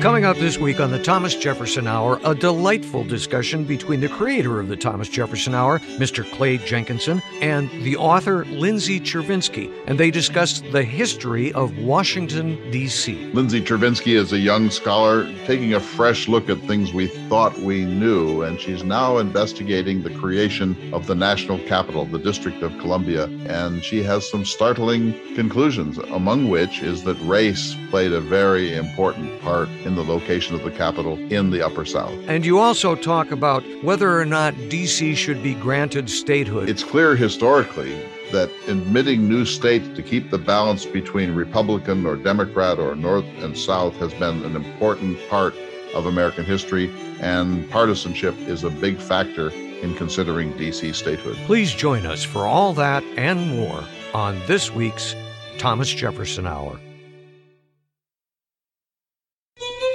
Coming 0.00 0.24
up 0.24 0.36
this 0.36 0.58
week 0.58 0.78
on 0.78 0.92
the 0.92 1.02
Thomas 1.02 1.34
Jefferson 1.34 1.88
Hour, 1.88 2.20
a 2.22 2.32
delightful 2.32 3.02
discussion 3.02 3.64
between 3.64 4.00
the 4.00 4.08
creator 4.08 4.60
of 4.60 4.68
the 4.68 4.76
Thomas 4.76 5.08
Jefferson 5.08 5.56
Hour, 5.56 5.80
Mr. 5.98 6.30
Clay 6.34 6.58
Jenkinson, 6.58 7.20
and 7.40 7.68
the 7.82 7.96
author 7.96 8.44
Lindsay 8.44 9.00
Chervinsky, 9.00 9.72
and 9.88 9.98
they 9.98 10.12
discuss 10.12 10.60
the 10.60 10.84
history 10.84 11.52
of 11.52 11.76
Washington, 11.78 12.70
D.C. 12.70 13.16
Lindsay 13.32 13.60
Chervinsky 13.60 14.14
is 14.14 14.32
a 14.32 14.38
young 14.38 14.70
scholar 14.70 15.26
taking 15.46 15.74
a 15.74 15.80
fresh 15.80 16.28
look 16.28 16.48
at 16.48 16.60
things 16.60 16.92
we 16.92 17.08
thought 17.08 17.58
we 17.58 17.84
knew, 17.84 18.42
and 18.42 18.60
she's 18.60 18.84
now 18.84 19.18
investigating 19.18 20.04
the 20.04 20.10
creation 20.10 20.76
of 20.94 21.08
the 21.08 21.14
national 21.16 21.58
capital, 21.66 22.04
the 22.04 22.20
District 22.20 22.62
of 22.62 22.70
Columbia, 22.78 23.24
and 23.48 23.82
she 23.82 24.04
has 24.04 24.30
some 24.30 24.44
startling 24.44 25.12
conclusions, 25.34 25.98
among 25.98 26.48
which 26.48 26.82
is 26.82 27.02
that 27.02 27.20
race 27.22 27.74
played 27.90 28.12
a 28.12 28.20
very 28.20 28.76
important 28.76 29.40
part 29.40 29.68
in 29.88 29.94
the 29.94 30.04
location 30.04 30.54
of 30.54 30.62
the 30.62 30.70
capital 30.70 31.18
in 31.32 31.50
the 31.50 31.64
Upper 31.64 31.86
South. 31.86 32.12
And 32.28 32.44
you 32.44 32.58
also 32.58 32.94
talk 32.94 33.30
about 33.30 33.64
whether 33.82 34.20
or 34.20 34.26
not 34.26 34.54
D.C. 34.68 35.14
should 35.14 35.42
be 35.42 35.54
granted 35.54 36.10
statehood. 36.10 36.68
It's 36.68 36.84
clear 36.84 37.16
historically 37.16 37.98
that 38.30 38.50
admitting 38.68 39.26
new 39.26 39.46
states 39.46 39.88
to 39.96 40.02
keep 40.02 40.30
the 40.30 40.36
balance 40.36 40.84
between 40.84 41.34
Republican 41.34 42.04
or 42.04 42.16
Democrat 42.16 42.78
or 42.78 42.94
North 42.94 43.24
and 43.38 43.56
South 43.56 43.96
has 43.96 44.12
been 44.12 44.44
an 44.44 44.54
important 44.54 45.18
part 45.30 45.54
of 45.94 46.04
American 46.04 46.44
history, 46.44 46.92
and 47.20 47.68
partisanship 47.70 48.36
is 48.40 48.64
a 48.64 48.70
big 48.70 48.98
factor 48.98 49.48
in 49.48 49.94
considering 49.94 50.54
D.C. 50.58 50.92
statehood. 50.92 51.36
Please 51.46 51.72
join 51.72 52.04
us 52.04 52.22
for 52.22 52.46
all 52.46 52.74
that 52.74 53.02
and 53.16 53.48
more 53.56 53.82
on 54.12 54.38
this 54.46 54.70
week's 54.70 55.16
Thomas 55.56 55.88
Jefferson 55.88 56.46
Hour. 56.46 56.78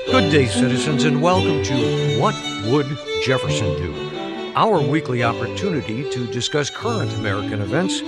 Good 0.05 0.31
day, 0.31 0.48
citizens, 0.48 1.05
and 1.05 1.21
welcome 1.21 1.63
to 1.63 2.20
What 2.20 2.35
Would 2.66 2.85
Jefferson 3.23 3.76
Do? 3.77 4.54
Our 4.55 4.82
weekly 4.82 5.23
opportunity 5.23 6.07
to 6.09 6.27
discuss 6.27 6.70
current 6.70 7.12
American 7.13 7.62
events 7.62 8.01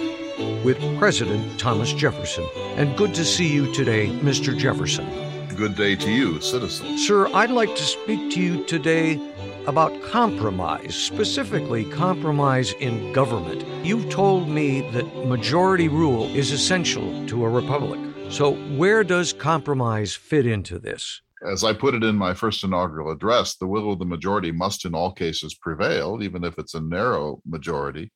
with 0.64 0.78
President 1.00 1.60
Thomas 1.60 1.94
Jefferson. 1.94 2.46
And 2.76 2.96
good 2.98 3.16
to 3.16 3.26
see 3.26 3.48
you 3.48 3.74
today, 3.74 4.08
Mr. 4.08 4.56
Jefferson. 4.56 5.08
Good 5.56 5.76
day 5.76 5.96
to 5.96 6.12
you, 6.12 6.42
citizen. 6.42 6.98
Sir, 6.98 7.28
I'd 7.34 7.50
like 7.50 7.76
to 7.76 7.84
speak 7.84 8.32
to 8.34 8.42
you 8.42 8.66
today 8.66 9.20
about 9.66 10.00
compromise, 10.04 10.96
specifically 10.96 11.86
compromise 11.86 12.74
in 12.74 13.14
government. 13.14 13.66
You've 13.86 14.10
told 14.10 14.50
me 14.50 14.82
that 14.92 15.26
majority 15.26 15.88
rule 15.88 16.26
is 16.36 16.52
essential 16.52 17.26
to 17.28 17.46
a 17.46 17.50
republic. 17.50 18.00
So, 18.30 18.56
where 18.76 19.04
does 19.04 19.34
compromise 19.34 20.14
fit 20.14 20.46
into 20.46 20.78
this? 20.78 21.22
As 21.46 21.64
I 21.64 21.74
put 21.74 21.94
it 21.94 22.04
in 22.04 22.16
my 22.16 22.34
first 22.34 22.64
inaugural 22.64 23.12
address, 23.12 23.56
the 23.56 23.68
will 23.68 23.92
of 23.94 24.00
the 24.00 24.06
majority 24.06 24.52
must 24.52 24.84
in 24.84 24.96
all 24.96 25.12
cases 25.12 25.54
prevail, 25.54 26.24
even 26.24 26.44
if 26.44 26.58
it's 26.58 26.74
a 26.74 26.82
narrow 26.82 27.40
majority. 27.46 28.12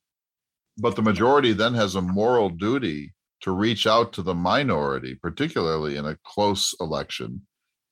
But 0.78 0.96
the 0.96 1.02
majority 1.02 1.52
then 1.52 1.74
has 1.74 1.94
a 1.94 2.02
moral 2.02 2.48
duty 2.48 3.14
to 3.42 3.52
reach 3.52 3.86
out 3.86 4.12
to 4.14 4.22
the 4.22 4.34
minority, 4.34 5.14
particularly 5.14 5.96
in 5.96 6.06
a 6.06 6.18
close 6.24 6.74
election, 6.80 7.42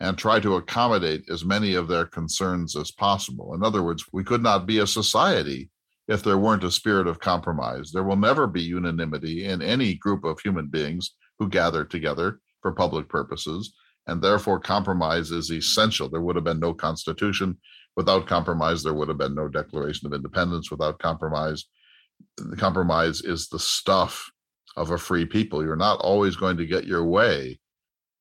and 0.01 0.19
try 0.19 0.41
to 0.41 0.57
accommodate 0.57 1.25
as 1.31 1.45
many 1.45 1.75
of 1.75 1.87
their 1.87 2.07
concerns 2.07 2.75
as 2.75 2.91
possible. 2.91 3.55
In 3.55 3.63
other 3.63 3.83
words, 3.83 4.05
we 4.13 4.25
could 4.25 4.43
not 4.43 4.67
be 4.67 4.79
a 4.79 4.87
society 4.87 5.71
if 6.09 6.23
there 6.23 6.39
weren't 6.39 6.65
a 6.65 6.71
spirit 6.71 7.07
of 7.07 7.21
compromise. 7.21 7.93
There 7.93 8.05
will 8.05 8.17
never 8.17 8.47
be 8.47 8.63
unanimity 8.63 9.45
in 9.45 9.63
any 9.63 9.95
group 9.95 10.25
of 10.25 10.41
human 10.41 10.67
beings 10.67 11.15
who 11.39 11.49
gather 11.49 11.85
together 11.85 12.41
for 12.61 12.73
public 12.73 13.09
purposes 13.09 13.73
and 14.09 14.23
therefore 14.23 14.59
compromise 14.59 15.31
is 15.31 15.53
essential. 15.53 16.09
There 16.09 16.23
would 16.23 16.35
have 16.35 16.45
been 16.45 16.59
no 16.59 16.75
constitution 16.75 17.59
without 17.95 18.27
compromise. 18.27 18.83
There 18.83 18.95
would 18.95 19.09
have 19.09 19.19
been 19.19 19.35
no 19.35 19.49
Declaration 19.49 20.07
of 20.07 20.15
Independence 20.15 20.71
without 20.71 20.99
compromise. 20.99 21.67
The 22.39 22.57
compromise 22.57 23.21
is 23.21 23.49
the 23.49 23.59
stuff 23.59 24.31
of 24.77 24.91
a 24.91 24.99
free 24.99 25.27
people. 25.27 25.63
You're 25.63 25.77
not 25.77 26.01
always 26.01 26.37
going 26.37 26.57
to 26.57 26.67
get 26.67 26.87
your 26.87 27.05
way, 27.05 27.61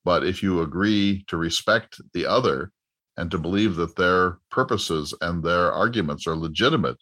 but 0.04 0.26
if 0.26 0.44
you 0.44 0.62
agree 0.62 1.24
to 1.28 1.38
respect 1.38 2.02
the 2.14 2.26
other 2.26 2.72
and 3.16 3.32
to 3.32 3.38
believe 3.38 3.76
that 3.78 3.96
their 3.96 4.40
purposes 4.52 5.14
and 5.22 5.42
their 5.42 5.72
arguments 5.72 6.28
are 6.28 6.36
legitimate 6.36 6.98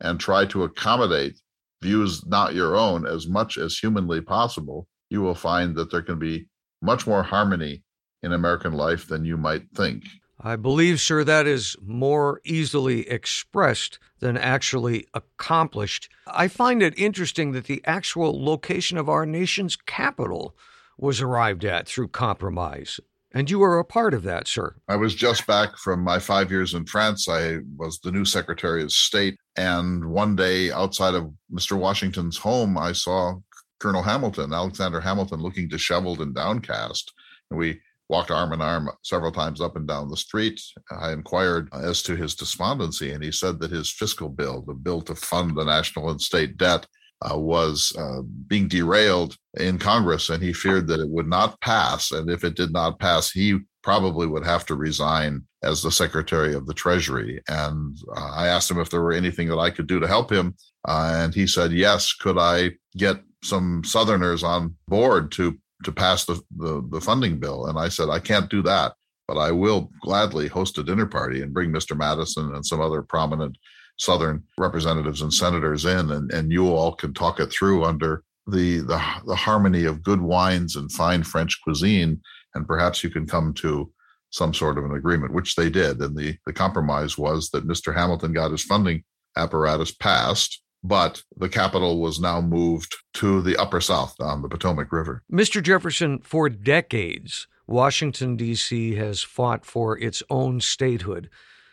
and 0.00 0.20
try 0.20 0.44
to 0.46 0.64
accommodate 0.64 1.40
views 1.82 2.24
not 2.26 2.54
your 2.54 2.76
own 2.76 3.06
as 3.06 3.26
much 3.26 3.56
as 3.56 3.78
humanly 3.78 4.20
possible, 4.20 4.86
you 5.08 5.22
will 5.22 5.34
find 5.34 5.74
that 5.76 5.90
there 5.90 6.02
can 6.02 6.18
be 6.18 6.46
much 6.82 7.06
more 7.06 7.22
harmony 7.22 7.82
in 8.22 8.32
American 8.32 8.72
life 8.72 9.06
than 9.06 9.24
you 9.24 9.36
might 9.36 9.70
think. 9.74 10.04
I 10.42 10.56
believe, 10.56 11.00
sir, 11.00 11.22
that 11.24 11.46
is 11.46 11.76
more 11.84 12.40
easily 12.44 13.08
expressed 13.08 13.98
than 14.20 14.36
actually 14.36 15.06
accomplished. 15.12 16.08
I 16.26 16.48
find 16.48 16.82
it 16.82 16.98
interesting 16.98 17.52
that 17.52 17.64
the 17.64 17.82
actual 17.84 18.42
location 18.42 18.96
of 18.96 19.08
our 19.08 19.26
nation's 19.26 19.76
capital 19.76 20.56
was 20.96 21.20
arrived 21.20 21.64
at 21.64 21.86
through 21.86 22.08
compromise. 22.08 23.00
And 23.32 23.48
you 23.48 23.58
were 23.60 23.78
a 23.78 23.84
part 23.84 24.12
of 24.12 24.22
that, 24.24 24.48
sir. 24.48 24.74
I 24.88 24.96
was 24.96 25.14
just 25.14 25.46
back 25.46 25.76
from 25.76 26.00
my 26.00 26.18
five 26.18 26.50
years 26.50 26.74
in 26.74 26.84
France. 26.86 27.28
I 27.28 27.58
was 27.76 28.00
the 28.00 28.10
new 28.10 28.24
Secretary 28.24 28.82
of 28.82 28.90
State. 28.90 29.36
And 29.56 30.06
one 30.06 30.36
day 30.36 30.72
outside 30.72 31.14
of 31.14 31.32
Mr. 31.52 31.78
Washington's 31.78 32.38
home, 32.38 32.76
I 32.76 32.92
saw 32.92 33.36
Colonel 33.78 34.02
Hamilton, 34.02 34.52
Alexander 34.52 35.00
Hamilton, 35.00 35.40
looking 35.40 35.68
disheveled 35.68 36.20
and 36.20 36.34
downcast. 36.34 37.12
And 37.50 37.58
we 37.58 37.80
walked 38.10 38.32
arm 38.32 38.52
in 38.52 38.60
arm 38.60 38.90
several 39.02 39.32
times 39.32 39.60
up 39.60 39.76
and 39.76 39.86
down 39.86 40.10
the 40.10 40.16
street. 40.16 40.60
I 40.90 41.12
inquired 41.12 41.68
as 41.72 42.02
to 42.02 42.16
his 42.16 42.34
despondency, 42.34 43.12
and 43.12 43.22
he 43.22 43.32
said 43.32 43.60
that 43.60 43.70
his 43.70 43.90
fiscal 43.90 44.28
bill, 44.28 44.62
the 44.66 44.74
bill 44.74 45.00
to 45.02 45.14
fund 45.14 45.56
the 45.56 45.64
national 45.64 46.10
and 46.10 46.20
state 46.20 46.56
debt, 46.56 46.86
uh, 47.22 47.38
was 47.38 47.94
uh, 47.98 48.22
being 48.48 48.66
derailed 48.66 49.36
in 49.58 49.78
Congress, 49.78 50.30
and 50.30 50.42
he 50.42 50.52
feared 50.52 50.86
that 50.88 51.00
it 51.00 51.08
would 51.08 51.28
not 51.28 51.60
pass. 51.60 52.10
And 52.10 52.28
if 52.30 52.44
it 52.44 52.56
did 52.56 52.72
not 52.72 52.98
pass, 52.98 53.30
he 53.30 53.58
probably 53.82 54.26
would 54.26 54.44
have 54.44 54.66
to 54.66 54.74
resign 54.74 55.46
as 55.62 55.82
the 55.82 55.92
Secretary 55.92 56.54
of 56.54 56.66
the 56.66 56.74
Treasury. 56.74 57.40
And 57.48 57.96
uh, 58.16 58.30
I 58.34 58.48
asked 58.48 58.70
him 58.70 58.80
if 58.80 58.90
there 58.90 59.02
were 59.02 59.12
anything 59.12 59.48
that 59.48 59.58
I 59.58 59.70
could 59.70 59.86
do 59.86 60.00
to 60.00 60.08
help 60.08 60.32
him. 60.32 60.54
Uh, 60.88 61.12
and 61.16 61.34
he 61.34 61.46
said, 61.46 61.72
yes. 61.72 62.12
Could 62.12 62.38
I 62.38 62.70
get 62.96 63.20
some 63.42 63.84
Southerners 63.84 64.42
on 64.42 64.76
board 64.88 65.32
to 65.32 65.58
to 65.84 65.92
pass 65.92 66.24
the, 66.24 66.40
the, 66.56 66.86
the 66.90 67.00
funding 67.00 67.38
bill. 67.38 67.66
And 67.66 67.78
I 67.78 67.88
said, 67.88 68.08
I 68.08 68.18
can't 68.18 68.50
do 68.50 68.62
that, 68.62 68.94
but 69.26 69.38
I 69.38 69.50
will 69.50 69.90
gladly 70.02 70.48
host 70.48 70.78
a 70.78 70.82
dinner 70.82 71.06
party 71.06 71.42
and 71.42 71.54
bring 71.54 71.70
Mr. 71.70 71.96
Madison 71.96 72.54
and 72.54 72.64
some 72.64 72.80
other 72.80 73.02
prominent 73.02 73.56
Southern 73.98 74.42
representatives 74.56 75.20
and 75.20 75.32
senators 75.32 75.84
in, 75.84 76.10
and, 76.10 76.32
and 76.32 76.50
you 76.50 76.74
all 76.74 76.92
can 76.92 77.12
talk 77.12 77.38
it 77.38 77.52
through 77.52 77.84
under 77.84 78.24
the, 78.46 78.78
the 78.78 79.00
the 79.26 79.36
harmony 79.36 79.84
of 79.84 80.02
good 80.02 80.22
wines 80.22 80.76
and 80.76 80.90
fine 80.90 81.22
French 81.22 81.60
cuisine, 81.62 82.20
and 82.54 82.66
perhaps 82.66 83.04
you 83.04 83.10
can 83.10 83.26
come 83.26 83.52
to 83.54 83.92
some 84.30 84.54
sort 84.54 84.78
of 84.78 84.84
an 84.84 84.94
agreement, 84.94 85.34
which 85.34 85.54
they 85.54 85.68
did. 85.68 86.00
And 86.00 86.16
the, 86.16 86.36
the 86.46 86.52
compromise 86.52 87.18
was 87.18 87.50
that 87.50 87.66
Mr. 87.66 87.94
Hamilton 87.94 88.32
got 88.32 88.52
his 88.52 88.62
funding 88.62 89.04
apparatus 89.36 89.92
passed, 89.92 90.62
but 90.82 91.22
the 91.36 91.48
capital 91.48 92.00
was 92.00 92.20
now 92.20 92.40
moved 92.40 92.96
to 93.14 93.42
the 93.42 93.56
upper 93.56 93.80
south 93.80 94.14
on 94.20 94.42
the 94.42 94.48
Potomac 94.48 94.92
River. 94.92 95.22
Mr. 95.30 95.62
Jefferson, 95.62 96.20
for 96.20 96.48
decades, 96.48 97.46
Washington, 97.66 98.36
D.C. 98.36 98.94
has 98.96 99.22
fought 99.22 99.64
for 99.64 99.98
its 99.98 100.22
own 100.30 100.60
statehood, 100.60 101.30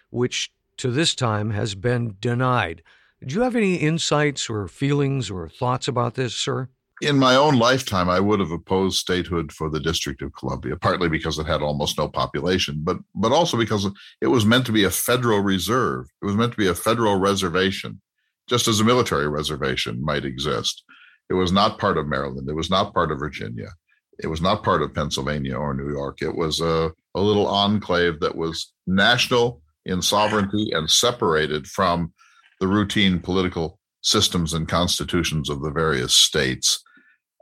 which 0.10 0.52
to 0.78 0.92
this 0.92 1.16
time 1.16 1.52
has 1.52 1.74
been 1.76 2.16
denied. 2.20 2.84
Do 3.26 3.34
you 3.34 3.42
have 3.42 3.56
any 3.56 3.76
insights 3.76 4.50
or 4.50 4.68
feelings 4.68 5.32
or 5.32 5.50
thoughts 5.50 5.88
about 5.88 6.14
this, 6.14 6.36
sir? 6.36 6.70
In 7.02 7.18
my 7.18 7.36
own 7.36 7.58
lifetime, 7.58 8.10
I 8.10 8.20
would 8.20 8.40
have 8.40 8.52
opposed 8.52 8.98
statehood 8.98 9.52
for 9.52 9.70
the 9.70 9.80
District 9.80 10.22
of 10.22 10.34
Columbia, 10.34 10.76
partly 10.76 11.10
because 11.10 11.38
it 11.38 11.46
had 11.46 11.62
almost 11.62 11.98
no 11.98 12.08
population, 12.08 12.82
but 12.84 12.98
but 13.14 13.32
also 13.32 13.56
because 13.56 13.88
it 14.20 14.28
was 14.28 14.46
meant 14.46 14.66
to 14.66 14.72
be 14.72 14.84
a 14.84 14.90
federal 14.90 15.42
reserve. 15.42 16.08
It 16.22 16.26
was 16.26 16.36
meant 16.36 16.54
to 16.54 16.58
be 16.58 16.68
a 16.68 16.74
federal 16.76 17.20
reservation 17.20 18.02
just 18.48 18.68
as 18.68 18.80
a 18.80 18.86
military 18.86 19.28
reservation 19.28 20.04
might 20.04 20.26
exist. 20.26 20.84
It 21.30 21.34
was 21.34 21.52
not 21.52 21.80
part 21.80 21.98
of 21.98 22.08
Maryland. 22.08 22.50
It 22.50 22.56
was 22.56 22.70
not 22.70 22.94
part 22.94 23.12
of 23.12 23.20
Virginia. 23.20 23.70
It 24.20 24.28
was 24.28 24.42
not 24.42 24.64
part 24.64 24.82
of 24.82 24.94
Pennsylvania 24.94 25.56
or 25.56 25.74
New 25.74 25.92
York. 25.92 26.22
It 26.22 26.36
was 26.36 26.60
a, 26.62 26.92
a 27.14 27.22
little 27.22 27.48
enclave 27.48 28.20
that 28.22 28.36
was 28.36 28.74
national 28.88 29.62
in 29.86 30.02
sovereignty 30.02 30.72
and 30.74 30.90
separated 30.90 31.68
from 31.68 32.14
the 32.60 32.68
routine 32.68 33.20
political 33.20 33.80
systems 34.02 34.54
and 34.54 34.68
constitutions 34.68 35.50
of 35.50 35.62
the 35.62 35.72
various 35.72 36.14
states. 36.14 36.84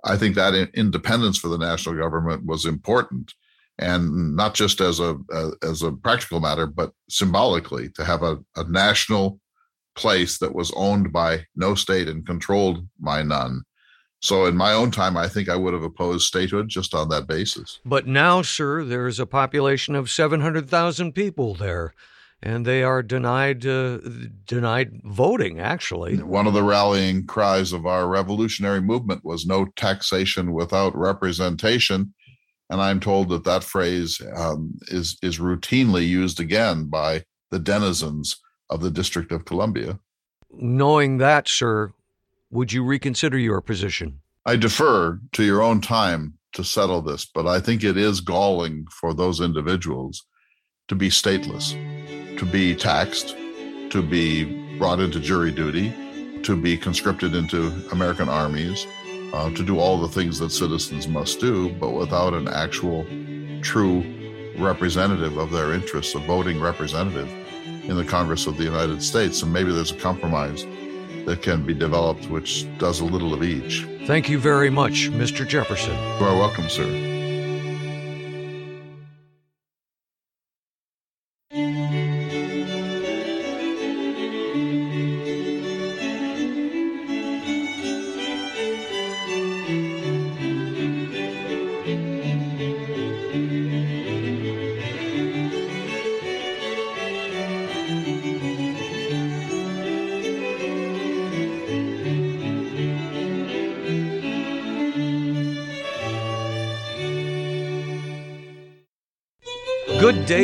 I 0.03 0.17
think 0.17 0.35
that 0.35 0.53
independence 0.73 1.37
for 1.37 1.47
the 1.47 1.57
national 1.57 1.95
government 1.95 2.45
was 2.45 2.65
important, 2.65 3.33
and 3.79 4.35
not 4.35 4.53
just 4.53 4.81
as 4.81 4.99
a, 4.99 5.17
a 5.31 5.51
as 5.63 5.81
a 5.81 5.91
practical 5.91 6.39
matter, 6.39 6.67
but 6.67 6.91
symbolically 7.09 7.89
to 7.89 8.05
have 8.05 8.21
a, 8.21 8.37
a 8.55 8.63
national 8.69 9.39
place 9.95 10.37
that 10.39 10.53
was 10.53 10.71
owned 10.75 11.11
by 11.11 11.45
no 11.55 11.75
state 11.75 12.07
and 12.07 12.25
controlled 12.25 12.87
by 12.99 13.23
none 13.23 13.61
So, 14.21 14.45
in 14.45 14.55
my 14.57 14.73
own 14.73 14.91
time, 14.91 15.17
I 15.17 15.27
think 15.27 15.49
I 15.49 15.55
would 15.55 15.73
have 15.73 15.83
opposed 15.83 16.25
statehood 16.25 16.67
just 16.67 16.95
on 16.95 17.09
that 17.09 17.27
basis. 17.27 17.79
But 17.85 18.07
now, 18.07 18.41
sir, 18.41 18.83
there's 18.83 19.19
a 19.19 19.25
population 19.27 19.93
of 19.93 20.09
700,000 20.09 21.11
people 21.13 21.53
there, 21.53 21.93
and 22.41 22.65
they 22.65 22.81
are 22.81 23.03
denied 23.03 23.65
uh, 23.65 23.99
denied 24.45 25.01
voting. 25.03 25.59
Actually, 25.59 26.17
one 26.17 26.47
of 26.47 26.53
the 26.53 26.63
rallying 26.63 27.27
cries 27.27 27.71
of 27.71 27.85
our 27.85 28.07
revolutionary 28.07 28.81
movement 28.81 29.23
was 29.23 29.45
"No 29.45 29.65
taxation 29.75 30.53
without 30.53 30.95
representation," 30.95 32.13
and 32.69 32.81
I'm 32.81 32.99
told 32.99 33.29
that 33.29 33.43
that 33.43 33.63
phrase 33.63 34.21
um, 34.35 34.73
is 34.87 35.17
is 35.21 35.39
routinely 35.39 36.07
used 36.07 36.39
again 36.39 36.85
by 36.85 37.23
the 37.51 37.59
denizens 37.59 38.37
of 38.69 38.81
the 38.81 38.91
District 38.91 39.31
of 39.31 39.45
Columbia. 39.45 39.99
Knowing 40.51 41.17
that, 41.17 41.47
sir, 41.47 41.93
would 42.49 42.71
you 42.71 42.83
reconsider 42.83 43.37
your 43.37 43.61
position? 43.61 44.21
I 44.45 44.55
defer 44.55 45.19
to 45.33 45.43
your 45.43 45.61
own 45.61 45.81
time 45.81 46.35
to 46.53 46.63
settle 46.63 47.01
this, 47.01 47.25
but 47.25 47.47
I 47.47 47.59
think 47.59 47.83
it 47.83 47.97
is 47.97 48.21
galling 48.21 48.85
for 48.91 49.13
those 49.13 49.41
individuals 49.41 50.25
to 50.87 50.95
be 50.95 51.09
stateless, 51.09 51.73
to 52.37 52.45
be 52.45 52.75
taxed, 52.75 53.35
to 53.89 54.01
be 54.01 54.77
brought 54.77 54.99
into 54.99 55.19
jury 55.19 55.51
duty, 55.51 55.93
to 56.43 56.55
be 56.55 56.77
conscripted 56.77 57.33
into 57.35 57.67
American 57.91 58.29
armies, 58.29 58.85
uh, 59.33 59.49
to 59.51 59.63
do 59.63 59.79
all 59.79 59.99
the 59.99 60.07
things 60.07 60.39
that 60.39 60.51
citizens 60.51 61.07
must 61.07 61.39
do, 61.39 61.69
but 61.73 61.91
without 61.91 62.33
an 62.33 62.47
actual, 62.47 63.05
true 63.61 64.05
representative 64.57 65.37
of 65.37 65.51
their 65.51 65.73
interests, 65.73 66.15
a 66.15 66.19
voting 66.19 66.61
representative 66.61 67.29
in 67.87 67.95
the 67.95 68.05
Congress 68.05 68.47
of 68.47 68.57
the 68.57 68.63
United 68.63 69.01
States. 69.01 69.41
And 69.41 69.51
maybe 69.53 69.71
there's 69.71 69.91
a 69.91 69.97
compromise 69.97 70.65
that 71.25 71.41
can 71.41 71.65
be 71.65 71.73
developed 71.73 72.29
which 72.29 72.65
does 72.77 72.99
a 72.99 73.05
little 73.05 73.33
of 73.33 73.43
each. 73.43 73.85
Thank 74.05 74.29
you 74.29 74.39
very 74.39 74.69
much, 74.69 75.09
Mr. 75.11 75.47
Jefferson. 75.47 75.93
You 75.93 76.25
are 76.25 76.37
welcome, 76.37 76.69
sir. 76.69 77.14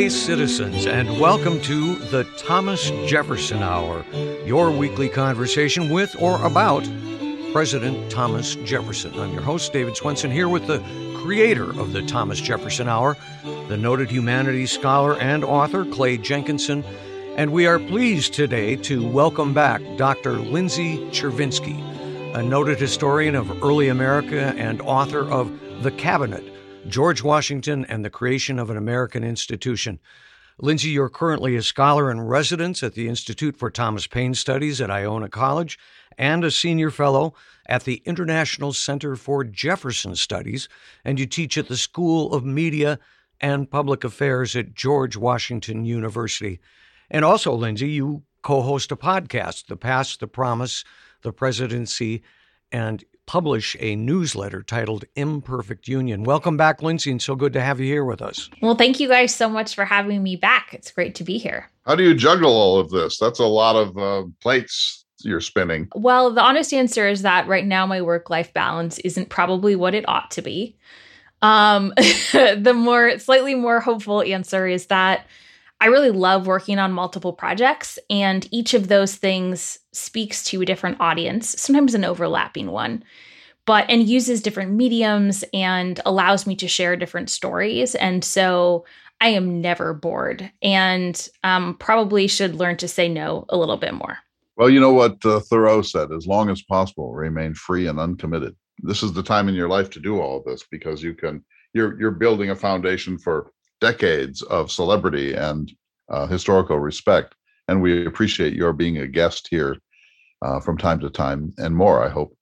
Citizens, 0.08 0.86
and 0.86 1.20
welcome 1.20 1.60
to 1.62 1.94
the 1.94 2.24
Thomas 2.36 2.90
Jefferson 3.06 3.62
Hour, 3.62 4.04
your 4.44 4.70
weekly 4.70 5.08
conversation 5.08 5.90
with 5.90 6.20
or 6.20 6.44
about 6.44 6.82
President 7.52 8.10
Thomas 8.10 8.56
Jefferson. 8.56 9.18
I'm 9.18 9.32
your 9.32 9.42
host, 9.42 9.72
David 9.72 9.96
Swenson, 9.96 10.30
here 10.30 10.48
with 10.48 10.66
the 10.66 10.80
creator 11.22 11.70
of 11.78 11.92
the 11.92 12.02
Thomas 12.02 12.40
Jefferson 12.40 12.88
Hour, 12.88 13.16
the 13.68 13.76
noted 13.76 14.10
humanities 14.10 14.72
scholar 14.72 15.16
and 15.18 15.44
author, 15.44 15.84
Clay 15.84 16.18
Jenkinson. 16.18 16.82
And 17.36 17.52
we 17.52 17.66
are 17.66 17.78
pleased 17.78 18.34
today 18.34 18.76
to 18.76 19.08
welcome 19.08 19.54
back 19.54 19.80
Dr. 19.96 20.32
Lindsay 20.32 20.98
Chervinsky, 21.10 21.80
a 22.34 22.42
noted 22.42 22.80
historian 22.80 23.36
of 23.36 23.62
early 23.62 23.88
America 23.88 24.52
and 24.56 24.80
author 24.82 25.30
of 25.30 25.52
The 25.82 25.92
Cabinet 25.92 26.51
George 26.88 27.22
Washington 27.22 27.84
and 27.86 28.04
the 28.04 28.10
creation 28.10 28.58
of 28.58 28.68
an 28.68 28.76
American 28.76 29.24
institution. 29.24 30.00
Lindsay, 30.58 30.90
you're 30.90 31.08
currently 31.08 31.56
a 31.56 31.62
scholar 31.62 32.10
in 32.10 32.20
residence 32.20 32.82
at 32.82 32.94
the 32.94 33.08
Institute 33.08 33.56
for 33.56 33.70
Thomas 33.70 34.06
Paine 34.06 34.34
Studies 34.34 34.80
at 34.80 34.90
Iona 34.90 35.28
College 35.28 35.78
and 36.18 36.44
a 36.44 36.50
senior 36.50 36.90
fellow 36.90 37.34
at 37.66 37.84
the 37.84 38.02
International 38.04 38.72
Center 38.72 39.16
for 39.16 39.44
Jefferson 39.44 40.14
Studies, 40.14 40.68
and 41.04 41.18
you 41.18 41.26
teach 41.26 41.56
at 41.56 41.68
the 41.68 41.76
School 41.76 42.34
of 42.34 42.44
Media 42.44 42.98
and 43.40 43.70
Public 43.70 44.04
Affairs 44.04 44.54
at 44.54 44.74
George 44.74 45.16
Washington 45.16 45.84
University. 45.84 46.60
And 47.10 47.24
also, 47.24 47.52
Lindsay, 47.54 47.90
you 47.90 48.22
co 48.42 48.62
host 48.62 48.92
a 48.92 48.96
podcast, 48.96 49.66
The 49.66 49.76
Past, 49.76 50.20
the 50.20 50.26
Promise, 50.26 50.84
the 51.22 51.32
Presidency, 51.32 52.22
and 52.72 53.04
publish 53.26 53.76
a 53.78 53.94
newsletter 53.96 54.62
titled 54.62 55.04
Imperfect 55.14 55.86
Union. 55.86 56.24
Welcome 56.24 56.56
back, 56.56 56.82
Lindsay, 56.82 57.10
and 57.10 57.22
so 57.22 57.36
good 57.36 57.52
to 57.52 57.60
have 57.60 57.78
you 57.78 57.86
here 57.86 58.04
with 58.04 58.20
us. 58.20 58.50
Well, 58.60 58.74
thank 58.74 58.98
you 58.98 59.08
guys 59.08 59.34
so 59.34 59.48
much 59.48 59.74
for 59.74 59.84
having 59.84 60.22
me 60.22 60.36
back. 60.36 60.74
It's 60.74 60.90
great 60.90 61.14
to 61.16 61.24
be 61.24 61.38
here. 61.38 61.70
How 61.86 61.94
do 61.94 62.02
you 62.02 62.14
juggle 62.14 62.52
all 62.52 62.78
of 62.78 62.90
this? 62.90 63.18
That's 63.18 63.38
a 63.38 63.46
lot 63.46 63.76
of 63.76 63.96
uh, 63.96 64.24
plates 64.40 65.04
you're 65.24 65.40
spinning. 65.40 65.88
Well, 65.94 66.32
the 66.32 66.42
honest 66.42 66.72
answer 66.72 67.06
is 67.06 67.22
that 67.22 67.46
right 67.46 67.66
now 67.66 67.86
my 67.86 68.02
work 68.02 68.28
life 68.28 68.52
balance 68.52 68.98
isn't 69.00 69.28
probably 69.28 69.76
what 69.76 69.94
it 69.94 70.08
ought 70.08 70.30
to 70.32 70.42
be. 70.42 70.76
Um, 71.42 71.92
the 72.32 72.74
more 72.74 73.18
slightly 73.18 73.54
more 73.54 73.80
hopeful 73.80 74.22
answer 74.22 74.66
is 74.66 74.86
that 74.86 75.26
I 75.82 75.86
really 75.86 76.12
love 76.12 76.46
working 76.46 76.78
on 76.78 76.92
multiple 76.92 77.32
projects, 77.32 77.98
and 78.08 78.46
each 78.52 78.72
of 78.72 78.86
those 78.86 79.16
things 79.16 79.80
speaks 79.90 80.44
to 80.44 80.62
a 80.62 80.64
different 80.64 81.00
audience, 81.00 81.60
sometimes 81.60 81.96
an 81.96 82.04
overlapping 82.04 82.70
one, 82.70 83.02
but 83.66 83.90
and 83.90 84.08
uses 84.08 84.40
different 84.42 84.70
mediums 84.74 85.42
and 85.52 85.98
allows 86.06 86.46
me 86.46 86.54
to 86.54 86.68
share 86.68 86.94
different 86.94 87.30
stories. 87.30 87.96
And 87.96 88.22
so 88.22 88.84
I 89.20 89.30
am 89.30 89.60
never 89.60 89.92
bored 89.92 90.52
and 90.62 91.28
um, 91.42 91.76
probably 91.78 92.28
should 92.28 92.54
learn 92.54 92.76
to 92.76 92.86
say 92.86 93.08
no 93.08 93.44
a 93.48 93.56
little 93.56 93.76
bit 93.76 93.92
more. 93.92 94.18
Well, 94.56 94.70
you 94.70 94.78
know 94.78 94.92
what 94.92 95.16
uh, 95.26 95.40
Thoreau 95.40 95.82
said 95.82 96.12
as 96.12 96.28
long 96.28 96.48
as 96.48 96.62
possible, 96.62 97.12
remain 97.12 97.54
free 97.54 97.88
and 97.88 97.98
uncommitted. 97.98 98.54
This 98.84 99.02
is 99.02 99.14
the 99.14 99.22
time 99.24 99.48
in 99.48 99.56
your 99.56 99.68
life 99.68 99.90
to 99.90 100.00
do 100.00 100.20
all 100.20 100.38
of 100.38 100.44
this 100.44 100.62
because 100.70 101.02
you 101.02 101.14
can, 101.14 101.44
you're, 101.74 101.98
you're 102.00 102.12
building 102.12 102.50
a 102.50 102.54
foundation 102.54 103.18
for 103.18 103.50
decades 103.82 104.42
of 104.42 104.70
celebrity 104.70 105.34
and 105.34 105.72
uh, 106.08 106.26
historical 106.28 106.78
respect. 106.78 107.34
And 107.66 107.82
we 107.82 108.06
appreciate 108.06 108.54
your 108.54 108.72
being 108.72 108.98
a 108.98 109.08
guest 109.08 109.48
here 109.50 109.76
uh, 110.40 110.60
from 110.60 110.78
time 110.78 111.00
to 111.00 111.10
time 111.10 111.52
and 111.58 111.74
more, 111.74 112.04
I 112.04 112.08
hope, 112.08 112.32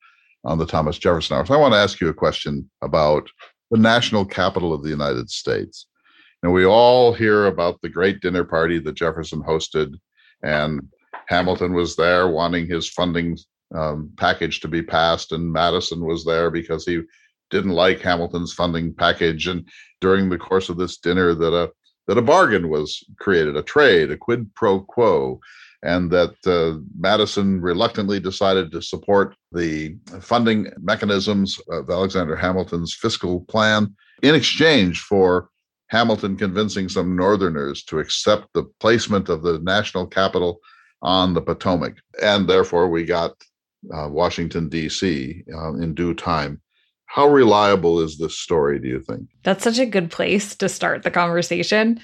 on 0.44 0.58
the 0.58 0.66
Thomas 0.66 0.98
Jefferson 0.98 1.36
Hour. 1.36 1.46
So 1.46 1.54
I 1.54 1.58
want 1.58 1.72
to 1.72 1.78
ask 1.78 2.00
you 2.00 2.08
a 2.08 2.14
question 2.14 2.70
about 2.82 3.28
the 3.70 3.78
national 3.78 4.26
capital 4.26 4.74
of 4.74 4.82
the 4.82 4.90
United 4.90 5.30
States. 5.30 5.86
And 6.42 6.52
we 6.52 6.66
all 6.66 7.12
hear 7.12 7.46
about 7.46 7.80
the 7.80 7.88
great 7.88 8.20
dinner 8.20 8.44
party 8.44 8.78
that 8.80 8.94
Jefferson 8.94 9.42
hosted, 9.42 9.94
and 10.42 10.88
Hamilton 11.28 11.72
was 11.72 11.96
there 11.96 12.28
wanting 12.28 12.66
his 12.66 12.88
funding 12.88 13.38
um, 13.74 14.10
package 14.16 14.60
to 14.60 14.68
be 14.68 14.82
passed, 14.82 15.32
and 15.32 15.52
Madison 15.52 16.04
was 16.04 16.24
there 16.24 16.50
because 16.50 16.84
he 16.84 17.02
didn't 17.50 17.72
like 17.72 18.00
Hamilton's 18.00 18.52
funding 18.52 18.94
package. 18.94 19.46
And 19.48 19.68
during 20.00 20.28
the 20.28 20.38
course 20.38 20.68
of 20.68 20.76
this 20.76 20.98
dinner, 20.98 21.34
that 21.34 21.54
a 21.54 21.70
that 22.08 22.18
a 22.18 22.22
bargain 22.22 22.68
was 22.70 23.04
created, 23.20 23.56
a 23.56 23.62
trade, 23.62 24.10
a 24.10 24.16
quid 24.16 24.52
pro 24.54 24.80
quo, 24.80 25.38
and 25.82 26.10
that 26.10 26.34
uh, 26.44 26.80
Madison 26.98 27.60
reluctantly 27.60 28.18
decided 28.18 28.72
to 28.72 28.82
support 28.82 29.36
the 29.52 29.96
funding 30.20 30.72
mechanisms 30.80 31.58
of 31.68 31.88
Alexander 31.88 32.36
Hamilton's 32.36 32.94
fiscal 32.94 33.42
plan 33.42 33.94
in 34.22 34.34
exchange 34.34 35.00
for 35.00 35.50
Hamilton 35.88 36.36
convincing 36.36 36.88
some 36.88 37.16
Northerners 37.16 37.82
to 37.84 37.98
accept 37.98 38.48
the 38.54 38.64
placement 38.80 39.28
of 39.28 39.42
the 39.42 39.58
national 39.60 40.06
capital 40.06 40.60
on 41.02 41.34
the 41.34 41.40
Potomac. 41.40 41.94
And 42.22 42.48
therefore, 42.48 42.88
we 42.88 43.04
got 43.04 43.32
uh, 43.92 44.08
Washington, 44.08 44.68
D.C. 44.68 45.44
Uh, 45.52 45.74
in 45.74 45.94
due 45.94 46.14
time. 46.14 46.60
How 47.12 47.26
reliable 47.26 47.98
is 47.98 48.18
this 48.18 48.38
story, 48.38 48.78
do 48.78 48.86
you 48.86 49.00
think? 49.00 49.26
That's 49.42 49.64
such 49.64 49.80
a 49.80 49.84
good 49.86 50.12
place 50.12 50.54
to 50.54 50.68
start 50.68 51.02
the 51.02 51.10
conversation. 51.10 52.00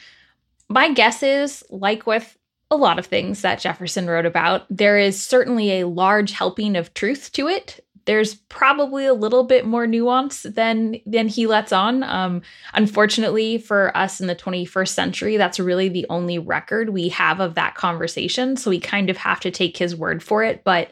My 0.68 0.92
guess 0.92 1.22
is, 1.22 1.62
like 1.70 2.08
with 2.08 2.36
a 2.72 2.76
lot 2.76 2.98
of 2.98 3.06
things 3.06 3.42
that 3.42 3.60
Jefferson 3.60 4.08
wrote 4.08 4.26
about, 4.26 4.66
there 4.68 4.98
is 4.98 5.22
certainly 5.22 5.78
a 5.78 5.86
large 5.86 6.32
helping 6.32 6.74
of 6.74 6.92
truth 6.92 7.30
to 7.34 7.46
it. 7.46 7.84
There's 8.06 8.34
probably 8.34 9.06
a 9.06 9.14
little 9.14 9.44
bit 9.44 9.64
more 9.64 9.86
nuance 9.86 10.42
than 10.42 10.96
than 11.06 11.28
he 11.28 11.46
lets 11.46 11.70
on. 11.70 12.02
Um, 12.02 12.42
unfortunately, 12.74 13.58
for 13.58 13.96
us 13.96 14.20
in 14.20 14.26
the 14.26 14.34
21st 14.34 14.88
century, 14.88 15.36
that's 15.36 15.60
really 15.60 15.88
the 15.88 16.06
only 16.10 16.40
record 16.40 16.90
we 16.90 17.10
have 17.10 17.38
of 17.38 17.54
that 17.54 17.76
conversation. 17.76 18.56
So 18.56 18.70
we 18.70 18.80
kind 18.80 19.08
of 19.08 19.18
have 19.18 19.38
to 19.38 19.52
take 19.52 19.76
his 19.76 19.94
word 19.94 20.20
for 20.20 20.42
it. 20.42 20.64
But 20.64 20.90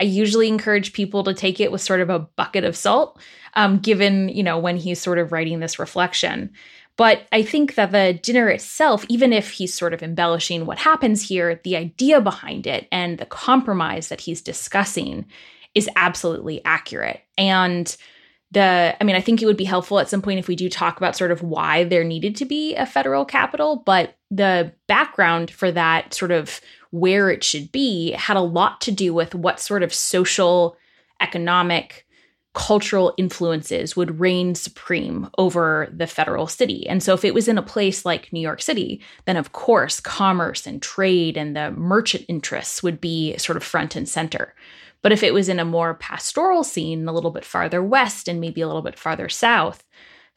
I 0.00 0.04
usually 0.04 0.48
encourage 0.48 0.92
people 0.92 1.24
to 1.24 1.34
take 1.34 1.60
it 1.60 1.72
with 1.72 1.80
sort 1.80 2.00
of 2.00 2.10
a 2.10 2.20
bucket 2.20 2.64
of 2.64 2.76
salt, 2.76 3.20
um, 3.54 3.78
given, 3.78 4.28
you 4.28 4.42
know, 4.42 4.58
when 4.58 4.76
he's 4.76 5.00
sort 5.00 5.18
of 5.18 5.32
writing 5.32 5.60
this 5.60 5.78
reflection. 5.78 6.50
But 6.96 7.26
I 7.30 7.42
think 7.42 7.76
that 7.76 7.92
the 7.92 8.18
dinner 8.22 8.48
itself, 8.48 9.04
even 9.08 9.32
if 9.32 9.50
he's 9.50 9.72
sort 9.72 9.94
of 9.94 10.02
embellishing 10.02 10.66
what 10.66 10.78
happens 10.78 11.22
here, 11.22 11.60
the 11.62 11.76
idea 11.76 12.20
behind 12.20 12.66
it 12.66 12.88
and 12.90 13.18
the 13.18 13.26
compromise 13.26 14.08
that 14.08 14.20
he's 14.20 14.42
discussing 14.42 15.26
is 15.74 15.88
absolutely 15.96 16.64
accurate. 16.64 17.20
And 17.36 17.96
the 18.50 18.96
i 18.98 19.04
mean 19.04 19.16
i 19.16 19.20
think 19.20 19.42
it 19.42 19.46
would 19.46 19.56
be 19.56 19.64
helpful 19.64 19.98
at 19.98 20.08
some 20.08 20.22
point 20.22 20.38
if 20.38 20.48
we 20.48 20.56
do 20.56 20.68
talk 20.68 20.96
about 20.96 21.16
sort 21.16 21.30
of 21.30 21.42
why 21.42 21.84
there 21.84 22.04
needed 22.04 22.36
to 22.36 22.44
be 22.44 22.74
a 22.76 22.86
federal 22.86 23.24
capital 23.24 23.76
but 23.84 24.16
the 24.30 24.72
background 24.86 25.50
for 25.50 25.72
that 25.72 26.12
sort 26.12 26.30
of 26.30 26.60
where 26.90 27.30
it 27.30 27.44
should 27.44 27.70
be 27.72 28.12
had 28.12 28.36
a 28.36 28.40
lot 28.40 28.80
to 28.82 28.92
do 28.92 29.12
with 29.14 29.34
what 29.34 29.60
sort 29.60 29.82
of 29.82 29.92
social 29.92 30.76
economic 31.20 32.06
cultural 32.54 33.14
influences 33.16 33.94
would 33.94 34.18
reign 34.18 34.54
supreme 34.54 35.28
over 35.38 35.88
the 35.94 36.06
federal 36.06 36.46
city. 36.46 36.88
And 36.88 37.02
so, 37.02 37.14
if 37.14 37.24
it 37.24 37.34
was 37.34 37.46
in 37.46 37.58
a 37.58 37.62
place 37.62 38.04
like 38.04 38.32
New 38.32 38.40
York 38.40 38.62
City, 38.62 39.00
then 39.26 39.36
of 39.36 39.52
course, 39.52 40.00
commerce 40.00 40.66
and 40.66 40.82
trade 40.82 41.36
and 41.36 41.54
the 41.54 41.70
merchant 41.72 42.24
interests 42.28 42.82
would 42.82 43.00
be 43.00 43.36
sort 43.38 43.56
of 43.56 43.62
front 43.62 43.96
and 43.96 44.08
center. 44.08 44.54
But 45.02 45.12
if 45.12 45.22
it 45.22 45.32
was 45.32 45.48
in 45.48 45.60
a 45.60 45.64
more 45.64 45.94
pastoral 45.94 46.64
scene, 46.64 47.06
a 47.06 47.12
little 47.12 47.30
bit 47.30 47.44
farther 47.44 47.82
west 47.82 48.28
and 48.28 48.40
maybe 48.40 48.60
a 48.60 48.66
little 48.66 48.82
bit 48.82 48.98
farther 48.98 49.28
south, 49.28 49.84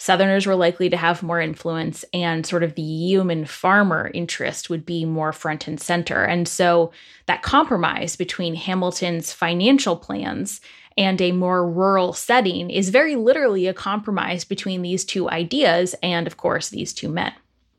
Southerners 0.02 0.48
were 0.48 0.56
likely 0.56 0.90
to 0.90 0.98
have 0.98 1.22
more 1.22 1.40
influence, 1.40 2.04
and 2.12 2.44
sort 2.44 2.64
of 2.64 2.74
the 2.74 2.82
yeoman 2.82 3.46
farmer 3.46 4.10
interest 4.16 4.68
would 4.68 4.84
be 4.84 5.06
more 5.06 5.32
front 5.32 5.68
and 5.68 5.80
center. 5.80 6.24
And 6.24 6.48
so 6.48 6.92
that 7.28 7.44
compromise 7.44 8.16
between 8.16 8.56
Hamilton's 8.56 9.32
financial 9.32 9.96
plans 9.96 10.60
and 10.98 11.22
a 11.22 11.34
more 11.34 11.70
rural 11.70 12.14
setting 12.14 12.72
is 12.72 12.90
very 12.90 13.16
literally 13.16 13.68
a 13.68 13.76
compromise 13.76 14.44
between 14.44 14.82
these 14.82 15.06
two 15.06 15.30
ideas 15.30 15.94
and, 16.02 16.26
of 16.26 16.36
course, 16.36 16.70
these 16.70 16.94
two 16.94 17.08
men. 17.08 17.34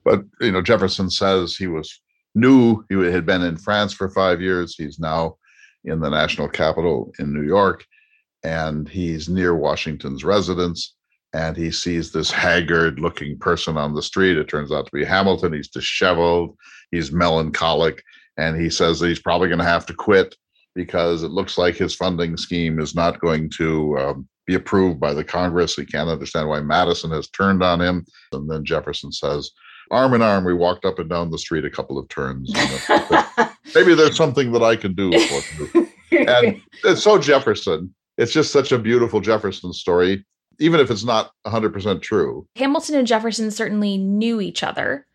But, 0.04 0.22
you 0.40 0.52
know, 0.52 0.62
Jefferson 0.62 1.10
says 1.10 1.56
he 1.56 1.66
was 1.66 2.00
new, 2.36 2.84
he 2.88 2.94
had 3.10 3.26
been 3.26 3.42
in 3.42 3.56
France 3.56 3.92
for 3.92 4.08
five 4.08 4.40
years. 4.40 4.76
He's 4.76 5.00
now 5.00 5.38
in 5.82 5.98
the 5.98 6.08
national 6.08 6.50
capital 6.50 7.12
in 7.18 7.34
New 7.34 7.42
York, 7.42 7.84
and 8.44 8.88
he's 8.88 9.28
near 9.28 9.56
Washington's 9.56 10.22
residence. 10.22 10.94
And 11.34 11.56
he 11.56 11.70
sees 11.70 12.12
this 12.12 12.30
haggard 12.30 13.00
looking 13.00 13.38
person 13.38 13.76
on 13.76 13.94
the 13.94 14.02
street. 14.02 14.36
It 14.36 14.48
turns 14.48 14.70
out 14.70 14.86
to 14.86 14.92
be 14.92 15.04
Hamilton. 15.04 15.52
He's 15.52 15.68
disheveled, 15.68 16.56
he's 16.90 17.10
melancholic, 17.10 18.02
and 18.36 18.60
he 18.60 18.68
says 18.68 19.00
that 19.00 19.08
he's 19.08 19.20
probably 19.20 19.48
going 19.48 19.58
to 19.58 19.64
have 19.64 19.86
to 19.86 19.94
quit 19.94 20.36
because 20.74 21.22
it 21.22 21.30
looks 21.30 21.58
like 21.58 21.74
his 21.74 21.94
funding 21.94 22.36
scheme 22.36 22.78
is 22.80 22.94
not 22.94 23.20
going 23.20 23.50
to 23.50 23.98
um, 23.98 24.28
be 24.46 24.54
approved 24.54 24.98
by 24.98 25.14
the 25.14 25.24
Congress. 25.24 25.74
He 25.74 25.84
can't 25.84 26.08
understand 26.08 26.48
why 26.48 26.60
Madison 26.60 27.10
has 27.10 27.28
turned 27.28 27.62
on 27.62 27.80
him. 27.80 28.04
And 28.32 28.50
then 28.50 28.64
Jefferson 28.64 29.12
says, 29.12 29.50
arm 29.90 30.14
in 30.14 30.22
arm, 30.22 30.44
we 30.44 30.54
walked 30.54 30.84
up 30.84 30.98
and 30.98 31.08
down 31.08 31.30
the 31.30 31.38
street 31.38 31.64
a 31.64 31.70
couple 31.70 31.98
of 31.98 32.08
turns. 32.08 32.50
maybe 33.74 33.94
there's 33.94 34.16
something 34.16 34.52
that 34.52 34.62
I 34.62 34.76
can 34.76 34.94
do 34.94 35.10
for 35.12 35.78
you. 35.78 35.88
and 36.26 36.60
it's 36.84 37.02
so 37.02 37.18
Jefferson. 37.18 37.94
It's 38.18 38.32
just 38.32 38.52
such 38.52 38.72
a 38.72 38.78
beautiful 38.78 39.20
Jefferson 39.20 39.72
story, 39.72 40.24
even 40.58 40.80
if 40.80 40.90
it's 40.90 41.04
not 41.04 41.32
100% 41.46 42.02
true. 42.02 42.46
Hamilton 42.56 42.96
and 42.96 43.06
Jefferson 43.06 43.50
certainly 43.50 43.98
knew 43.98 44.40
each 44.40 44.62
other, 44.62 45.06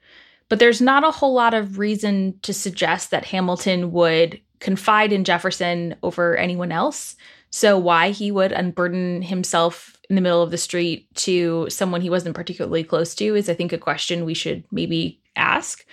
but 0.50 0.60
there's 0.60 0.82
not 0.82 1.04
a 1.04 1.12
whole 1.12 1.34
lot 1.34 1.54
of 1.54 1.80
reason 1.80 2.40
to 2.44 2.54
suggest 2.54 3.12
that 3.12 3.26
Hamilton 3.26 3.92
would 3.92 4.40
confide 4.60 5.14
in 5.14 5.24
Jefferson 5.24 5.96
over 6.04 6.36
anyone 6.36 6.72
else. 6.72 7.16
So, 7.50 7.78
why 7.78 8.10
he 8.10 8.30
would 8.32 8.52
unburden 8.52 9.22
himself 9.22 9.96
in 10.10 10.16
the 10.16 10.22
middle 10.22 10.42
of 10.42 10.52
the 10.52 10.58
street 10.58 11.08
to 11.16 11.68
someone 11.70 12.02
he 12.02 12.10
wasn't 12.10 12.36
particularly 12.36 12.84
close 12.84 13.16
to 13.16 13.36
is, 13.36 13.50
I 13.50 13.54
think, 13.54 13.72
a 13.72 13.78
question 13.78 14.26
we 14.26 14.34
should 14.34 14.64
maybe 14.72 15.22
ask. 15.36 15.86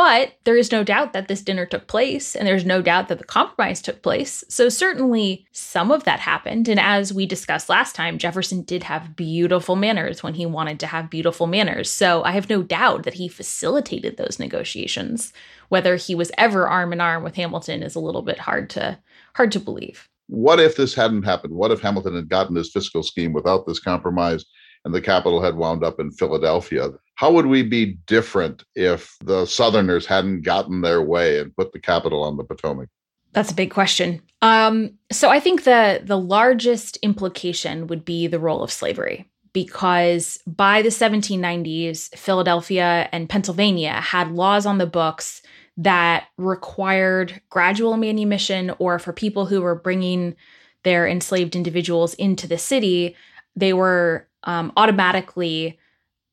But 0.00 0.32
there 0.44 0.56
is 0.56 0.72
no 0.72 0.82
doubt 0.82 1.12
that 1.12 1.28
this 1.28 1.42
dinner 1.42 1.66
took 1.66 1.86
place, 1.86 2.34
and 2.34 2.48
there's 2.48 2.64
no 2.64 2.80
doubt 2.80 3.08
that 3.08 3.18
the 3.18 3.24
compromise 3.24 3.82
took 3.82 4.00
place. 4.00 4.42
So, 4.48 4.70
certainly 4.70 5.46
some 5.52 5.90
of 5.90 6.04
that 6.04 6.20
happened. 6.20 6.68
And 6.68 6.80
as 6.80 7.12
we 7.12 7.26
discussed 7.26 7.68
last 7.68 7.94
time, 7.94 8.16
Jefferson 8.16 8.62
did 8.62 8.82
have 8.84 9.14
beautiful 9.14 9.76
manners 9.76 10.22
when 10.22 10.32
he 10.32 10.46
wanted 10.46 10.80
to 10.80 10.86
have 10.86 11.10
beautiful 11.10 11.46
manners. 11.46 11.90
So, 11.90 12.24
I 12.24 12.30
have 12.30 12.48
no 12.48 12.62
doubt 12.62 13.02
that 13.02 13.12
he 13.12 13.28
facilitated 13.28 14.16
those 14.16 14.38
negotiations. 14.38 15.34
Whether 15.68 15.96
he 15.96 16.14
was 16.14 16.32
ever 16.38 16.66
arm 16.66 16.94
in 16.94 17.02
arm 17.02 17.22
with 17.22 17.36
Hamilton 17.36 17.82
is 17.82 17.94
a 17.94 18.00
little 18.00 18.22
bit 18.22 18.38
hard 18.38 18.70
to 18.70 18.98
hard 19.34 19.52
to 19.52 19.60
believe. 19.60 20.08
What 20.28 20.60
if 20.60 20.76
this 20.76 20.94
hadn't 20.94 21.24
happened? 21.24 21.52
What 21.52 21.72
if 21.72 21.82
Hamilton 21.82 22.14
had 22.14 22.30
gotten 22.30 22.56
his 22.56 22.72
fiscal 22.72 23.02
scheme 23.02 23.34
without 23.34 23.66
this 23.66 23.80
compromise 23.80 24.46
and 24.86 24.94
the 24.94 25.02
capital 25.02 25.42
had 25.42 25.56
wound 25.56 25.84
up 25.84 26.00
in 26.00 26.10
Philadelphia? 26.10 26.88
How 27.20 27.30
would 27.30 27.44
we 27.44 27.62
be 27.62 27.98
different 28.06 28.64
if 28.74 29.14
the 29.22 29.44
Southerners 29.44 30.06
hadn't 30.06 30.40
gotten 30.40 30.80
their 30.80 31.02
way 31.02 31.38
and 31.38 31.54
put 31.54 31.70
the 31.70 31.78
capital 31.78 32.22
on 32.22 32.38
the 32.38 32.44
Potomac? 32.44 32.88
That's 33.34 33.50
a 33.50 33.54
big 33.54 33.70
question. 33.70 34.22
Um, 34.40 34.92
so 35.12 35.28
I 35.28 35.38
think 35.38 35.64
the 35.64 36.00
the 36.02 36.16
largest 36.16 36.96
implication 37.02 37.88
would 37.88 38.06
be 38.06 38.26
the 38.26 38.38
role 38.38 38.62
of 38.62 38.72
slavery 38.72 39.28
because 39.52 40.38
by 40.46 40.80
the 40.80 40.88
1790s, 40.88 42.16
Philadelphia 42.16 43.06
and 43.12 43.28
Pennsylvania 43.28 44.00
had 44.00 44.32
laws 44.32 44.64
on 44.64 44.78
the 44.78 44.86
books 44.86 45.42
that 45.76 46.28
required 46.38 47.38
gradual 47.50 47.98
manumission, 47.98 48.72
or 48.78 48.98
for 48.98 49.12
people 49.12 49.44
who 49.44 49.60
were 49.60 49.74
bringing 49.74 50.36
their 50.84 51.06
enslaved 51.06 51.54
individuals 51.54 52.14
into 52.14 52.46
the 52.46 52.56
city, 52.56 53.14
they 53.54 53.74
were 53.74 54.26
um, 54.44 54.72
automatically 54.78 55.78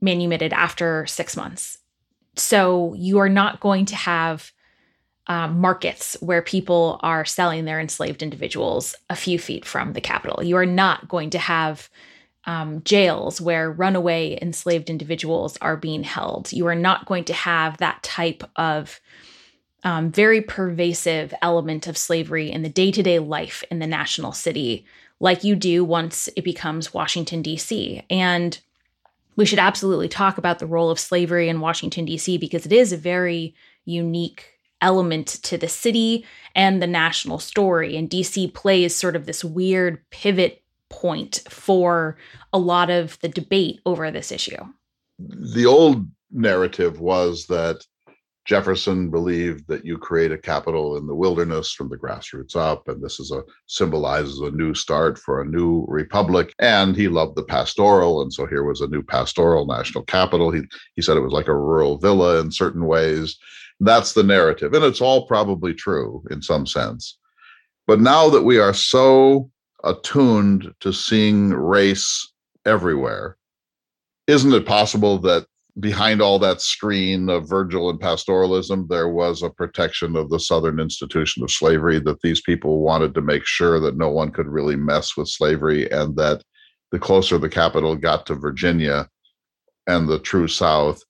manumitted 0.01 0.53
after 0.53 1.05
six 1.05 1.35
months. 1.35 1.79
So 2.35 2.93
you 2.95 3.19
are 3.19 3.29
not 3.29 3.59
going 3.59 3.85
to 3.87 3.95
have 3.95 4.51
um, 5.27 5.59
markets 5.59 6.15
where 6.21 6.41
people 6.41 6.99
are 7.03 7.25
selling 7.25 7.65
their 7.65 7.79
enslaved 7.79 8.23
individuals 8.23 8.95
a 9.09 9.15
few 9.15 9.37
feet 9.37 9.65
from 9.65 9.93
the 9.93 10.01
capital. 10.01 10.43
You 10.43 10.55
are 10.57 10.65
not 10.65 11.07
going 11.09 11.31
to 11.31 11.39
have 11.39 11.89
um, 12.45 12.81
jails 12.83 13.41
where 13.41 13.69
runaway 13.69 14.39
enslaved 14.41 14.89
individuals 14.89 15.57
are 15.61 15.75
being 15.75 16.03
held. 16.03 16.53
You 16.53 16.65
are 16.67 16.75
not 16.75 17.05
going 17.05 17.25
to 17.25 17.33
have 17.33 17.77
that 17.77 18.01
type 18.03 18.43
of 18.55 19.01
um, 19.83 20.11
very 20.11 20.41
pervasive 20.41 21.33
element 21.41 21.87
of 21.87 21.97
slavery 21.97 22.51
in 22.51 22.61
the 22.61 22.69
day 22.69 22.91
to 22.91 23.03
day 23.03 23.19
life 23.19 23.63
in 23.69 23.79
the 23.79 23.87
national 23.87 24.31
city, 24.31 24.85
like 25.19 25.43
you 25.43 25.55
do 25.55 25.83
once 25.83 26.29
it 26.35 26.43
becomes 26.43 26.93
Washington, 26.93 27.41
D.C. 27.41 28.03
And 28.09 28.59
we 29.37 29.45
should 29.45 29.59
absolutely 29.59 30.09
talk 30.09 30.37
about 30.37 30.59
the 30.59 30.67
role 30.67 30.89
of 30.89 30.99
slavery 30.99 31.47
in 31.47 31.61
Washington, 31.61 32.03
D.C., 32.03 32.37
because 32.37 32.65
it 32.65 32.73
is 32.73 32.91
a 32.91 32.97
very 32.97 33.55
unique 33.85 34.59
element 34.81 35.27
to 35.27 35.57
the 35.57 35.69
city 35.69 36.25
and 36.53 36.81
the 36.81 36.87
national 36.87 37.39
story. 37.39 37.95
And 37.95 38.09
DC 38.09 38.53
plays 38.53 38.93
sort 38.93 39.15
of 39.15 39.25
this 39.25 39.43
weird 39.43 40.01
pivot 40.09 40.61
point 40.89 41.41
for 41.49 42.17
a 42.51 42.59
lot 42.59 42.89
of 42.89 43.19
the 43.21 43.29
debate 43.29 43.79
over 43.85 44.11
this 44.11 44.31
issue. 44.31 44.63
The 45.19 45.65
old 45.65 46.07
narrative 46.31 46.99
was 46.99 47.45
that 47.47 47.85
Jefferson 48.47 49.09
believed 49.11 49.67
that 49.67 49.85
you 49.85 49.97
create 49.97 50.31
a 50.31 50.37
capital 50.37 50.95
in 50.95 51.05
the 51.05 51.13
wilderness 51.13 51.73
from 51.73 51.89
the 51.89 51.97
grassroots 51.97 52.55
up, 52.55 52.87
and 52.87 53.03
this 53.03 53.19
is 53.19 53.29
a 53.29 53.43
symbolizes 53.67 54.39
a 54.39 54.51
new 54.51 54.73
start 54.73 55.19
for 55.19 55.41
a 55.41 55.45
new 55.45 55.83
republic. 55.89 56.53
And 56.59 56.95
he 56.95 57.09
loved 57.09 57.35
the 57.35 57.43
pastoral, 57.43 58.21
and 58.21 58.31
so 58.31 58.47
here 58.47 58.63
was 58.63 58.79
a 58.79 58.87
new 58.87 59.03
pastoral 59.03 59.65
national 59.65 60.05
capital. 60.05 60.49
He 60.49 60.61
he 60.95 61.01
said 61.01 61.17
it 61.17 61.21
was 61.21 61.33
like 61.33 61.49
a 61.49 61.55
rural 61.55 61.97
villa 61.97 62.39
in 62.39 62.49
certain 62.49 62.85
ways. 62.85 63.37
That's 63.81 64.13
the 64.13 64.23
narrative, 64.23 64.73
and 64.73 64.83
it's 64.83 65.01
all 65.01 65.27
probably 65.27 65.73
true 65.73 66.23
in 66.31 66.41
some 66.41 66.65
sense. 66.65 67.17
But 67.85 67.99
now 67.99 68.29
that 68.29 68.43
we 68.43 68.59
are 68.59 68.73
so 68.73 69.51
attuned 69.83 70.73
to 70.79 70.93
seeing 70.93 71.49
race 71.49 72.31
everywhere, 72.65 73.37
isn't 74.25 74.53
it 74.53 74.65
possible 74.65 75.17
that 75.19 75.47
behind 75.79 76.21
all 76.21 76.39
that 76.39 76.61
screen 76.61 77.29
of 77.29 77.49
Virgil 77.49 77.89
and 77.89 77.99
pastoralism, 77.99 78.87
there 78.87 79.09
was 79.09 79.43
a 79.43 79.49
protection 79.49 80.15
of 80.15 80.29
the 80.29 80.39
Southern 80.39 80.79
institution 80.79 81.43
of 81.43 81.51
slavery 81.51 81.99
that 81.99 82.21
these 82.21 82.41
people 82.41 82.79
wanted 82.79 83.13
to 83.13 83.21
make 83.21 83.45
sure 83.45 83.79
that 83.79 83.97
no 83.97 84.09
one 84.09 84.31
could 84.31 84.47
really 84.47 84.75
mess 84.75 85.15
with 85.15 85.27
slavery 85.27 85.89
and 85.91 86.15
that 86.15 86.41
the 86.91 86.99
closer 86.99 87.37
the 87.37 87.49
capital 87.49 87.95
got 87.95 88.25
to 88.25 88.35
Virginia 88.35 89.07
and 89.87 90.07
the 90.07 90.19
true 90.19 90.47
South, 90.47 91.01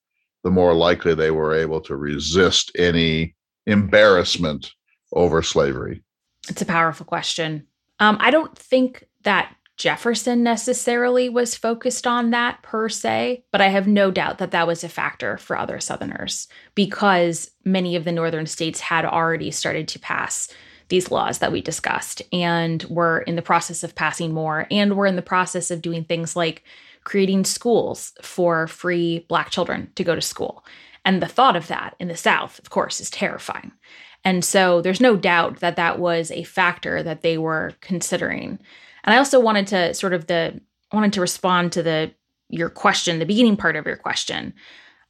the 0.43 0.51
more 0.51 0.73
likely 0.73 1.13
they 1.13 1.31
were 1.31 1.53
able 1.53 1.81
to 1.81 1.95
resist 1.95 2.71
any 2.77 3.35
embarrassment 3.65 4.71
over 5.13 5.41
slavery. 5.41 6.03
It's 6.49 6.61
a 6.61 6.65
powerful 6.65 7.05
question. 7.05 7.67
Um, 7.99 8.17
I 8.19 8.31
don't 8.31 8.57
think 8.57 9.05
that 9.23 9.55
Jefferson 9.77 10.41
necessarily 10.41 11.29
was 11.29 11.55
focused 11.55 12.07
on 12.07 12.31
that 12.31 12.61
per 12.63 12.89
se, 12.89 13.43
but 13.51 13.61
I 13.61 13.67
have 13.67 13.87
no 13.87 14.09
doubt 14.09 14.39
that 14.39 14.51
that 14.51 14.65
was 14.65 14.83
a 14.83 14.89
factor 14.89 15.37
for 15.37 15.55
other 15.55 15.79
Southerners 15.79 16.47
because 16.73 17.51
many 17.63 17.95
of 17.95 18.03
the 18.03 18.11
Northern 18.11 18.47
states 18.47 18.79
had 18.79 19.05
already 19.05 19.51
started 19.51 19.87
to 19.89 19.99
pass 19.99 20.49
these 20.89 21.11
laws 21.11 21.39
that 21.39 21.51
we 21.51 21.61
discussed 21.61 22.21
and 22.33 22.83
were 22.85 23.19
in 23.19 23.35
the 23.35 23.41
process 23.41 23.83
of 23.83 23.93
passing 23.93 24.33
more 24.33 24.65
and 24.71 24.95
were 24.95 25.05
in 25.05 25.15
the 25.15 25.21
process 25.21 25.69
of 25.69 25.81
doing 25.81 26.03
things 26.03 26.35
like 26.35 26.63
creating 27.03 27.45
schools 27.45 28.13
for 28.21 28.67
free 28.67 29.25
Black 29.27 29.49
children 29.49 29.91
to 29.95 30.03
go 30.03 30.15
to 30.15 30.21
school. 30.21 30.65
And 31.05 31.21
the 31.21 31.27
thought 31.27 31.55
of 31.55 31.67
that 31.67 31.95
in 31.99 32.07
the 32.07 32.17
South, 32.17 32.59
of 32.59 32.69
course, 32.69 32.99
is 32.99 33.09
terrifying. 33.09 33.71
And 34.25 34.43
so 34.43 34.81
there's 34.81 34.99
no 34.99 35.15
doubt 35.15 35.59
that 35.59 35.75
that 35.77 35.99
was 35.99 36.31
a 36.31 36.43
factor 36.43 37.03
that 37.03 37.21
they 37.21 37.37
were 37.37 37.73
considering. 37.79 38.59
And 39.07 39.15
I 39.15 39.17
also 39.17 39.39
wanted 39.39 39.67
to 39.67 39.93
sort 39.93 40.13
of 40.13 40.27
the 40.27 40.59
wanted 40.91 41.13
to 41.13 41.21
respond 41.21 41.71
to 41.71 41.81
the 41.81 42.11
your 42.49 42.69
question, 42.69 43.19
the 43.19 43.25
beginning 43.25 43.57
part 43.57 43.77
of 43.77 43.85
your 43.85 43.95
question. 43.95 44.53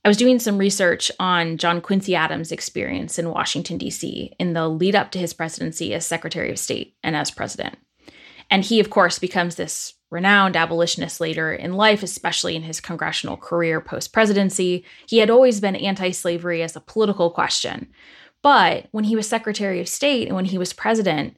I 0.06 0.08
was 0.08 0.18
doing 0.18 0.40
some 0.40 0.58
research 0.58 1.12
on 1.20 1.58
John 1.58 1.82
Quincy 1.82 2.16
Adams' 2.16 2.52
experience 2.52 3.20
in 3.20 3.30
Washington, 3.30 3.78
D.C., 3.78 4.34
in 4.40 4.54
the 4.54 4.68
lead 4.70 4.96
up 4.96 5.12
to 5.12 5.20
his 5.20 5.34
presidency 5.34 5.94
as 5.94 6.06
Secretary 6.06 6.50
of 6.50 6.60
State 6.60 6.96
and 7.04 7.16
as 7.16 7.30
president. 7.30 7.78
And 8.50 8.64
he, 8.64 8.80
of 8.80 8.90
course, 8.90 9.20
becomes 9.20 9.56
this 9.56 9.96
renowned 10.10 10.56
abolitionist 10.56 11.20
later 11.20 11.52
in 11.52 11.74
life, 11.74 12.02
especially 12.04 12.56
in 12.56 12.64
his 12.64 12.80
congressional 12.80 13.36
career 13.36 13.82
post 13.82 14.14
presidency. 14.14 14.86
He 15.08 15.18
had 15.18 15.30
always 15.30 15.60
been 15.60 15.76
anti 15.76 16.12
slavery 16.12 16.62
as 16.62 16.76
a 16.76 16.82
political 16.82 17.32
question. 17.32 17.90
But 18.44 18.88
when 18.92 19.04
he 19.06 19.16
was 19.16 19.28
Secretary 19.28 19.82
of 19.82 19.90
State 19.90 20.28
and 20.28 20.36
when 20.36 20.46
he 20.46 20.58
was 20.58 20.72
president, 20.72 21.36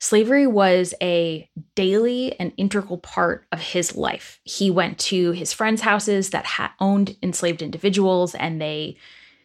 Slavery 0.00 0.46
was 0.46 0.94
a 1.02 1.50
daily 1.74 2.38
and 2.38 2.52
integral 2.56 2.98
part 2.98 3.46
of 3.50 3.60
his 3.60 3.96
life. 3.96 4.38
He 4.44 4.70
went 4.70 4.98
to 5.00 5.32
his 5.32 5.52
friends' 5.52 5.80
houses 5.80 6.30
that 6.30 6.44
had 6.44 6.70
owned 6.78 7.16
enslaved 7.22 7.62
individuals 7.62 8.34
and 8.36 8.60
they, 8.60 8.96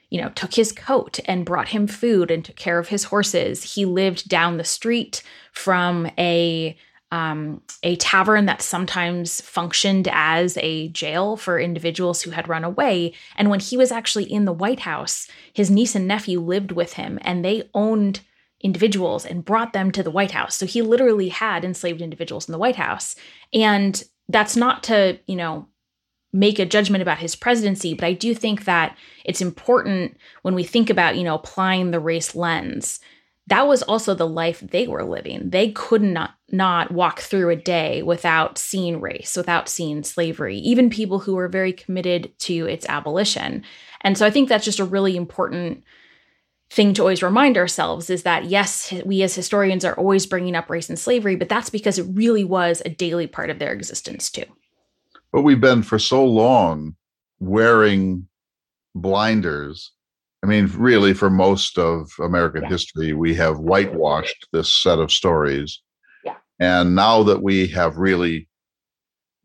you 0.09 0.21
know, 0.21 0.29
took 0.29 0.53
his 0.53 0.71
coat 0.71 1.19
and 1.25 1.45
brought 1.45 1.69
him 1.69 1.87
food 1.87 2.29
and 2.29 2.45
took 2.45 2.55
care 2.55 2.77
of 2.77 2.89
his 2.89 3.05
horses. 3.05 3.73
He 3.73 3.85
lived 3.85 4.29
down 4.29 4.57
the 4.57 4.63
street 4.63 5.23
from 5.51 6.07
a 6.19 6.77
um, 7.11 7.61
a 7.83 7.95
tavern 7.97 8.47
that 8.47 8.63
sometimes 8.63 9.39
functioned 9.39 10.07
as 10.11 10.57
a 10.57 10.87
jail 10.89 11.37
for 11.37 11.59
individuals 11.59 12.23
who 12.23 12.31
had 12.31 12.49
run 12.49 12.63
away. 12.63 13.13
And 13.37 13.51
when 13.51 13.59
he 13.59 13.77
was 13.77 13.91
actually 13.91 14.23
in 14.23 14.45
the 14.45 14.51
White 14.51 14.79
House, 14.79 15.27
his 15.53 15.69
niece 15.69 15.93
and 15.93 16.07
nephew 16.07 16.39
lived 16.39 16.71
with 16.71 16.93
him 16.93 17.19
and 17.21 17.45
they 17.45 17.69
owned 17.75 18.21
individuals 18.63 19.25
and 19.25 19.45
brought 19.45 19.73
them 19.73 19.91
to 19.91 20.01
the 20.01 20.11
White 20.11 20.31
House. 20.31 20.55
So 20.55 20.65
he 20.65 20.81
literally 20.81 21.29
had 21.29 21.65
enslaved 21.65 22.01
individuals 22.01 22.47
in 22.47 22.53
the 22.53 22.57
White 22.57 22.77
House. 22.77 23.15
And 23.53 24.01
that's 24.29 24.55
not 24.55 24.83
to, 24.83 25.19
you 25.27 25.35
know, 25.35 25.67
make 26.31 26.57
a 26.57 26.65
judgment 26.65 27.01
about 27.01 27.19
his 27.19 27.35
presidency, 27.35 27.93
but 27.93 28.05
I 28.05 28.13
do 28.13 28.33
think 28.33 28.65
that 28.65 28.97
it's 29.23 29.41
important 29.41 30.17
when 30.41 30.55
we 30.55 30.63
think 30.63 30.89
about, 30.89 31.15
you 31.15 31.23
know, 31.23 31.35
applying 31.35 31.91
the 31.91 31.99
race 31.99 32.33
lens. 32.33 32.99
That 33.47 33.67
was 33.67 33.83
also 33.83 34.15
the 34.15 34.27
life 34.27 34.61
they 34.61 34.87
were 34.87 35.03
living. 35.03 35.49
They 35.49 35.71
could 35.71 36.01
not 36.01 36.31
not 36.49 36.91
walk 36.91 37.19
through 37.19 37.49
a 37.49 37.55
day 37.55 38.01
without 38.01 38.57
seeing 38.57 39.01
race, 39.01 39.35
without 39.35 39.67
seeing 39.67 40.03
slavery, 40.03 40.57
even 40.59 40.89
people 40.89 41.19
who 41.19 41.35
were 41.35 41.49
very 41.49 41.73
committed 41.73 42.31
to 42.39 42.67
its 42.67 42.85
abolition. 42.87 43.63
And 44.01 44.17
so 44.17 44.25
I 44.25 44.29
think 44.29 44.49
that's 44.49 44.65
just 44.65 44.79
a 44.79 44.85
really 44.85 45.15
important 45.17 45.83
thing 46.73 46.91
to 46.95 47.03
always 47.03 47.21
remind 47.21 47.55
ourselves 47.55 48.09
is 48.09 48.23
that 48.23 48.45
yes, 48.45 48.91
we 49.05 49.21
as 49.21 49.35
historians 49.35 49.85
are 49.85 49.93
always 49.93 50.25
bringing 50.25 50.55
up 50.55 50.71
race 50.71 50.89
and 50.89 50.97
slavery, 50.97 51.35
but 51.35 51.47
that's 51.47 51.69
because 51.69 51.99
it 51.99 52.07
really 52.09 52.43
was 52.43 52.81
a 52.83 52.89
daily 52.89 53.27
part 53.27 53.51
of 53.51 53.59
their 53.59 53.71
existence 53.71 54.31
too. 54.31 54.45
But 55.31 55.43
we've 55.43 55.61
been 55.61 55.83
for 55.83 55.99
so 55.99 56.25
long 56.25 56.95
wearing 57.39 58.27
blinders. 58.95 59.91
I 60.41 60.47
mean, 60.47 60.69
really, 60.75 61.13
for 61.13 61.29
most 61.29 61.77
of 61.77 62.11
American 62.19 62.63
yeah. 62.63 62.69
history, 62.69 63.13
we 63.13 63.35
have 63.35 63.59
whitewashed 63.59 64.47
this 64.51 64.73
set 64.73 64.97
of 64.97 65.11
stories. 65.11 65.79
Yeah. 66.25 66.37
And 66.59 66.95
now 66.95 67.21
that 67.23 67.43
we 67.43 67.67
have 67.67 67.97
really 67.97 68.49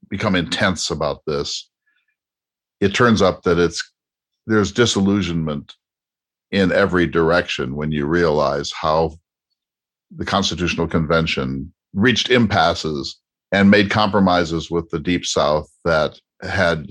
become 0.09 0.35
intense 0.35 0.91
about 0.91 1.25
this, 1.27 1.69
it 2.81 2.95
turns 2.95 3.21
up 3.21 3.43
that 3.43 3.59
it's 3.59 3.93
there's 4.47 4.73
disillusionment 4.73 5.75
in 6.51 6.73
every 6.73 7.07
direction 7.07 7.77
when 7.77 7.93
you 7.93 8.07
realize 8.07 8.73
how 8.73 9.13
the 10.11 10.25
Constitutional 10.25 10.89
Convention 10.89 11.73
reached 11.93 12.31
impasses 12.31 13.21
and 13.53 13.71
made 13.71 13.91
compromises 13.91 14.71
with 14.71 14.89
the 14.91 14.99
Deep 14.99 15.25
South 15.25 15.69
that 15.85 16.19
had 16.43 16.87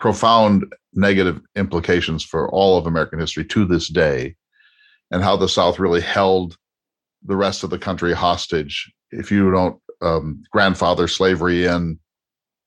profound 0.00 0.66
negative 0.92 1.40
implications 1.56 2.22
for 2.24 2.50
all 2.50 2.78
of 2.78 2.86
American 2.86 3.18
history 3.18 3.44
to 3.44 3.64
this 3.64 3.88
day, 3.88 4.34
and 5.10 5.22
how 5.22 5.36
the 5.36 5.48
South 5.48 5.78
really 5.78 6.00
held 6.00 6.56
the 7.24 7.36
rest 7.36 7.64
of 7.64 7.70
the 7.70 7.78
country 7.78 8.12
hostage. 8.12 8.92
If 9.10 9.30
you 9.30 9.50
don't 9.50 9.80
um, 10.02 10.42
grandfather 10.50 11.08
slavery 11.08 11.66
in, 11.66 11.98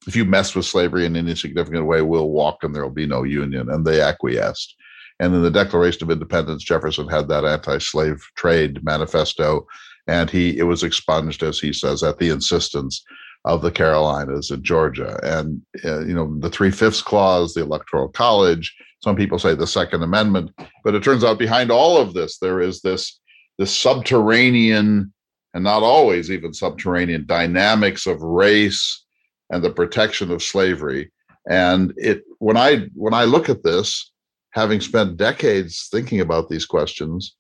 if 0.08 0.16
you 0.16 0.26
mess 0.26 0.56
with 0.56 0.66
slavery 0.66 1.06
in 1.06 1.16
any 1.16 1.36
significant 1.36 1.86
way, 1.86 2.02
we'll 2.02 2.30
walk 2.30 2.64
and 2.64 2.74
there 2.74 2.84
will 2.84 2.90
be 2.90 3.06
no 3.06 3.24
union. 3.24 3.70
And 3.70 3.86
they 3.86 4.02
acquiesced. 4.02 4.76
And 5.20 5.36
in 5.36 5.42
the 5.42 5.52
Declaration 5.52 6.04
of 6.04 6.12
Independence, 6.12 6.64
Jefferson 6.64 7.08
had 7.08 7.28
that 7.28 7.46
anti-slave 7.46 8.22
trade 8.36 8.84
manifesto, 8.84 9.68
and 10.08 10.30
he 10.30 10.58
it 10.58 10.64
was 10.64 10.84
expunged, 10.84 11.44
as 11.44 11.60
he 11.60 11.74
says, 11.74 12.04
at 12.04 12.20
the 12.20 12.30
insistence 12.30 13.04
of 13.46 13.62
the 13.62 13.72
Carolinas 13.72 14.52
and 14.52 14.64
Georgia. 14.64 15.20
And 15.24 15.62
uh, 15.84 16.02
you 16.02 16.14
know, 16.14 16.38
the 16.40 16.50
three 16.50 16.72
fifths 16.72 17.02
clause, 17.02 17.54
the 17.54 17.62
Electoral 17.62 18.10
College. 18.10 18.76
Some 19.04 19.16
people 19.16 19.40
say 19.40 19.56
the 19.56 19.68
Second 19.68 20.04
Amendment, 20.04 20.52
but 20.84 20.96
it 20.96 21.04
turns 21.04 21.24
out 21.24 21.40
behind 21.40 21.72
all 21.72 21.98
of 21.98 22.14
this 22.14 22.38
there 22.38 22.60
is 22.62 22.82
this 22.82 23.20
this 23.58 23.76
subterranean 23.76 25.14
and 25.54 25.64
not 25.64 25.84
always 25.84 26.32
even 26.32 26.54
subterranean 26.54 27.26
dynamics 27.26 28.08
of 28.08 28.22
race 28.22 29.06
and 29.50 29.64
the 29.64 29.72
protection 29.72 30.32
of 30.32 30.44
slavery. 30.44 31.12
And 31.50 31.94
it 31.98 32.24
when 32.40 32.58
I 32.58 32.88
when 32.94 33.14
I 33.14 33.24
look 33.24 33.50
at 33.50 33.64
this, 33.64 34.12
having 34.52 34.82
spent 34.82 35.18
decades 35.18 35.88
thinking 35.92 36.22
about 36.22 36.50
these 36.50 36.66
questions, 36.66 37.36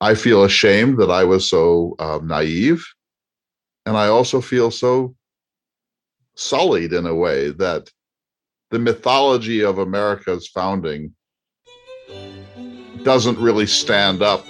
I 0.00 0.14
feel 0.14 0.44
ashamed 0.44 0.98
that 0.98 1.10
I 1.10 1.24
was 1.24 1.48
so 1.48 1.94
um, 1.98 2.26
naive. 2.26 2.84
And 3.86 3.96
I 3.96 4.08
also 4.08 4.40
feel 4.40 4.70
so 4.70 5.14
sullied 6.36 6.92
in 6.92 7.06
a 7.06 7.14
way 7.14 7.50
that 7.50 7.90
the 8.70 8.78
mythology 8.78 9.62
of 9.62 9.78
America's 9.78 10.48
founding 10.48 11.14
doesn't 13.02 13.38
really 13.38 13.66
stand 13.66 14.22
up 14.22 14.44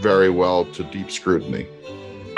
very 0.00 0.30
well 0.30 0.64
to 0.72 0.82
deep 0.84 1.10
scrutiny. 1.10 1.66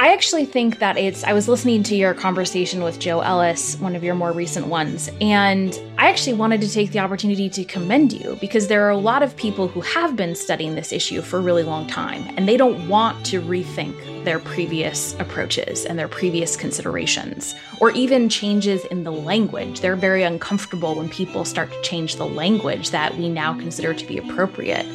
I 0.00 0.14
actually 0.14 0.46
think 0.46 0.78
that 0.78 0.96
it's. 0.96 1.24
I 1.24 1.34
was 1.34 1.46
listening 1.46 1.82
to 1.82 1.94
your 1.94 2.14
conversation 2.14 2.82
with 2.82 2.98
Joe 2.98 3.20
Ellis, 3.20 3.76
one 3.80 3.94
of 3.94 4.02
your 4.02 4.14
more 4.14 4.32
recent 4.32 4.66
ones, 4.66 5.10
and 5.20 5.78
I 5.98 6.08
actually 6.08 6.32
wanted 6.32 6.62
to 6.62 6.72
take 6.72 6.92
the 6.92 7.00
opportunity 7.00 7.50
to 7.50 7.64
commend 7.66 8.14
you 8.14 8.38
because 8.40 8.68
there 8.68 8.86
are 8.86 8.90
a 8.90 8.96
lot 8.96 9.22
of 9.22 9.36
people 9.36 9.68
who 9.68 9.82
have 9.82 10.16
been 10.16 10.34
studying 10.34 10.74
this 10.74 10.90
issue 10.90 11.20
for 11.20 11.36
a 11.36 11.42
really 11.42 11.64
long 11.64 11.86
time, 11.86 12.22
and 12.38 12.48
they 12.48 12.56
don't 12.56 12.88
want 12.88 13.26
to 13.26 13.42
rethink 13.42 14.24
their 14.24 14.38
previous 14.38 15.14
approaches 15.20 15.84
and 15.84 15.98
their 15.98 16.08
previous 16.08 16.56
considerations, 16.56 17.54
or 17.78 17.90
even 17.90 18.30
changes 18.30 18.82
in 18.86 19.04
the 19.04 19.12
language. 19.12 19.80
They're 19.80 19.96
very 19.96 20.22
uncomfortable 20.22 20.94
when 20.94 21.10
people 21.10 21.44
start 21.44 21.70
to 21.72 21.82
change 21.82 22.16
the 22.16 22.26
language 22.26 22.88
that 22.88 23.18
we 23.18 23.28
now 23.28 23.52
consider 23.52 23.92
to 23.92 24.06
be 24.06 24.16
appropriate. 24.16 24.86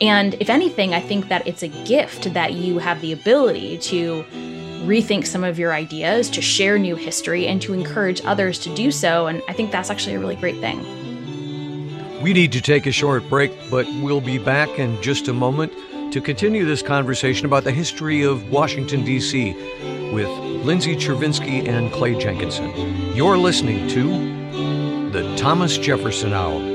And 0.00 0.34
if 0.40 0.48
anything, 0.48 0.94
I 0.94 1.00
think 1.00 1.28
that 1.28 1.46
it's 1.46 1.62
a 1.62 1.68
gift 1.68 2.32
that 2.32 2.54
you 2.54 2.78
have 2.78 3.00
the 3.00 3.12
ability 3.12 3.78
to 3.78 4.24
rethink 4.84 5.26
some 5.26 5.44
of 5.44 5.58
your 5.58 5.74
ideas, 5.74 6.30
to 6.30 6.40
share 6.40 6.78
new 6.78 6.96
history, 6.96 7.46
and 7.46 7.60
to 7.62 7.74
encourage 7.74 8.22
others 8.24 8.58
to 8.60 8.74
do 8.74 8.90
so. 8.90 9.26
And 9.26 9.42
I 9.46 9.52
think 9.52 9.70
that's 9.70 9.90
actually 9.90 10.14
a 10.14 10.18
really 10.18 10.36
great 10.36 10.58
thing. 10.58 10.80
We 12.22 12.32
need 12.32 12.52
to 12.52 12.60
take 12.60 12.86
a 12.86 12.92
short 12.92 13.28
break, 13.28 13.52
but 13.70 13.86
we'll 14.00 14.20
be 14.20 14.38
back 14.38 14.68
in 14.78 15.00
just 15.02 15.28
a 15.28 15.32
moment 15.32 15.72
to 16.12 16.20
continue 16.20 16.64
this 16.64 16.82
conversation 16.82 17.46
about 17.46 17.64
the 17.64 17.70
history 17.70 18.22
of 18.22 18.50
Washington, 18.50 19.04
D.C. 19.04 19.52
with 20.12 20.28
Lindsay 20.64 20.96
Chervinsky 20.96 21.68
and 21.68 21.92
Clay 21.92 22.18
Jenkinson. 22.18 22.70
You're 23.14 23.38
listening 23.38 23.88
to 23.88 25.10
the 25.10 25.34
Thomas 25.36 25.78
Jefferson 25.78 26.32
Hour. 26.32 26.69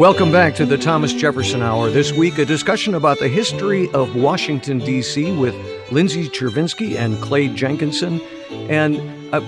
Welcome 0.00 0.32
back 0.32 0.54
to 0.54 0.64
the 0.64 0.78
Thomas 0.78 1.12
Jefferson 1.12 1.60
Hour. 1.60 1.90
This 1.90 2.10
week, 2.10 2.38
a 2.38 2.46
discussion 2.46 2.94
about 2.94 3.18
the 3.18 3.28
history 3.28 3.90
of 3.90 4.16
Washington, 4.16 4.78
D.C. 4.78 5.30
with 5.32 5.54
Lindsay 5.92 6.26
Chervinsky 6.26 6.96
and 6.96 7.22
Clay 7.22 7.48
Jenkinson. 7.48 8.18
And 8.50 8.98
uh, 9.34 9.42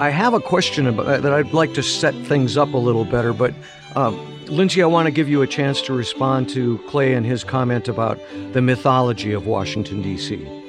I 0.00 0.10
have 0.10 0.34
a 0.34 0.40
question 0.40 0.88
about, 0.88 1.22
that 1.22 1.32
I'd 1.32 1.52
like 1.52 1.74
to 1.74 1.82
set 1.84 2.12
things 2.26 2.56
up 2.56 2.74
a 2.74 2.76
little 2.76 3.04
better, 3.04 3.32
but 3.32 3.54
um, 3.94 4.18
Lindsay, 4.46 4.82
I 4.82 4.86
want 4.86 5.06
to 5.06 5.12
give 5.12 5.28
you 5.28 5.42
a 5.42 5.46
chance 5.46 5.80
to 5.82 5.92
respond 5.92 6.48
to 6.48 6.78
Clay 6.88 7.14
and 7.14 7.24
his 7.24 7.44
comment 7.44 7.86
about 7.86 8.18
the 8.52 8.60
mythology 8.60 9.30
of 9.30 9.46
Washington, 9.46 10.02
D.C. 10.02 10.63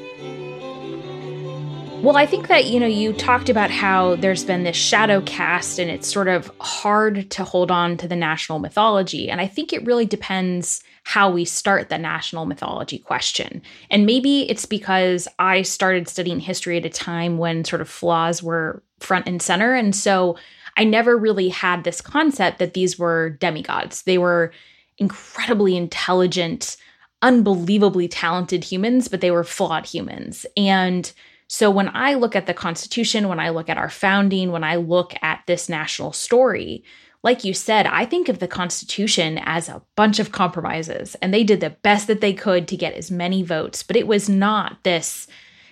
Well, 2.06 2.18
I 2.18 2.28
think 2.28 2.50
that, 2.50 2.65
you 2.65 2.80
know, 2.80 2.86
you 2.86 3.13
talked 3.13 3.50
about 3.50 3.72
how 3.72 4.15
there's 4.18 4.44
been 4.44 4.62
this 4.62 4.76
shadow 4.76 5.22
cast 5.22 5.80
and 5.80 5.89
it's 5.89 6.08
sort 6.08 6.28
of 6.28 6.52
hard 6.60 7.32
to 7.32 7.44
hold 7.44 7.72
on 7.72 7.98
to 7.98 8.08
the 8.08 8.15
national 8.15 8.60
mythology. 8.60 9.28
And 9.28 9.41
I 9.41 9.48
think 9.48 9.74
it 9.74 9.84
really 9.88 10.06
depends 10.06 10.84
how 11.04 11.32
we 11.32 11.46
start 11.46 11.89
the 11.89 11.98
national 11.98 12.46
mythology 12.46 13.00
question. 13.00 13.63
And 13.89 14.06
maybe 14.06 14.48
it's 14.48 14.68
because 14.68 15.28
I 15.39 15.63
started 15.63 16.08
studying 16.08 16.39
history 16.39 16.78
at 16.78 16.86
a 16.86 16.91
time 16.91 17.39
when 17.39 17.65
sort 17.65 17.82
of 17.82 17.89
flaws 17.89 18.44
were 18.44 18.84
front 19.00 19.28
and 19.28 19.41
center. 19.41 19.74
And 19.74 19.96
so 19.96 20.38
I 20.78 20.84
never 20.84 21.18
really 21.18 21.50
had 21.50 21.84
this 21.86 22.02
concept 22.02 22.60
that 22.60 22.76
these 22.76 23.00
were 23.00 23.32
demigods. 23.32 24.04
They 24.04 24.20
were 24.20 24.54
incredibly 25.00 25.76
intelligent, 25.76 26.78
unbelievably 27.24 28.10
talented 28.10 28.63
humans, 28.63 29.08
but 29.08 29.22
they 29.22 29.32
were 29.32 29.44
flawed 29.44 29.88
humans. 29.88 30.46
And 30.56 31.12
so 31.47 31.69
when 31.69 31.89
I 31.95 32.15
look 32.15 32.36
at 32.36 32.47
the 32.47 32.53
Constitution, 32.53 33.27
when 33.27 33.39
I 33.39 33.49
look 33.49 33.69
at 33.69 33.77
our 33.77 33.89
founding, 33.89 34.51
when 34.51 34.63
I 34.63 34.77
look 34.77 35.13
at 35.21 35.43
this 35.45 35.69
national 35.69 36.12
story, 36.12 36.84
like 37.23 37.43
you 37.43 37.53
said, 37.53 37.88
I 37.88 38.05
think 38.05 38.29
of 38.29 38.39
the 38.39 38.47
Constitution 38.47 39.39
as 39.43 39.67
a 39.67 39.81
bunch 39.95 40.19
of 40.19 40.31
compromises, 40.31 41.15
and 41.21 41.34
they 41.34 41.43
did 41.43 41.60
the 41.60 41.71
best 41.71 42.08
that 42.08 42.21
they 42.21 42.34
could 42.34 42.67
to 42.67 42.77
get 42.77 42.93
as 42.93 43.10
many 43.10 43.41
votes, 43.41 43.84
but 43.84 43.95
it 43.95 44.08
was 44.08 44.29
not 44.29 44.84
this, 44.84 45.27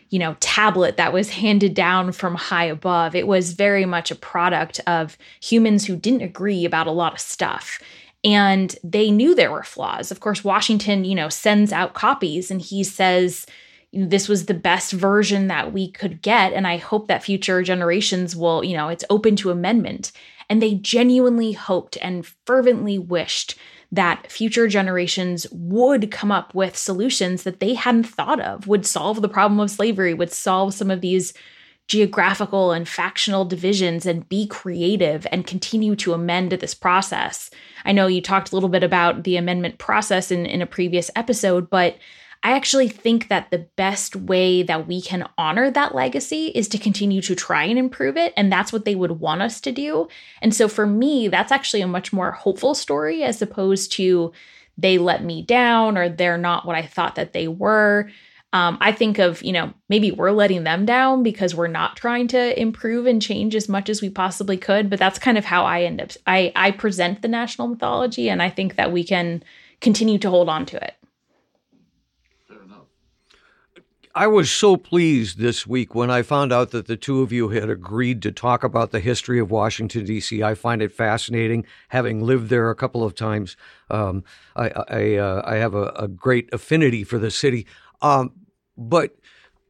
you 0.09 0.19
know, 0.19 0.35
tablet 0.39 0.97
that 0.97 1.13
was 1.13 1.29
handed 1.41 1.73
down 1.73 2.11
from 2.11 2.35
high 2.35 2.65
above. 2.65 3.15
It 3.15 3.27
was 3.27 3.53
very 3.53 3.85
much 3.85 4.11
a 4.11 4.15
product 4.15 4.79
of 4.85 5.17
humans 5.41 5.85
who 5.85 5.95
didn't 5.95 6.21
agree 6.21 6.65
about 6.65 6.87
a 6.87 6.91
lot 6.91 7.13
of 7.13 7.19
stuff. 7.19 7.79
And 8.23 8.75
they 8.83 9.11
knew 9.11 9.35
there 9.35 9.51
were 9.51 9.63
flaws. 9.63 10.11
Of 10.11 10.21
course, 10.21 10.43
Washington, 10.43 11.03
you 11.03 11.13
know, 11.13 11.29
sends 11.29 11.73
out 11.73 11.93
copies 11.93 12.49
and 12.49 12.61
he 12.61 12.83
says, 12.83 13.45
this 13.93 14.27
was 14.27 14.45
the 14.45 14.53
best 14.53 14.91
version 14.91 15.47
that 15.47 15.71
we 15.71 15.91
could 15.91 16.21
get 16.21 16.51
and 16.53 16.65
i 16.65 16.77
hope 16.77 17.07
that 17.07 17.23
future 17.23 17.61
generations 17.61 18.35
will 18.35 18.63
you 18.63 18.75
know 18.75 18.89
it's 18.89 19.05
open 19.09 19.35
to 19.35 19.51
amendment. 19.51 20.11
And 20.49 20.61
they 20.61 20.75
genuinely 20.75 21.53
hoped 21.53 21.97
and 22.01 22.25
fervently 22.45 22.97
wished 22.99 23.57
that 23.91 24.31
future 24.31 24.67
generations 24.67 25.47
would 25.51 26.11
come 26.11 26.31
up 26.31 26.53
with 26.53 26.75
solutions 26.75 27.43
that 27.43 27.59
they 27.59 27.75
hadn't 27.75 28.05
thought 28.05 28.41
of 28.41 28.67
would 28.67 28.85
solve 28.85 29.21
the 29.21 29.29
problem 29.29 29.59
of 29.59 29.71
slavery 29.71 30.13
would 30.13 30.31
solve 30.31 30.73
some 30.73 30.91
of 30.91 31.01
these 31.01 31.33
geographical 31.87 32.71
and 32.71 32.87
factional 32.87 33.45
divisions 33.45 34.05
and 34.05 34.27
be 34.29 34.47
creative 34.47 35.27
and 35.31 35.45
continue 35.45 35.95
to 35.95 36.13
amend 36.13 36.51
this 36.53 36.73
process. 36.73 37.49
I 37.85 37.91
know 37.91 38.07
you 38.07 38.21
talked 38.21 38.51
a 38.51 38.55
little 38.55 38.69
bit 38.69 38.83
about 38.83 39.23
the 39.25 39.37
amendment 39.37 39.77
process 39.77 40.31
in, 40.31 40.45
in 40.45 40.61
a 40.61 40.65
previous 40.65 41.11
episode 41.15 41.69
but 41.69 41.97
I 42.45 42.51
actually 42.51 42.89
think 42.89 43.29
that 43.29 43.51
the 43.51 43.67
best 43.77 44.17
way 44.17 44.63
that 44.63 44.85
we 44.85 45.01
can 45.01 45.29
honor 45.37 45.71
that 45.71 45.95
legacy 45.95 46.47
is 46.47 46.67
to 46.69 46.77
continue 46.77 47.21
to 47.21 47.35
try 47.35 47.63
and 47.63 47.79
improve 47.79 48.17
it. 48.17 48.33
And 48.35 48.51
that's 48.51 48.73
what 48.73 48.83
they 48.83 48.95
would 48.95 49.21
want 49.21 49.41
us 49.41 49.61
to 49.61 49.71
do. 49.71 50.09
And 50.41 50.53
so 50.53 50.67
for 50.67 50.85
me, 50.85 51.29
that's 51.29 51.53
actually 51.53 51.81
a 51.81 51.87
much 51.87 52.11
more 52.11 52.31
hopeful 52.31 52.75
story 52.75 53.23
as 53.23 53.41
opposed 53.41 53.93
to 53.93 54.33
they 54.77 54.97
let 54.97 55.23
me 55.23 55.41
down 55.41 55.97
or 55.97 56.09
they're 56.09 56.37
not 56.37 56.65
what 56.65 56.75
I 56.75 56.81
thought 56.81 57.15
that 57.15 57.31
they 57.31 57.47
were. 57.47 58.09
Um, 58.51 58.77
I 58.81 58.91
think 58.91 59.19
of, 59.19 59.41
you 59.41 59.53
know, 59.53 59.73
maybe 59.87 60.11
we're 60.11 60.31
letting 60.31 60.63
them 60.63 60.85
down 60.85 61.23
because 61.23 61.55
we're 61.55 61.67
not 61.67 61.95
trying 61.95 62.27
to 62.29 62.59
improve 62.59 63.07
and 63.07 63.21
change 63.21 63.55
as 63.55 63.69
much 63.69 63.89
as 63.89 64.01
we 64.01 64.09
possibly 64.09 64.57
could. 64.57 64.89
But 64.89 64.99
that's 64.99 65.17
kind 65.17 65.37
of 65.37 65.45
how 65.45 65.63
I 65.63 65.83
end 65.83 66.01
up. 66.01 66.11
I, 66.27 66.51
I 66.55 66.71
present 66.71 67.21
the 67.21 67.27
national 67.27 67.69
mythology, 67.69 68.29
and 68.29 68.43
I 68.43 68.49
think 68.51 68.75
that 68.75 68.91
we 68.91 69.03
can 69.03 69.43
continue 69.81 70.19
to 70.19 70.29
hold 70.29 70.49
on 70.49 70.67
to 70.67 70.83
it. 70.83 70.93
I 74.15 74.27
was 74.27 74.51
so 74.51 74.77
pleased 74.77 75.39
this 75.39 75.65
week 75.65 75.95
when 75.95 76.11
I 76.11 76.21
found 76.21 76.53
out 76.53 76.69
that 76.69 76.85
the 76.85 76.95
two 76.95 77.21
of 77.23 77.31
you 77.31 77.49
had 77.49 77.67
agreed 77.67 78.21
to 78.21 78.31
talk 78.31 78.63
about 78.63 78.91
the 78.91 78.99
history 78.99 79.39
of 79.39 79.49
Washington, 79.49 80.05
D.C. 80.05 80.43
I 80.43 80.53
find 80.53 80.83
it 80.83 80.91
fascinating, 80.91 81.65
having 81.87 82.23
lived 82.23 82.49
there 82.49 82.69
a 82.69 82.75
couple 82.75 83.03
of 83.03 83.15
times. 83.15 83.57
Um, 83.89 84.23
I, 84.55 84.69
I, 84.69 85.15
uh, 85.15 85.41
I, 85.43 85.55
have 85.55 85.73
a, 85.73 85.85
a, 85.95 86.07
great 86.07 86.53
affinity 86.53 87.03
for 87.03 87.17
the 87.17 87.31
city. 87.31 87.65
Um, 88.03 88.33
but 88.77 89.15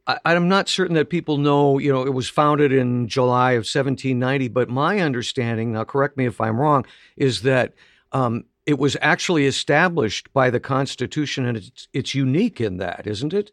I, 0.07 0.19
am 0.25 0.49
not 0.49 0.67
certain 0.67 0.95
that 0.95 1.09
people 1.09 1.37
know, 1.37 1.77
you 1.77 1.93
know, 1.93 2.05
it 2.05 2.13
was 2.13 2.27
founded 2.27 2.73
in 2.73 3.07
July 3.07 3.51
of 3.51 3.59
1790. 3.59 4.49
But 4.49 4.67
my 4.67 4.99
understanding, 4.99 5.71
now 5.71 5.85
correct 5.85 6.17
me 6.17 6.25
if 6.25 6.41
I'm 6.41 6.59
wrong, 6.59 6.85
is 7.15 7.43
that 7.43 7.75
um, 8.11 8.43
it 8.65 8.77
was 8.77 8.97
actually 9.01 9.45
established 9.45 10.33
by 10.33 10.49
the 10.49 10.59
Constitution, 10.59 11.45
and 11.45 11.55
it's, 11.55 11.87
it's 11.93 12.13
unique 12.13 12.59
in 12.59 12.75
that, 12.77 13.07
isn't 13.07 13.33
it? 13.33 13.51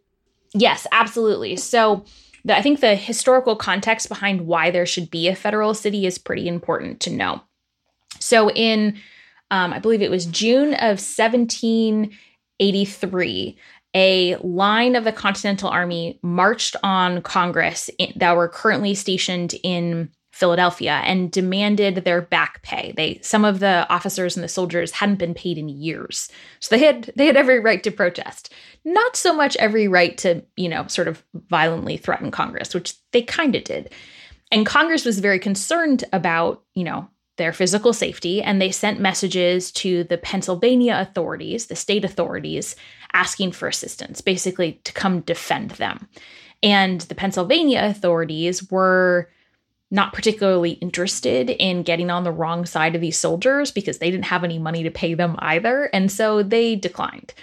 Yes, 0.55 0.87
absolutely. 0.93 1.57
So 1.57 2.05
the, 2.45 2.57
I 2.57 2.63
think 2.63 2.79
the 2.81 2.95
historical 2.97 3.57
context 3.57 4.09
behind 4.09 4.47
why 4.47 4.71
there 4.71 4.87
should 4.87 5.11
be 5.11 5.29
a 5.29 5.37
federal 5.37 5.75
city 5.75 6.07
is 6.07 6.17
pretty 6.19 6.49
important 6.49 7.01
to 7.01 7.11
know. 7.11 7.43
So 8.19 8.51
in, 8.51 8.99
um, 9.51 9.73
I 9.73 9.79
believe 9.79 10.03
it 10.03 10.11
was 10.11 10.27
June 10.27 10.75
of 10.75 10.99
1783, 10.99 13.57
a 13.95 14.37
line 14.37 14.97
of 14.97 15.05
the 15.05 15.13
Continental 15.13 15.69
Army 15.69 16.19
marched 16.23 16.75
on 16.83 17.23
Congress 17.23 17.89
in, 17.99 18.13
that 18.17 18.37
were 18.37 18.49
currently 18.49 18.95
stationed 18.95 19.55
in 19.63 20.11
Philadelphia 20.41 21.03
and 21.05 21.31
demanded 21.31 21.97
their 21.97 22.23
back 22.23 22.63
pay. 22.63 22.93
They 22.97 23.21
some 23.23 23.45
of 23.45 23.61
the 23.61 23.87
officers 23.93 24.37
and 24.37 24.43
the 24.43 24.49
soldiers 24.49 24.91
hadn't 24.91 25.19
been 25.19 25.35
paid 25.35 25.59
in 25.59 25.69
years. 25.69 26.31
So 26.61 26.75
they 26.75 26.85
had 26.85 27.13
they 27.15 27.27
had 27.27 27.37
every 27.37 27.61
right 27.61 27.83
to 27.85 27.91
protest. 27.91 28.53
Not 28.85 29.17
so 29.17 29.35
much 29.35 29.55
every 29.57 29.87
right 29.87 30.17
to, 30.19 30.43
you 30.57 30.71
know, 30.71 30.87
sort 30.87 31.09
of 31.09 31.23
violently 31.49 31.99
threaten 31.99 32.31
Congress, 32.31 32.75
which 32.75 32.95
they 33.13 33.23
kind 33.23 33.55
of 33.55 33.65
did. 33.65 33.93
And 34.51 34.67
Congress 34.67 35.05
was 35.05 35.21
very 35.21 35.39
concerned 35.39 36.05
about, 36.13 36.65
you 36.75 36.85
know, 36.85 37.09
their 37.37 37.53
physical 37.53 37.93
safety 37.93 38.43
and 38.43 38.61
they 38.61 38.71
sent 38.71 38.99
messages 38.99 39.71
to 39.73 40.05
the 40.05 40.19
Pennsylvania 40.19 40.99
authorities, 40.99 41.67
the 41.67 41.77
state 41.77 42.05
authorities, 42.05 42.77
asking 43.13 43.53
for 43.53 43.69
assistance, 43.69 44.21
basically 44.21 44.81
to 44.85 44.93
come 44.93 45.21
defend 45.21 45.73
them. 45.73 46.09
And 46.63 47.03
the 47.03 47.15
Pennsylvania 47.15 47.81
authorities 47.85 48.71
were 48.71 49.31
not 49.91 50.13
particularly 50.13 50.73
interested 50.73 51.51
in 51.51 51.83
getting 51.83 52.11
on 52.11 52.25
the 52.25 52.33
wrong 52.33 52.65
side 52.65 52.95
of 52.95 53.01
these 53.01 53.19
soldiers 53.19 53.73
because 53.73 53.99
they 53.99 54.11
didn't 54.11 54.27
have 54.27 54.45
any 54.45 54.59
money 54.59 54.83
to 54.85 54.91
pay 54.91 55.15
them 55.15 55.35
either. 55.41 55.91
And 55.93 56.11
so 56.11 56.43
they 56.43 56.77
declined. 56.77 57.35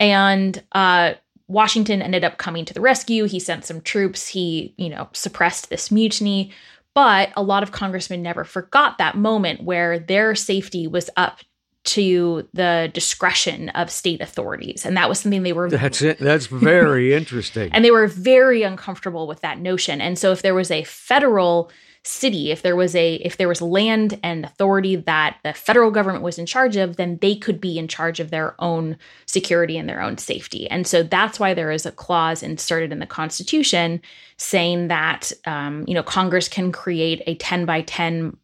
And 0.00 0.60
uh, 0.72 1.14
Washington 1.46 2.02
ended 2.02 2.24
up 2.24 2.38
coming 2.38 2.64
to 2.64 2.74
the 2.74 2.80
rescue. 2.80 3.24
He 3.24 3.38
sent 3.38 3.64
some 3.64 3.80
troops. 3.80 4.28
He, 4.28 4.74
you 4.76 4.88
know, 4.88 5.08
suppressed 5.12 5.70
this 5.70 5.90
mutiny. 5.90 6.52
But 6.94 7.32
a 7.36 7.42
lot 7.42 7.62
of 7.62 7.72
congressmen 7.72 8.22
never 8.22 8.44
forgot 8.44 8.98
that 8.98 9.16
moment 9.16 9.62
where 9.62 9.98
their 9.98 10.34
safety 10.34 10.86
was 10.86 11.10
up 11.16 11.40
to 11.84 12.48
the 12.54 12.90
discretion 12.94 13.68
of 13.70 13.90
state 13.90 14.20
authorities. 14.20 14.86
And 14.86 14.96
that 14.96 15.08
was 15.08 15.20
something 15.20 15.42
they 15.42 15.52
were 15.52 15.70
that's 15.70 16.02
it. 16.02 16.18
That's 16.18 16.46
very 16.46 17.14
interesting. 17.14 17.70
And 17.72 17.84
they 17.84 17.90
were 17.90 18.06
very 18.06 18.62
uncomfortable 18.62 19.26
with 19.26 19.40
that 19.40 19.58
notion. 19.58 20.00
And 20.00 20.18
so 20.18 20.32
if 20.32 20.42
there 20.42 20.54
was 20.54 20.70
a 20.70 20.84
federal 20.84 21.70
city 22.06 22.50
if 22.50 22.60
there 22.60 22.76
was 22.76 22.94
a 22.94 23.14
if 23.16 23.38
there 23.38 23.48
was 23.48 23.62
land 23.62 24.20
and 24.22 24.44
authority 24.44 24.94
that 24.94 25.38
the 25.42 25.54
federal 25.54 25.90
government 25.90 26.22
was 26.22 26.38
in 26.38 26.44
charge 26.44 26.76
of 26.76 26.96
then 26.96 27.18
they 27.22 27.34
could 27.34 27.58
be 27.60 27.78
in 27.78 27.88
charge 27.88 28.20
of 28.20 28.30
their 28.30 28.54
own 28.58 28.96
security 29.24 29.78
and 29.78 29.88
their 29.88 30.02
own 30.02 30.18
safety. 30.18 30.68
And 30.68 30.86
so 30.86 31.02
that's 31.02 31.40
why 31.40 31.54
there 31.54 31.70
is 31.70 31.86
a 31.86 31.92
clause 31.92 32.42
inserted 32.42 32.92
in 32.92 32.98
the 32.98 33.06
constitution 33.06 34.02
saying 34.36 34.88
that 34.88 35.32
um, 35.46 35.84
you 35.88 35.94
know 35.94 36.02
congress 36.02 36.46
can 36.46 36.72
create 36.72 37.22
a 37.26 37.36
10 37.36 37.64
by 37.64 37.80
10 37.80 38.36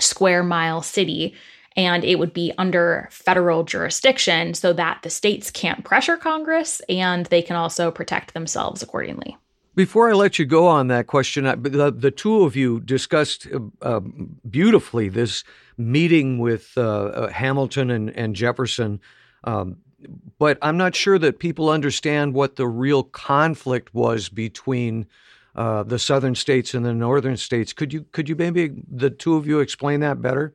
square 0.00 0.42
mile 0.42 0.82
city 0.82 1.34
and 1.76 2.04
it 2.04 2.18
would 2.18 2.32
be 2.32 2.52
under 2.58 3.08
federal 3.10 3.64
jurisdiction 3.64 4.54
so 4.54 4.72
that 4.72 5.00
the 5.02 5.10
states 5.10 5.50
can't 5.50 5.84
pressure 5.84 6.16
Congress 6.16 6.80
and 6.88 7.26
they 7.26 7.42
can 7.42 7.56
also 7.56 7.90
protect 7.90 8.34
themselves 8.34 8.82
accordingly. 8.82 9.36
Before 9.74 10.10
I 10.10 10.12
let 10.12 10.38
you 10.38 10.44
go 10.44 10.66
on 10.66 10.88
that 10.88 11.06
question, 11.06 11.44
the, 11.44 11.90
the 11.90 12.10
two 12.10 12.42
of 12.42 12.54
you 12.54 12.80
discussed 12.80 13.48
uh, 13.52 13.60
um, 13.80 14.36
beautifully 14.48 15.08
this 15.08 15.44
meeting 15.78 16.38
with 16.38 16.72
uh, 16.76 16.82
uh, 16.82 17.28
Hamilton 17.30 17.90
and, 17.90 18.10
and 18.10 18.36
Jefferson. 18.36 19.00
Um, 19.44 19.78
but 20.38 20.58
I'm 20.60 20.76
not 20.76 20.94
sure 20.94 21.18
that 21.18 21.38
people 21.38 21.70
understand 21.70 22.34
what 22.34 22.56
the 22.56 22.66
real 22.66 23.02
conflict 23.02 23.94
was 23.94 24.28
between 24.28 25.06
uh, 25.54 25.84
the 25.84 25.98
southern 25.98 26.34
states 26.34 26.74
and 26.74 26.84
the 26.84 26.94
northern 26.94 27.36
states. 27.36 27.72
Could 27.72 27.92
you 27.92 28.04
could 28.12 28.28
you 28.28 28.36
maybe 28.36 28.72
the 28.90 29.10
two 29.10 29.36
of 29.36 29.46
you 29.46 29.60
explain 29.60 30.00
that 30.00 30.20
better? 30.20 30.54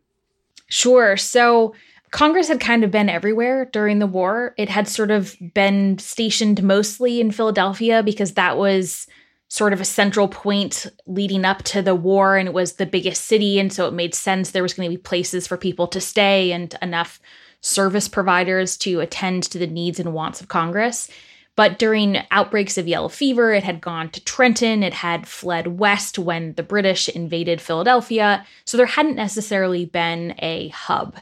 Sure. 0.67 1.17
So 1.17 1.73
Congress 2.11 2.47
had 2.47 2.59
kind 2.59 2.83
of 2.83 2.91
been 2.91 3.09
everywhere 3.09 3.65
during 3.65 3.99
the 3.99 4.07
war. 4.07 4.53
It 4.57 4.69
had 4.69 4.87
sort 4.87 5.11
of 5.11 5.35
been 5.53 5.97
stationed 5.97 6.63
mostly 6.63 7.19
in 7.19 7.31
Philadelphia 7.31 8.03
because 8.03 8.33
that 8.33 8.57
was 8.57 9.07
sort 9.49 9.73
of 9.73 9.79
a 9.79 9.85
central 9.85 10.27
point 10.27 10.87
leading 11.05 11.45
up 11.45 11.63
to 11.63 11.81
the 11.81 11.95
war 11.95 12.35
and 12.35 12.49
it 12.49 12.53
was 12.53 12.73
the 12.73 12.85
biggest 12.85 13.25
city 13.25 13.59
and 13.59 13.71
so 13.71 13.87
it 13.87 13.93
made 13.93 14.13
sense 14.13 14.51
there 14.51 14.63
was 14.63 14.73
going 14.73 14.89
to 14.89 14.97
be 14.97 15.01
places 15.01 15.47
for 15.47 15.55
people 15.55 15.87
to 15.87 16.01
stay 16.01 16.51
and 16.51 16.75
enough 16.81 17.21
service 17.61 18.09
providers 18.09 18.77
to 18.77 18.99
attend 18.99 19.43
to 19.43 19.57
the 19.57 19.67
needs 19.67 19.99
and 19.99 20.13
wants 20.13 20.41
of 20.41 20.47
Congress. 20.47 21.09
But 21.57 21.79
during 21.79 22.23
outbreaks 22.29 22.77
of 22.77 22.87
yellow 22.87 23.09
fever, 23.09 23.51
it 23.51 23.63
had 23.63 23.81
gone 23.81 24.11
to 24.11 24.23
Trenton, 24.23 24.83
it 24.83 24.93
had 24.93 25.27
fled 25.27 25.79
west 25.79 26.19
when 26.19 26.53
the 26.53 26.63
British 26.63 27.09
invaded 27.09 27.59
Philadelphia, 27.59 28.45
so 28.63 28.77
there 28.77 28.85
hadn't 28.85 29.15
necessarily 29.15 29.83
been 29.83 30.35
a 30.37 30.69
hub. 30.69 31.17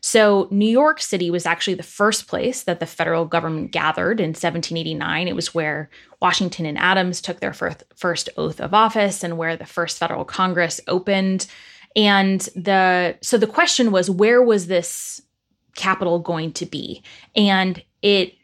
So, 0.00 0.48
New 0.50 0.70
York 0.70 1.00
City 1.00 1.30
was 1.30 1.44
actually 1.44 1.74
the 1.74 1.82
first 1.82 2.26
place 2.26 2.62
that 2.62 2.80
the 2.80 2.86
federal 2.86 3.26
government 3.26 3.72
gathered 3.72 4.18
in 4.20 4.28
1789. 4.30 5.28
It 5.28 5.36
was 5.36 5.54
where 5.54 5.90
Washington 6.22 6.64
and 6.64 6.78
Adams 6.78 7.20
took 7.20 7.40
their 7.40 7.52
first, 7.52 8.30
oath 8.38 8.60
of 8.60 8.72
office 8.72 9.22
and 9.22 9.36
where 9.36 9.56
the 9.56 9.66
first 9.66 9.98
federal 9.98 10.24
Congress 10.24 10.80
opened. 10.86 11.48
And 11.96 12.40
the 12.54 13.18
so 13.20 13.36
the 13.36 13.46
question 13.46 13.90
was 13.90 14.08
where 14.08 14.40
was 14.40 14.68
this 14.68 15.20
capital 15.74 16.20
going 16.20 16.52
to 16.54 16.64
be? 16.64 17.02
And 17.34 17.82
it 18.00 18.34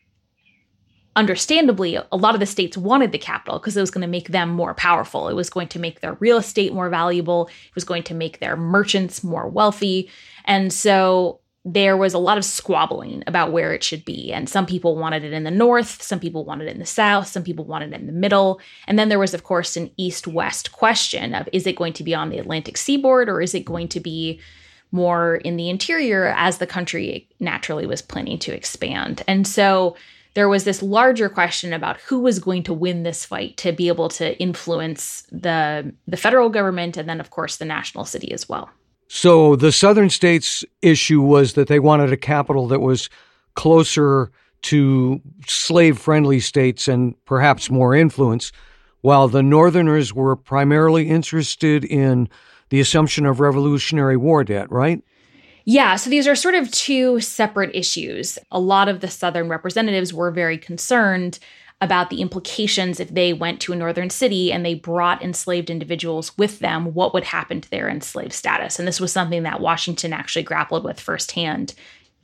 understandably, 1.17 1.97
a 1.97 2.17
lot 2.17 2.35
of 2.35 2.41
the 2.41 2.47
states 2.47 2.77
wanted 2.77 3.11
the 3.11 3.19
capital 3.19 3.59
because 3.59 3.77
it 3.77 3.81
was 3.81 3.91
going 3.91 4.03
to 4.03 4.09
make 4.09 4.29
them 4.29 4.51
more 4.51 4.75
powerful. 4.75 5.29
It 5.29 5.35
was 5.35 5.51
going 5.51 5.69
to 5.69 5.79
make 5.79 6.01
their 6.01 6.15
real 6.15 6.37
estate 6.37 6.73
more 6.73 6.91
valuable. 6.91 7.49
It 7.49 7.75
was 7.75 7.85
going 7.85 8.03
to 8.05 8.15
make 8.15 8.39
their 8.39 8.57
merchants 8.57 9.25
more 9.25 9.49
wealthy. 9.49 10.11
And 10.45 10.73
so 10.73 11.41
there 11.65 11.97
was 11.97 12.15
a 12.15 12.19
lot 12.19 12.39
of 12.39 12.45
squabbling 12.45 13.25
about 13.27 13.51
where 13.51 13.75
it 13.75 13.83
should 13.83 14.05
be. 14.05 14.33
And 14.33 14.49
some 14.49 14.67
people 14.67 14.95
wanted 14.95 15.25
it 15.25 15.33
in 15.33 15.43
the 15.43 15.51
north, 15.51 16.01
some 16.01 16.21
people 16.21 16.45
wanted 16.45 16.69
it 16.69 16.75
in 16.75 16.79
the 16.79 16.87
south, 16.87 17.27
some 17.27 17.43
people 17.43 17.65
wanted 17.65 17.93
it 17.93 18.01
in 18.01 18.07
the 18.07 18.13
middle. 18.13 18.61
And 18.87 18.97
then 18.97 19.09
there 19.09 19.19
was, 19.19 19.35
of 19.35 19.43
course, 19.43 19.77
an 19.77 19.91
east 19.97 20.29
west 20.29 20.71
question 20.71 21.35
of 21.35 21.49
is 21.53 21.67
it 21.67 21.75
going 21.75 21.95
to 21.95 22.05
be 22.05 22.15
on 22.15 22.31
the 22.31 22.39
Atlantic 22.39 22.77
seaboard 22.77 23.29
or 23.29 23.41
is 23.41 23.53
it 23.53 23.65
going 23.65 23.89
to 23.89 23.99
be 23.99 24.41
more 24.93 25.37
in 25.37 25.57
the 25.57 25.69
interior 25.69 26.33
as 26.37 26.59
the 26.59 26.69
country 26.69 27.29
naturally 27.41 27.87
was 27.87 28.01
planning 28.01 28.39
to 28.39 28.55
expand? 28.55 29.25
And 29.27 29.45
so 29.45 29.97
there 30.37 30.51
was 30.51 30.65
this 30.65 30.83
larger 30.83 31.31
question 31.31 31.73
about 31.73 31.99
who 32.03 32.21
was 32.21 32.39
going 32.39 32.63
to 32.63 32.75
win 32.75 33.05
this 33.05 33.25
fight 33.25 33.57
to 33.57 33.73
be 33.73 33.89
able 33.89 34.11
to 34.11 34.39
influence 34.39 35.23
the 35.33 35.95
the 36.07 36.17
federal 36.19 36.51
government 36.51 36.99
and 36.99 37.09
then 37.09 37.21
of 37.21 37.31
course 37.31 37.57
the 37.57 37.65
national 37.65 38.05
city 38.05 38.31
as 38.33 38.47
well. 38.47 38.69
So 39.09 39.57
the 39.57 39.73
southern 39.73 40.11
states' 40.11 40.63
issue 40.83 41.23
was 41.23 41.55
that 41.55 41.69
they 41.69 41.79
wanted 41.79 42.13
a 42.13 42.19
capital 42.19 42.69
that 42.69 42.81
was 42.81 43.09
closer 43.55 44.31
to 44.63 45.23
slave 45.47 45.97
friendly 45.97 46.41
states 46.41 46.87
and 46.87 47.15
perhaps 47.25 47.71
more 47.71 47.95
influence, 47.95 48.53
while 49.01 49.29
the 49.29 49.43
northerners 49.43 50.13
were 50.13 50.37
primarily 50.37 51.09
interested 51.09 51.83
in 51.83 52.29
the 52.69 52.81
assumption 52.81 53.25
of 53.25 53.41
Revolutionary 53.41 54.19
War 54.19 54.45
debt, 54.45 54.71
right? 54.71 55.03
Yeah, 55.69 55.97
so 55.97 56.09
these 56.09 56.29
are 56.29 56.37
sort 56.37 56.55
of 56.55 56.71
two 56.71 57.19
separate 57.19 57.75
issues. 57.75 58.39
A 58.53 58.61
lot 58.61 58.89
of 58.89 59.01
the 59.01 59.11
Southern 59.11 59.49
representatives 59.49 60.15
were 60.15 60.31
very 60.31 60.59
concerned 60.59 61.41
about 61.81 62.09
the 62.09 62.23
implications 62.23 63.01
if 63.01 63.13
they 63.13 63.33
went 63.33 63.61
to 63.61 63.73
a 63.73 63.77
northern 63.77 64.09
city 64.09 64.53
and 64.53 64.65
they 64.65 64.75
brought 64.75 65.23
enslaved 65.23 65.69
individuals 65.69 66.39
with 66.39 66.61
them, 66.61 66.95
what 66.95 67.13
would 67.13 67.25
happen 67.25 67.61
to 67.61 67.71
their 67.71 67.89
enslaved 67.89 68.33
status. 68.33 68.79
And 68.79 68.87
this 68.87 69.01
was 69.01 69.13
something 69.13 69.43
that 69.43 69.61
Washington 69.61 70.13
actually 70.13 70.45
grappled 70.45 70.85
with 70.85 71.01
firsthand. 71.01 71.75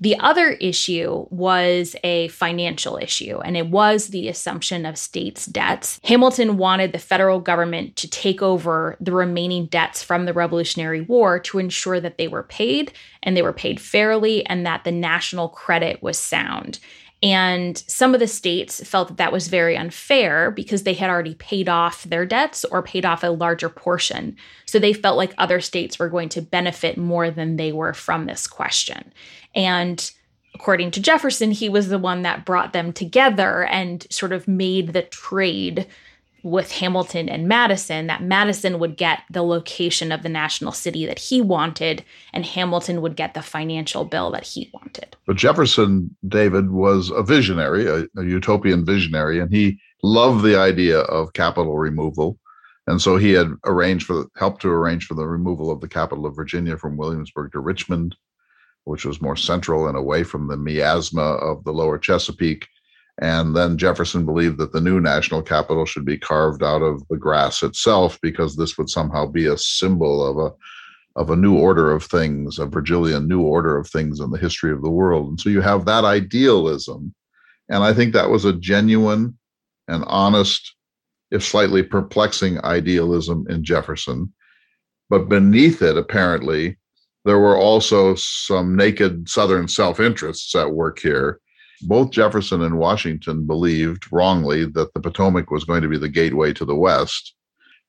The 0.03 0.19
other 0.19 0.51
issue 0.51 1.27
was 1.31 1.95
a 2.03 2.27
financial 2.27 2.97
issue, 2.97 3.39
and 3.39 3.57
it 3.57 3.69
was 3.69 4.09
the 4.09 4.27
assumption 4.27 4.85
of 4.85 4.99
states' 4.99 5.47
debts. 5.47 6.01
Hamilton 6.03 6.57
wanted 6.57 6.91
the 6.91 6.99
federal 6.99 7.39
government 7.39 7.95
to 7.97 8.11
take 8.11 8.43
over 8.43 8.97
the 8.99 9.13
remaining 9.13 9.67
debts 9.67 10.03
from 10.03 10.25
the 10.25 10.33
Revolutionary 10.33 11.03
War 11.03 11.39
to 11.39 11.61
ensure 11.61 12.01
that 12.01 12.19
they 12.19 12.27
were 12.27 12.43
paid 12.43 12.93
and 13.23 13.37
they 13.37 13.43
were 13.43 13.53
paid 13.53 13.81
fairly 13.81 14.45
and 14.47 14.67
that 14.67 14.83
the 14.83 14.91
national 14.91 15.49
credit 15.49 16.03
was 16.03 16.19
sound. 16.19 16.81
And 17.23 17.79
some 17.87 18.15
of 18.15 18.21
the 18.21 18.27
states 18.27 18.83
felt 18.89 19.09
that 19.09 19.17
that 19.19 19.33
was 19.33 19.47
very 19.47 19.77
unfair 19.77 20.51
because 20.51 20.83
they 20.83 20.95
had 20.95 21.09
already 21.09 21.37
paid 21.37 21.69
off 21.69 22.03
their 22.03 22.27
debts 22.27 22.65
or 22.65 22.83
paid 22.83 23.05
off 23.05 23.23
a 23.23 23.29
larger 23.29 23.69
portion. 23.69 24.37
So 24.67 24.79
they 24.79 24.93
felt 24.93 25.17
like 25.17 25.33
other 25.39 25.61
states 25.61 25.99
were 25.99 26.09
going 26.09 26.31
to 26.31 26.43
benefit 26.43 26.99
more 26.99 27.31
than 27.31 27.57
they 27.57 27.71
were 27.71 27.95
from 27.95 28.27
this 28.27 28.49
question. 28.49 29.13
And 29.55 30.11
according 30.55 30.91
to 30.93 31.01
Jefferson, 31.01 31.53
he 31.53 31.69
was 31.69 31.89
the 31.89 31.99
one 31.99 32.23
that 32.23 32.45
brought 32.45 32.73
them 32.73 32.93
together 32.93 33.65
and 33.65 34.05
sort 34.11 34.33
of 34.33 34.49
made 34.49 34.93
the 34.93 35.03
trade 35.03 35.87
with 36.43 36.73
Hamilton 36.73 37.29
and 37.29 37.47
Madison 37.47 38.07
that 38.09 38.23
Madison 38.23 38.79
would 38.79 38.97
get 38.97 39.21
the 39.31 39.43
location 39.43 40.11
of 40.11 40.23
the 40.23 40.29
national 40.29 40.73
city 40.73 41.07
that 41.07 41.19
he 41.19 41.41
wanted, 41.41 42.05
and 42.33 42.45
Hamilton 42.45 43.01
would 43.03 43.17
get 43.17 43.35
the 43.35 43.43
financial 43.43 44.05
bill 44.05 44.31
that 44.33 44.45
he 44.45 44.71
wanted. 44.73 45.17
But 45.27 45.37
Jefferson, 45.37 46.15
David, 46.27 46.71
was 46.71 47.11
a 47.11 47.23
visionary, 47.23 47.87
a, 47.87 48.07
a 48.21 48.25
utopian 48.25 48.85
visionary, 48.85 49.39
and 49.39 49.53
he 49.53 49.79
loved 50.03 50.43
the 50.43 50.57
idea 50.57 51.01
of 51.01 51.33
capital 51.33 51.79
removal. 51.79 52.39
And 52.89 53.01
so 53.01 53.17
he 53.17 53.33
had 53.33 53.53
arranged 53.65 54.07
for 54.07 54.27
helped 54.37 54.63
to 54.63 54.69
arrange 54.69 55.07
for 55.07 55.15
the 55.15 55.27
removal 55.27 55.71
of 55.71 55.81
the 55.81 55.89
capital 55.89 56.27
of 56.27 56.35
Virginia 56.35 56.77
from 56.77 56.97
Williamsburg 56.97 57.53
to 57.53 57.61
Richmond, 57.61 58.17
which 58.85 59.05
was 59.05 59.23
more 59.23 59.37
central 59.37 59.87
and 59.87 59.97
away 59.97 60.25
from 60.25 60.49
the 60.49 60.57
miasma 60.57 61.23
of 61.23 61.63
the 61.63 61.73
lower 61.73 61.99
Chesapeake. 61.99 62.67
And 63.21 63.55
then 63.55 63.77
Jefferson 63.77 64.25
believed 64.25 64.59
that 64.59 64.73
the 64.73 64.81
new 64.81 65.01
national 65.01 65.43
capital 65.43 65.85
should 65.85 66.05
be 66.05 66.19
carved 66.19 66.63
out 66.63 66.83
of 66.83 67.07
the 67.09 67.17
grass 67.17 67.63
itself 67.63 68.19
because 68.23 68.57
this 68.57 68.79
would 68.79 68.89
somehow 68.89 69.27
be 69.27 69.47
a 69.47 69.59
symbol 69.59 70.27
of 70.27 70.39
a 70.39 70.55
of 71.15 71.29
a 71.29 71.37
new 71.37 71.59
order 71.59 71.93
of 71.93 72.03
things, 72.03 72.59
a 72.59 72.65
Virgilian 72.65 73.29
new 73.29 73.43
order 73.43 73.77
of 73.77 73.87
things 73.87 74.19
in 74.19 74.31
the 74.31 74.39
history 74.39 74.73
of 74.73 74.81
the 74.81 74.91
world. 74.91 75.29
And 75.29 75.39
so 75.39 75.51
you 75.51 75.61
have 75.61 75.85
that 75.85 76.07
idealism. 76.07 77.15
And 77.69 77.85
I 77.85 77.93
think 77.93 78.15
that 78.15 78.31
was 78.31 78.47
a 78.47 78.55
genuine 78.55 79.37
and 79.89 80.05
honest, 80.07 80.75
if 81.31 81.45
slightly 81.45 81.83
perplexing 81.83 82.65
idealism 82.65 83.45
in 83.51 83.63
Jefferson. 83.63 84.33
But 85.11 85.29
beneath 85.29 85.83
it, 85.83 85.99
apparently, 85.99 86.79
there 87.27 87.39
were 87.39 87.59
also 87.59 88.15
some 88.15 88.75
naked 88.75 89.29
Southern 89.29 89.69
self 89.69 90.01
interests 90.01 90.55
at 90.55 90.73
work 90.73 90.99
here 90.99 91.42
both 91.83 92.11
Jefferson 92.11 92.63
and 92.63 92.79
Washington 92.79 93.47
believed 93.47 94.11
wrongly 94.13 94.65
that 94.67 94.93
the 94.95 95.01
Potomac 95.01 95.51
was 95.51 95.65
going 95.65 95.83
to 95.83 95.89
be 95.89 95.99
the 95.99 96.09
gateway 96.09 96.53
to 96.55 96.65
the 96.65 96.77
West. 96.77 97.35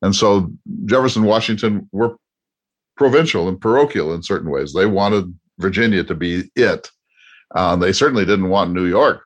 And 0.02 0.14
so 0.14 0.50
Jefferson 0.84 1.22
and 1.22 1.28
Washington 1.28 1.88
were 1.92 2.16
provincial 2.96 3.48
and 3.48 3.60
parochial 3.60 4.14
in 4.14 4.22
certain 4.22 4.50
ways. 4.50 4.72
They 4.72 4.86
wanted 4.86 5.34
Virginia 5.58 6.04
to 6.04 6.14
be 6.14 6.50
it. 6.56 6.90
Uh, 7.54 7.76
they 7.76 7.92
certainly 7.92 8.24
didn't 8.24 8.48
want 8.48 8.72
New 8.72 8.86
York 8.86 9.24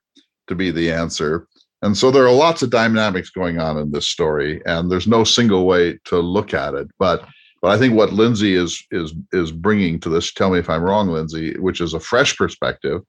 to 0.49 0.55
be 0.55 0.71
the 0.71 0.93
answer. 0.93 1.47
And 1.83 1.97
so 1.97 2.11
there 2.11 2.27
are 2.27 2.33
lots 2.33 2.63
of 2.63 2.71
dynamics 2.71 3.31
going 3.31 3.59
on 3.61 3.79
in 3.79 3.91
this 3.91 4.09
story, 4.09 4.61
and 4.67 4.91
there's 4.91 5.07
no 5.07 5.25
single 5.25 5.67
way 5.67 5.99
to 6.07 6.19
look 6.19 6.53
at 6.53 6.75
it. 6.75 6.89
But 6.99 7.25
but 7.61 7.73
I 7.73 7.79
think 7.79 7.95
what 7.95 8.13
Lindsay 8.13 8.55
is 8.55 8.83
is 8.91 9.15
is 9.33 9.53
bringing 9.53 10.01
to 10.01 10.09
this, 10.09 10.33
tell 10.33 10.51
me 10.51 10.59
if 10.59 10.71
I'm 10.71 10.83
wrong, 10.83 11.09
Lindsay, 11.09 11.59
which 11.59 11.81
is 11.81 11.95
a 11.95 12.01
fresh 12.01 12.37
perspective, 12.37 13.03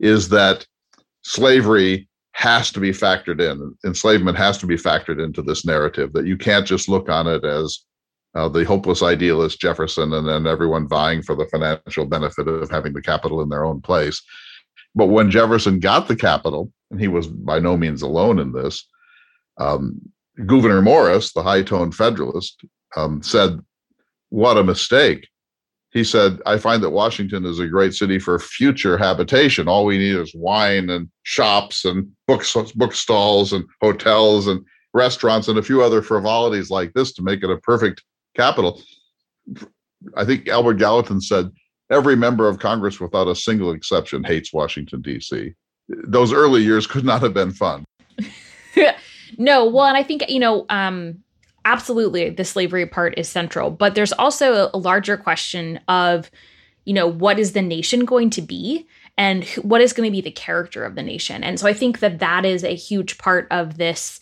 is 0.00 0.28
that 0.30 0.66
slavery 1.22 2.08
has 2.32 2.70
to 2.72 2.80
be 2.80 2.90
factored 2.90 3.40
in. 3.40 3.76
Enslavement 3.84 4.36
has 4.36 4.58
to 4.58 4.66
be 4.66 4.76
factored 4.76 5.22
into 5.22 5.42
this 5.42 5.64
narrative, 5.64 6.12
that 6.12 6.26
you 6.26 6.36
can't 6.36 6.66
just 6.66 6.88
look 6.88 7.08
on 7.08 7.26
it 7.26 7.44
as 7.44 7.80
uh, 8.34 8.48
the 8.48 8.64
hopeless 8.64 9.02
idealist 9.02 9.60
Jefferson 9.60 10.12
and 10.14 10.26
then 10.26 10.46
everyone 10.46 10.88
vying 10.88 11.22
for 11.22 11.34
the 11.34 11.46
financial 11.46 12.06
benefit 12.06 12.48
of 12.48 12.70
having 12.70 12.92
the 12.92 13.02
capital 13.02 13.42
in 13.42 13.48
their 13.48 13.64
own 13.64 13.80
place. 13.80 14.22
But 14.94 15.06
when 15.06 15.30
Jefferson 15.30 15.80
got 15.80 16.08
the 16.08 16.16
capital, 16.16 16.72
and 16.90 17.00
he 17.00 17.08
was 17.08 17.26
by 17.26 17.58
no 17.58 17.76
means 17.76 18.02
alone 18.02 18.38
in 18.38 18.52
this, 18.52 18.86
um, 19.58 20.00
Gouverneur 20.46 20.82
Morris, 20.82 21.32
the 21.32 21.42
high 21.42 21.62
toned 21.62 21.94
Federalist, 21.94 22.64
um, 22.96 23.22
said, 23.22 23.60
What 24.30 24.56
a 24.56 24.64
mistake 24.64 25.28
he 25.92 26.04
said, 26.04 26.40
I 26.46 26.56
find 26.58 26.82
that 26.82 26.90
Washington 26.90 27.44
is 27.44 27.58
a 27.58 27.66
great 27.66 27.94
city 27.94 28.18
for 28.18 28.38
future 28.38 28.96
habitation. 28.96 29.66
All 29.66 29.84
we 29.84 29.98
need 29.98 30.16
is 30.16 30.34
wine 30.34 30.88
and 30.90 31.08
shops 31.24 31.84
and 31.84 32.08
books, 32.28 32.54
bookstalls 32.54 33.52
and 33.52 33.64
hotels 33.80 34.46
and 34.46 34.64
restaurants 34.94 35.48
and 35.48 35.58
a 35.58 35.62
few 35.62 35.82
other 35.82 36.00
frivolities 36.00 36.70
like 36.70 36.92
this 36.92 37.12
to 37.14 37.22
make 37.22 37.42
it 37.42 37.50
a 37.50 37.58
perfect 37.58 38.04
capital. 38.36 38.80
I 40.16 40.24
think 40.24 40.48
Albert 40.48 40.74
Gallatin 40.74 41.20
said, 41.20 41.50
every 41.90 42.14
member 42.14 42.48
of 42.48 42.60
Congress, 42.60 43.00
without 43.00 43.26
a 43.26 43.34
single 43.34 43.72
exception, 43.72 44.22
hates 44.22 44.52
Washington, 44.52 45.02
D.C. 45.02 45.54
Those 45.88 46.32
early 46.32 46.62
years 46.62 46.86
could 46.86 47.04
not 47.04 47.20
have 47.22 47.34
been 47.34 47.50
fun. 47.50 47.84
no, 49.38 49.66
well, 49.68 49.86
and 49.86 49.96
I 49.96 50.04
think, 50.04 50.28
you 50.28 50.38
know, 50.38 50.66
um, 50.68 51.18
absolutely 51.64 52.30
the 52.30 52.44
slavery 52.44 52.86
part 52.86 53.14
is 53.18 53.28
central 53.28 53.70
but 53.70 53.94
there's 53.94 54.12
also 54.12 54.70
a 54.72 54.78
larger 54.78 55.16
question 55.16 55.78
of 55.88 56.30
you 56.84 56.94
know, 56.94 57.06
what 57.06 57.38
is 57.38 57.52
the 57.52 57.62
nation 57.62 58.04
going 58.04 58.30
to 58.30 58.42
be 58.42 58.86
and 59.16 59.44
what 59.62 59.80
is 59.80 59.92
going 59.92 60.08
to 60.08 60.12
be 60.12 60.20
the 60.20 60.30
character 60.30 60.84
of 60.84 60.94
the 60.94 61.02
nation. 61.02 61.44
And 61.44 61.60
so 61.60 61.68
I 61.68 61.72
think 61.72 62.00
that 62.00 62.18
that 62.20 62.44
is 62.44 62.64
a 62.64 62.74
huge 62.74 63.18
part 63.18 63.46
of 63.50 63.76
this 63.76 64.20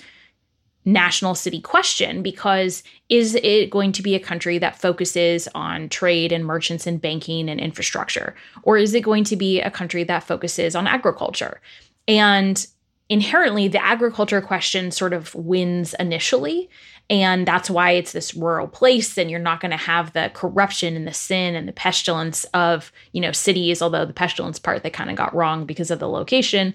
national 0.84 1.34
city 1.34 1.60
question 1.60 2.22
because 2.22 2.82
is 3.08 3.34
it 3.36 3.70
going 3.70 3.92
to 3.92 4.02
be 4.02 4.14
a 4.14 4.20
country 4.20 4.58
that 4.58 4.78
focuses 4.78 5.46
on 5.54 5.88
trade 5.88 6.32
and 6.32 6.44
merchants 6.44 6.86
and 6.86 7.00
banking 7.00 7.48
and 7.48 7.60
infrastructure 7.60 8.34
or 8.62 8.78
is 8.78 8.94
it 8.94 9.02
going 9.02 9.22
to 9.22 9.36
be 9.36 9.60
a 9.60 9.70
country 9.70 10.02
that 10.02 10.24
focuses 10.24 10.74
on 10.74 10.86
agriculture 10.86 11.60
and 12.06 12.66
inherently 13.10 13.68
the 13.68 13.84
agriculture 13.84 14.40
question 14.40 14.90
sort 14.90 15.12
of 15.12 15.34
wins 15.34 15.94
initially 16.00 16.70
and 17.10 17.46
that's 17.46 17.70
why 17.70 17.92
it's 17.92 18.12
this 18.12 18.34
rural 18.34 18.68
place 18.68 19.16
and 19.16 19.30
you're 19.30 19.40
not 19.40 19.60
going 19.60 19.70
to 19.70 19.76
have 19.76 20.12
the 20.12 20.30
corruption 20.34 20.94
and 20.94 21.06
the 21.06 21.14
sin 21.14 21.54
and 21.54 21.66
the 21.66 21.72
pestilence 21.72 22.44
of 22.54 22.92
you 23.12 23.20
know 23.20 23.32
cities 23.32 23.80
although 23.80 24.04
the 24.04 24.12
pestilence 24.12 24.58
part 24.58 24.82
they 24.82 24.90
kind 24.90 25.10
of 25.10 25.16
got 25.16 25.34
wrong 25.34 25.64
because 25.64 25.90
of 25.90 25.98
the 25.98 26.08
location 26.08 26.74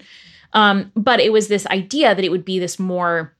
um, 0.54 0.91
but 0.96 1.19
it 1.19 1.32
was 1.32 1.48
this 1.48 1.65
idea 1.67 2.13
that 2.13 2.24
it 2.24 2.32
would 2.32 2.46
be 2.46 2.60
this 2.60 2.80
more 2.80 3.34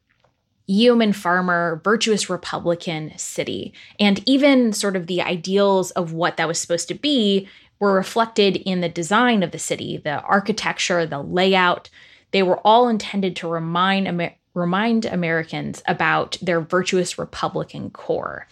yeoman 0.66 1.14
farmer, 1.14 1.82
virtuous 1.84 2.30
Republican 2.30 3.12
city. 3.18 3.74
And 4.00 4.22
even 4.28 4.74
sort 4.74 4.96
of 4.96 5.08
the 5.08 5.22
ideals 5.22 5.92
of 5.92 6.14
what 6.14 6.38
that 6.38 6.48
was 6.48 6.60
supposed 6.60 6.88
to 6.88 6.94
be 6.94 7.48
were 7.80 7.94
reflected 7.94 8.56
in 8.58 8.82
the 8.82 8.90
design 8.90 9.44
of 9.44 9.52
the 9.52 9.60
city, 9.60 9.98
the 9.98 10.22
architecture, 10.22 11.06
the 11.06 11.22
layout. 11.22 11.90
They 12.32 12.44
were 12.44 12.60
all 12.60 12.88
intended 12.88 13.36
to 13.38 13.48
remind, 13.48 14.08
Amer- 14.08 14.36
remind 14.54 15.06
Americans 15.06 15.82
about 15.88 16.38
their 16.42 16.62
virtuous 16.62 17.18
Republican 17.18 17.90
core. 17.90 18.48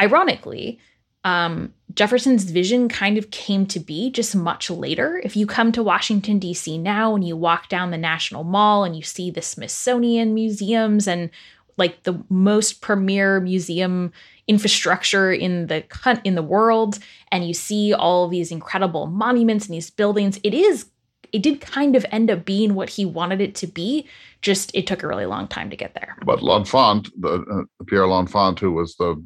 Ironically, 0.00 0.78
um, 1.24 1.74
Jefferson's 1.94 2.44
vision 2.44 2.88
kind 2.88 3.18
of 3.18 3.30
came 3.30 3.66
to 3.66 3.80
be 3.80 4.10
just 4.10 4.36
much 4.36 4.70
later. 4.70 5.20
If 5.24 5.36
you 5.36 5.46
come 5.46 5.72
to 5.72 5.82
Washington, 5.82 6.38
D.C. 6.38 6.78
now 6.78 7.14
and 7.14 7.26
you 7.26 7.36
walk 7.36 7.68
down 7.68 7.90
the 7.90 7.98
National 7.98 8.44
Mall 8.44 8.84
and 8.84 8.96
you 8.96 9.02
see 9.02 9.30
the 9.30 9.42
Smithsonian 9.42 10.34
museums 10.34 11.08
and 11.08 11.30
like 11.76 12.02
the 12.02 12.22
most 12.28 12.80
premier 12.80 13.40
museum 13.40 14.12
infrastructure 14.46 15.32
in 15.32 15.66
the 15.66 15.84
in 16.24 16.34
the 16.34 16.42
world 16.42 16.98
and 17.30 17.46
you 17.46 17.52
see 17.52 17.92
all 17.92 18.28
these 18.28 18.50
incredible 18.50 19.06
monuments 19.06 19.66
and 19.66 19.74
these 19.74 19.90
buildings 19.90 20.40
it 20.42 20.54
is 20.54 20.86
it 21.32 21.42
did 21.42 21.60
kind 21.60 21.96
of 21.96 22.04
end 22.10 22.30
up 22.30 22.44
being 22.44 22.74
what 22.74 22.90
he 22.90 23.04
wanted 23.04 23.40
it 23.40 23.54
to 23.54 23.66
be 23.66 24.06
just 24.40 24.70
it 24.74 24.86
took 24.86 25.02
a 25.02 25.08
really 25.08 25.26
long 25.26 25.48
time 25.48 25.70
to 25.70 25.76
get 25.76 25.94
there 25.94 26.16
but 26.24 26.42
l'enfant 26.42 27.08
the 27.18 27.44
uh, 27.50 27.84
pierre 27.86 28.06
l'enfant 28.06 28.58
who 28.58 28.72
was 28.72 28.94
the 28.96 29.22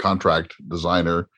contract 0.00 0.54
designer, 0.68 1.28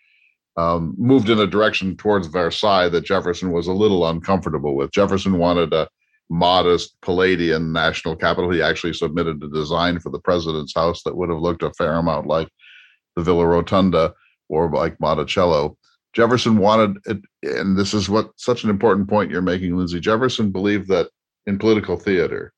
um, 0.56 0.94
moved 0.96 1.28
in 1.28 1.38
a 1.38 1.46
direction 1.46 1.96
towards 1.96 2.26
Versailles 2.26 2.88
that 2.88 3.04
Jefferson 3.04 3.52
was 3.52 3.66
a 3.66 3.72
little 3.72 4.08
uncomfortable 4.08 4.76
with. 4.76 4.92
Jefferson 4.92 5.38
wanted 5.38 5.72
a 5.72 5.88
modest 6.30 6.96
Palladian 7.02 7.72
national 7.72 8.16
capital. 8.16 8.50
He 8.50 8.62
actually 8.62 8.92
submitted 8.94 9.42
a 9.42 9.48
design 9.48 9.98
for 9.98 10.10
the 10.10 10.20
president's 10.20 10.74
house 10.74 11.02
that 11.02 11.16
would 11.16 11.30
have 11.30 11.40
looked 11.40 11.62
a 11.62 11.72
fair 11.72 11.94
amount 11.94 12.26
like 12.26 12.48
the 13.16 13.22
Villa 13.22 13.46
Rotunda 13.46 14.14
or 14.48 14.70
like 14.70 15.00
Monticello. 15.00 15.76
Jefferson 16.12 16.58
wanted 16.58 16.98
it, 17.06 17.18
and 17.42 17.76
this 17.76 17.94
is 17.94 18.08
what 18.08 18.30
such 18.36 18.64
an 18.64 18.70
important 18.70 19.08
point 19.08 19.30
you're 19.30 19.42
making, 19.42 19.76
Lindsay. 19.76 20.00
Jefferson 20.00 20.50
believed 20.50 20.88
that 20.88 21.08
in 21.46 21.58
political 21.58 21.96
theater, 21.96 22.52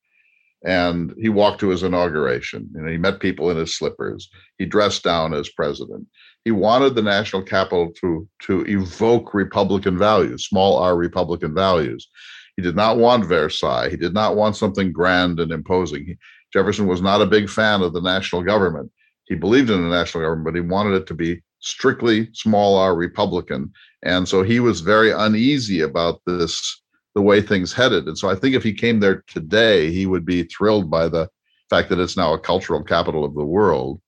and 0.65 1.15
he 1.19 1.29
walked 1.29 1.61
to 1.61 1.69
his 1.69 1.83
inauguration. 1.83 2.69
You 2.75 2.83
know, 2.83 2.91
he 2.91 2.99
met 2.99 3.21
people 3.21 3.51
in 3.51 3.57
his 3.57 3.77
slippers. 3.77 4.29
He 4.59 4.67
dressed 4.67 5.05
down 5.05 5.35
as 5.35 5.49
president. 5.51 6.07
He 6.45 6.51
wanted 6.51 6.95
the 6.95 7.03
national 7.03 7.43
capital 7.43 7.93
to 8.01 8.29
to 8.43 8.65
evoke 8.67 9.35
Republican 9.35 9.99
values, 9.99 10.47
small 10.47 10.79
R 10.79 10.97
Republican 10.97 11.55
values. 11.55 12.09
He 12.57 12.63
did 12.63 12.77
not 12.77 12.99
want 12.99 13.25
Versailles. 13.25 13.89
He 13.89 13.97
did 13.97 14.15
not 14.15 14.37
want 14.37 14.57
something 14.57 14.93
grand 14.93 15.41
and 15.41 15.53
imposing. 15.53 16.07
He, 16.07 16.17
Jefferson 16.53 16.87
was 16.87 17.03
not 17.03 17.21
a 17.21 17.27
big 17.27 17.49
fan 17.49 17.83
of 17.83 17.93
the 17.93 18.01
national 18.01 18.43
government. 18.43 18.91
He 19.27 19.35
believed 19.35 19.71
in 19.71 19.83
the 19.83 19.95
national 19.95 20.23
government, 20.23 20.45
but 20.45 20.55
he 20.55 20.61
wanted 20.61 20.95
it 20.95 21.07
to 21.09 21.15
be 21.15 21.43
strictly 21.65 22.29
small 22.33 22.77
R 22.77 22.95
Republican. 22.95 23.73
And 24.03 24.29
so 24.29 24.43
he 24.43 24.61
was 24.61 24.81
very 24.81 25.11
uneasy 25.11 25.81
about 25.81 26.21
this 26.27 26.83
the 27.15 27.23
way 27.23 27.41
things 27.41 27.73
headed. 27.73 28.07
And 28.07 28.19
so 28.19 28.29
I 28.29 28.35
think 28.35 28.55
if 28.55 28.63
he 28.63 28.73
came 28.73 29.01
there 29.01 29.23
today, 29.29 29.91
he 29.93 30.05
would 30.05 30.27
be 30.27 30.45
thrilled 30.45 30.91
by 30.91 31.09
the 31.09 31.29
fact 31.71 31.89
that 31.89 32.01
it's 32.01 32.17
now 32.17 32.35
a 32.35 32.39
cultural 32.39 32.83
capital 32.83 33.25
of 33.25 33.35
the 33.35 33.45
world. 33.45 34.01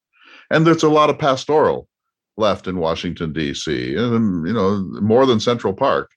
And 0.50 0.66
there's 0.66 0.82
a 0.82 0.90
lot 0.90 1.10
of 1.10 1.18
pastoral 1.18 1.88
left 2.36 2.66
in 2.66 2.78
Washington, 2.78 3.32
D.C., 3.32 3.96
and, 3.96 4.14
um, 4.14 4.46
you 4.46 4.52
know, 4.52 4.78
more 5.00 5.24
than 5.24 5.40
Central 5.40 5.72
Park. 5.72 6.10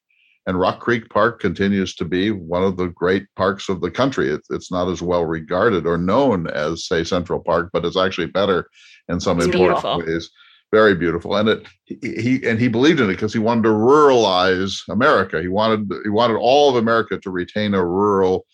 And 0.45 0.60
Rock 0.60 0.80
Creek 0.80 1.10
Park 1.10 1.39
continues 1.39 1.93
to 1.95 2.06
be 2.06 2.32
one 2.32 2.63
of 2.63 2.75
the 2.75 2.88
great 2.88 3.28
parks 3.36 3.69
of 3.69 3.82
the 3.82 3.91
country. 3.91 4.30
It's, 4.30 4.49
it's 4.49 4.71
not 4.71 4.89
as 4.89 5.02
well 5.02 5.25
regarded 5.25 5.86
or 5.86 5.97
known 5.97 6.47
as, 6.47 6.88
say, 6.88 7.04
Central 7.04 7.39
Park, 7.39 7.69
but 7.71 7.86
it's 7.86 7.97
actually 7.97 8.28
better 8.28 8.67
in 9.08 9.19
some 9.19 9.38
it's 9.38 9.45
important 9.45 9.82
beautiful. 9.82 9.99
ways 9.99 10.32
very 10.71 10.95
beautiful. 10.95 11.36
And 11.36 11.49
it 11.49 11.67
he 11.86 12.41
and 12.45 12.60
he 12.60 12.67
believed 12.67 12.99
in 12.99 13.10
it 13.10 13.13
because 13.13 13.34
he 13.34 13.39
wanted 13.39 13.63
to 13.63 13.69
ruralize 13.69 14.82
america. 14.89 15.41
He 15.41 15.47
wanted 15.47 15.91
he 16.03 16.10
wanted 16.10 16.36
all 16.36 16.69
of 16.69 16.75
america 16.75 17.17
to 17.17 17.29
retain 17.29 17.73
a 17.73 17.86
rural 17.86 18.45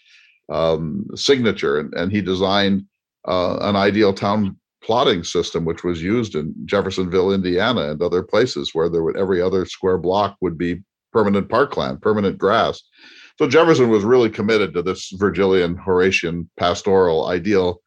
um, 0.49 1.05
signature. 1.15 1.79
And, 1.79 1.93
and 1.93 2.11
he 2.11 2.21
designed 2.21 2.85
uh, 3.27 3.57
an 3.61 3.75
ideal 3.75 4.13
town 4.13 4.57
plotting 4.81 5.23
system 5.23 5.65
which 5.65 5.83
was 5.83 6.03
used 6.03 6.35
in 6.35 6.53
jeffersonville 6.65 7.33
indiana 7.33 7.89
and 7.89 8.01
other 8.03 8.21
places 8.21 8.69
where 8.73 8.87
there 8.87 9.01
would 9.01 9.17
every 9.17 9.41
other 9.41 9.65
square 9.65 9.97
block 9.97 10.37
would 10.41 10.59
be 10.59 10.79
permanent 11.11 11.49
parkland 11.49 12.01
permanent 12.01 12.37
grass. 12.37 12.81
So 13.37 13.47
jefferson 13.47 13.89
was 13.89 14.03
really 14.03 14.29
committed 14.29 14.73
to 14.73 14.81
this 14.81 15.09
virgilian 15.15 15.75
horatian 15.75 16.49
pastoral 16.57 17.27
ideal 17.27 17.81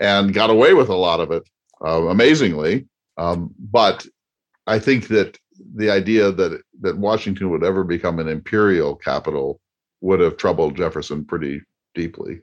and 0.00 0.32
got 0.32 0.50
away 0.50 0.72
with 0.72 0.88
a 0.88 0.94
lot 0.94 1.20
of 1.20 1.30
it 1.30 1.42
uh, 1.84 2.08
amazingly 2.08 2.86
um, 3.16 3.54
but 3.58 4.06
I 4.66 4.78
think 4.78 5.08
that 5.08 5.38
the 5.74 5.90
idea 5.90 6.30
that 6.32 6.60
that 6.80 6.98
Washington 6.98 7.50
would 7.50 7.64
ever 7.64 7.84
become 7.84 8.18
an 8.18 8.28
imperial 8.28 8.94
capital 8.96 9.60
would 10.00 10.20
have 10.20 10.36
troubled 10.36 10.76
Jefferson 10.76 11.24
pretty 11.24 11.60
deeply. 11.94 12.40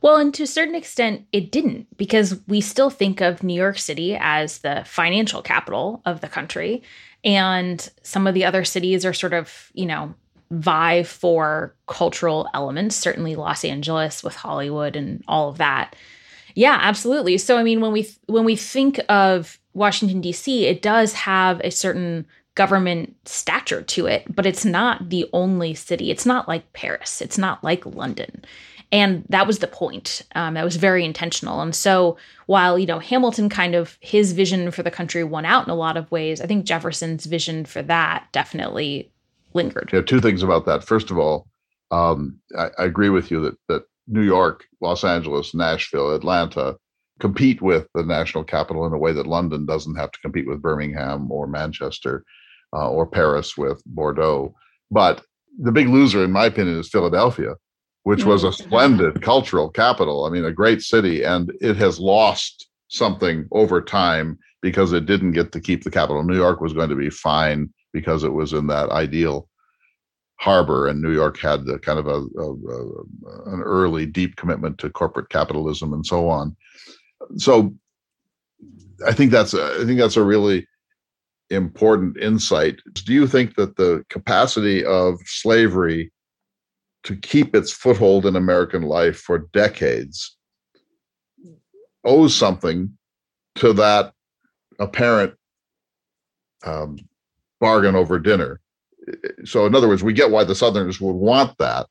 Well, 0.00 0.16
and 0.16 0.34
to 0.34 0.42
a 0.42 0.48
certain 0.48 0.74
extent, 0.74 1.26
it 1.32 1.52
didn't, 1.52 1.96
because 1.96 2.40
we 2.48 2.60
still 2.60 2.90
think 2.90 3.20
of 3.20 3.42
New 3.42 3.54
York 3.54 3.78
City 3.78 4.16
as 4.18 4.58
the 4.58 4.82
financial 4.84 5.42
capital 5.42 6.02
of 6.04 6.20
the 6.20 6.28
country. 6.28 6.82
And 7.24 7.88
some 8.02 8.26
of 8.26 8.34
the 8.34 8.44
other 8.44 8.64
cities 8.64 9.04
are 9.04 9.12
sort 9.12 9.32
of, 9.32 9.70
you 9.74 9.86
know, 9.86 10.14
vie 10.50 11.04
for 11.04 11.74
cultural 11.86 12.48
elements, 12.52 12.96
certainly 12.96 13.36
Los 13.36 13.64
Angeles 13.64 14.24
with 14.24 14.34
Hollywood 14.34 14.96
and 14.96 15.22
all 15.28 15.48
of 15.48 15.58
that. 15.58 15.94
Yeah, 16.54 16.78
absolutely. 16.80 17.38
So 17.38 17.58
I 17.58 17.62
mean 17.62 17.80
when 17.80 17.92
we 17.92 18.08
when 18.26 18.44
we 18.44 18.56
think 18.56 19.00
of 19.08 19.58
Washington, 19.74 20.20
D.C., 20.20 20.66
it 20.66 20.82
does 20.82 21.12
have 21.14 21.60
a 21.64 21.70
certain 21.70 22.26
government 22.54 23.16
stature 23.24 23.82
to 23.82 24.06
it, 24.06 24.24
but 24.34 24.44
it's 24.44 24.64
not 24.64 25.08
the 25.08 25.28
only 25.32 25.74
city. 25.74 26.10
It's 26.10 26.26
not 26.26 26.48
like 26.48 26.72
Paris, 26.72 27.20
it's 27.20 27.38
not 27.38 27.62
like 27.64 27.86
London. 27.86 28.44
And 28.90 29.24
that 29.30 29.46
was 29.46 29.60
the 29.60 29.66
point. 29.66 30.20
Um, 30.34 30.52
that 30.52 30.64
was 30.64 30.76
very 30.76 31.02
intentional. 31.02 31.62
And 31.62 31.74
so, 31.74 32.18
while 32.44 32.78
you 32.78 32.84
know 32.84 32.98
Hamilton 32.98 33.48
kind 33.48 33.74
of 33.74 33.96
his 34.00 34.32
vision 34.32 34.70
for 34.70 34.82
the 34.82 34.90
country 34.90 35.24
won 35.24 35.46
out 35.46 35.66
in 35.66 35.70
a 35.70 35.74
lot 35.74 35.96
of 35.96 36.10
ways, 36.10 36.42
I 36.42 36.46
think 36.46 36.66
Jefferson's 36.66 37.24
vision 37.24 37.64
for 37.64 37.80
that 37.82 38.28
definitely 38.32 39.10
lingered. 39.54 39.90
Yeah, 39.92 40.02
two 40.02 40.20
things 40.20 40.42
about 40.42 40.66
that. 40.66 40.84
First 40.84 41.10
of 41.10 41.18
all, 41.18 41.46
um, 41.90 42.38
I, 42.56 42.68
I, 42.78 42.84
agree 42.84 43.08
with 43.08 43.30
you 43.30 43.40
that 43.42 43.56
that 43.68 43.84
New 44.12 44.22
York, 44.22 44.64
Los 44.80 45.04
Angeles, 45.04 45.54
Nashville, 45.54 46.14
Atlanta 46.14 46.76
compete 47.18 47.62
with 47.62 47.86
the 47.94 48.02
national 48.02 48.44
capital 48.44 48.84
in 48.84 48.92
a 48.92 48.98
way 48.98 49.12
that 49.12 49.26
London 49.26 49.64
doesn't 49.64 49.94
have 49.96 50.10
to 50.12 50.20
compete 50.20 50.46
with 50.46 50.60
Birmingham 50.60 51.30
or 51.30 51.46
Manchester 51.46 52.24
uh, 52.74 52.90
or 52.90 53.06
Paris 53.06 53.56
with 53.56 53.82
Bordeaux. 53.86 54.54
But 54.90 55.24
the 55.58 55.72
big 55.72 55.88
loser, 55.88 56.22
in 56.24 56.30
my 56.30 56.46
opinion, 56.46 56.78
is 56.78 56.90
Philadelphia, 56.90 57.54
which 58.02 58.24
was 58.24 58.44
a 58.44 58.48
mm-hmm. 58.48 58.64
splendid 58.64 59.22
cultural 59.22 59.70
capital. 59.70 60.24
I 60.24 60.30
mean, 60.30 60.44
a 60.44 60.52
great 60.52 60.82
city, 60.82 61.22
and 61.22 61.52
it 61.60 61.76
has 61.76 61.98
lost 61.98 62.68
something 62.88 63.48
over 63.52 63.80
time 63.80 64.38
because 64.60 64.92
it 64.92 65.06
didn't 65.06 65.32
get 65.32 65.52
to 65.52 65.60
keep 65.60 65.84
the 65.84 65.90
capital. 65.90 66.22
New 66.22 66.36
York 66.36 66.60
was 66.60 66.74
going 66.74 66.90
to 66.90 66.96
be 66.96 67.10
fine 67.10 67.72
because 67.92 68.24
it 68.24 68.32
was 68.32 68.52
in 68.52 68.66
that 68.66 68.90
ideal 68.90 69.48
harbor, 70.42 70.88
and 70.88 71.00
New 71.00 71.12
York 71.12 71.38
had 71.38 71.64
the 71.64 71.78
kind 71.78 71.98
of 71.98 72.06
a, 72.06 72.20
a, 72.38 72.52
a, 72.52 73.54
an 73.54 73.62
early 73.62 74.06
deep 74.06 74.36
commitment 74.36 74.76
to 74.78 74.90
corporate 74.90 75.30
capitalism 75.30 75.92
and 75.92 76.04
so 76.04 76.28
on 76.28 76.56
so 77.36 77.74
I 79.06 79.12
think 79.12 79.30
that's 79.30 79.54
a, 79.54 79.78
I 79.80 79.84
think 79.84 79.98
that's 79.98 80.16
a 80.16 80.24
really 80.24 80.66
important 81.50 82.16
insight. 82.18 82.80
Do 83.04 83.12
you 83.12 83.26
think 83.26 83.56
that 83.56 83.76
the 83.76 84.04
capacity 84.08 84.84
of 84.84 85.18
slavery 85.24 86.12
to 87.04 87.16
keep 87.16 87.54
its 87.54 87.72
foothold 87.72 88.26
in 88.26 88.36
American 88.36 88.82
life 88.82 89.18
for 89.18 89.38
decades 89.52 90.36
owes 92.04 92.34
something 92.34 92.96
to 93.56 93.72
that 93.72 94.12
apparent 94.78 95.34
um, 96.64 96.96
bargain 97.60 97.96
over 97.96 98.18
dinner. 98.18 98.60
So, 99.44 99.66
in 99.66 99.74
other 99.74 99.88
words, 99.88 100.02
we 100.02 100.12
get 100.12 100.30
why 100.30 100.44
the 100.44 100.54
Southerners 100.54 101.00
would 101.00 101.12
want 101.12 101.56
that. 101.58 101.86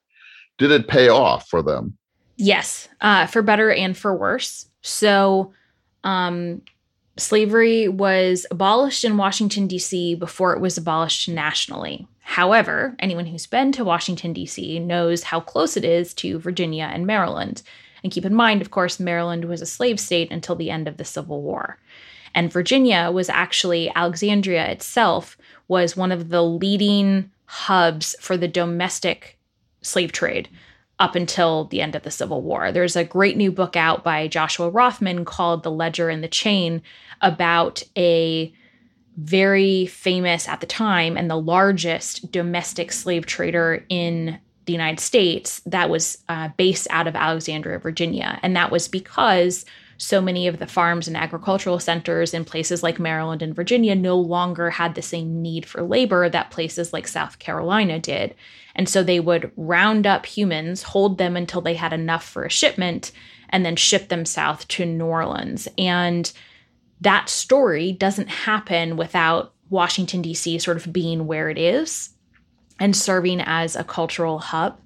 Did 0.57 0.71
it 0.71 0.87
pay 0.87 1.09
off 1.09 1.47
for 1.49 1.61
them? 1.61 1.97
Yes, 2.37 2.87
uh, 3.01 3.27
for 3.27 3.41
better 3.41 3.71
and 3.71 3.97
for 3.97 4.15
worse. 4.15 4.67
So, 4.81 5.53
um, 6.03 6.61
slavery 7.17 7.87
was 7.87 8.45
abolished 8.49 9.03
in 9.03 9.17
Washington, 9.17 9.67
D.C. 9.67 10.15
before 10.15 10.53
it 10.53 10.61
was 10.61 10.77
abolished 10.77 11.29
nationally. 11.29 12.07
However, 12.21 12.95
anyone 12.99 13.25
who's 13.25 13.45
been 13.45 13.71
to 13.73 13.83
Washington, 13.83 14.33
D.C. 14.33 14.79
knows 14.79 15.23
how 15.23 15.39
close 15.39 15.75
it 15.75 15.83
is 15.83 16.13
to 16.15 16.39
Virginia 16.39 16.89
and 16.91 17.05
Maryland. 17.05 17.61
And 18.03 18.11
keep 18.11 18.25
in 18.25 18.33
mind, 18.33 18.61
of 18.61 18.71
course, 18.71 18.99
Maryland 18.99 19.45
was 19.45 19.61
a 19.61 19.65
slave 19.65 19.99
state 19.99 20.31
until 20.31 20.55
the 20.55 20.69
end 20.69 20.87
of 20.87 20.97
the 20.97 21.05
Civil 21.05 21.41
War. 21.41 21.77
And 22.33 22.51
Virginia 22.51 23.11
was 23.11 23.29
actually, 23.29 23.91
Alexandria 23.95 24.65
itself 24.69 25.37
was 25.71 25.95
one 25.95 26.11
of 26.11 26.27
the 26.27 26.43
leading 26.43 27.31
hubs 27.45 28.13
for 28.19 28.35
the 28.35 28.47
domestic 28.47 29.39
slave 29.81 30.11
trade 30.11 30.49
up 30.99 31.15
until 31.15 31.63
the 31.63 31.79
end 31.79 31.95
of 31.95 32.03
the 32.03 32.11
Civil 32.11 32.41
War. 32.41 32.73
There's 32.73 32.97
a 32.97 33.05
great 33.05 33.37
new 33.37 33.53
book 33.53 33.77
out 33.77 34.03
by 34.03 34.27
Joshua 34.27 34.69
Rothman 34.69 35.23
called 35.23 35.63
The 35.63 35.71
Ledger 35.71 36.09
and 36.09 36.21
the 36.21 36.27
Chain 36.27 36.81
about 37.21 37.83
a 37.97 38.53
very 39.15 39.85
famous 39.85 40.45
at 40.45 40.59
the 40.59 40.67
time 40.67 41.15
and 41.15 41.29
the 41.29 41.39
largest 41.39 42.33
domestic 42.33 42.91
slave 42.91 43.25
trader 43.25 43.85
in 43.87 44.37
the 44.65 44.73
United 44.73 44.99
States 44.99 45.61
that 45.65 45.89
was 45.89 46.17
uh, 46.27 46.49
based 46.57 46.85
out 46.89 47.07
of 47.07 47.15
Alexandria, 47.15 47.79
Virginia. 47.79 48.37
And 48.43 48.57
that 48.57 48.71
was 48.71 48.89
because 48.89 49.63
so 50.01 50.19
many 50.19 50.47
of 50.47 50.57
the 50.57 50.65
farms 50.65 51.07
and 51.07 51.15
agricultural 51.15 51.79
centers 51.79 52.33
in 52.33 52.43
places 52.43 52.81
like 52.81 52.99
Maryland 52.99 53.43
and 53.43 53.55
Virginia 53.55 53.93
no 53.93 54.17
longer 54.17 54.71
had 54.71 54.95
the 54.95 55.01
same 55.01 55.43
need 55.43 55.63
for 55.63 55.83
labor 55.83 56.27
that 56.27 56.49
places 56.49 56.91
like 56.91 57.07
South 57.07 57.37
Carolina 57.37 57.99
did. 57.99 58.33
And 58.73 58.89
so 58.89 59.03
they 59.03 59.19
would 59.19 59.51
round 59.55 60.07
up 60.07 60.25
humans, 60.25 60.81
hold 60.81 61.19
them 61.19 61.37
until 61.37 61.61
they 61.61 61.75
had 61.75 61.93
enough 61.93 62.27
for 62.27 62.43
a 62.43 62.49
shipment, 62.49 63.11
and 63.49 63.63
then 63.63 63.75
ship 63.75 64.09
them 64.09 64.25
south 64.25 64.67
to 64.69 64.87
New 64.87 65.05
Orleans. 65.05 65.67
And 65.77 66.31
that 67.01 67.29
story 67.29 67.91
doesn't 67.91 68.29
happen 68.29 68.97
without 68.97 69.53
Washington, 69.69 70.23
D.C. 70.23 70.57
sort 70.57 70.77
of 70.77 70.91
being 70.91 71.27
where 71.27 71.47
it 71.47 71.59
is 71.59 72.09
and 72.79 72.97
serving 72.97 73.41
as 73.41 73.75
a 73.75 73.83
cultural 73.83 74.39
hub. 74.39 74.79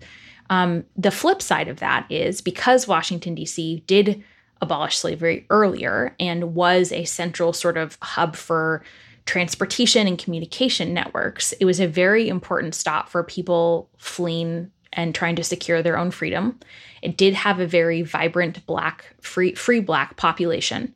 Um, 0.50 0.84
the 0.98 1.10
flip 1.10 1.42
side 1.42 1.70
of 1.70 1.80
that 1.80 2.06
is 2.12 2.42
because 2.42 2.86
Washington, 2.86 3.34
D.C. 3.34 3.82
did 3.88 4.22
abolish 4.62 4.98
slavery 4.98 5.46
earlier 5.50 6.16
and 6.20 6.56
was 6.56 6.92
a 6.92 7.06
central 7.06 7.54
sort 7.54 7.78
of 7.78 7.98
hub 8.02 8.36
for 8.36 8.84
transportation 9.26 10.08
and 10.08 10.18
communication 10.18 10.94
networks, 10.94 11.52
it 11.54 11.66
was 11.66 11.80
a 11.80 11.88
very 11.88 12.28
important 12.30 12.76
stop 12.76 13.10
for 13.10 13.24
people 13.24 13.90
fleeing 13.98 14.72
and 14.94 15.14
trying 15.14 15.36
to 15.36 15.44
secure 15.44 15.82
their 15.82 15.98
own 15.98 16.12
freedom. 16.12 16.60
It 17.02 17.18
did 17.18 17.34
have 17.34 17.60
a 17.60 17.68
very 17.68 18.02
vibrant 18.02 18.66
black 18.66 19.14
free 19.22 19.54
free 19.54 19.82
black 19.82 20.16
population. 20.16 20.96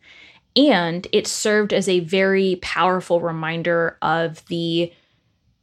And 0.55 1.05
it 1.12 1.28
served 1.28 1.74
as 1.74 1.88
a 1.88 1.99
very 1.99 2.57
powerful 2.62 3.22
reminder 3.22 3.97
of 4.01 4.45
the 4.47 4.91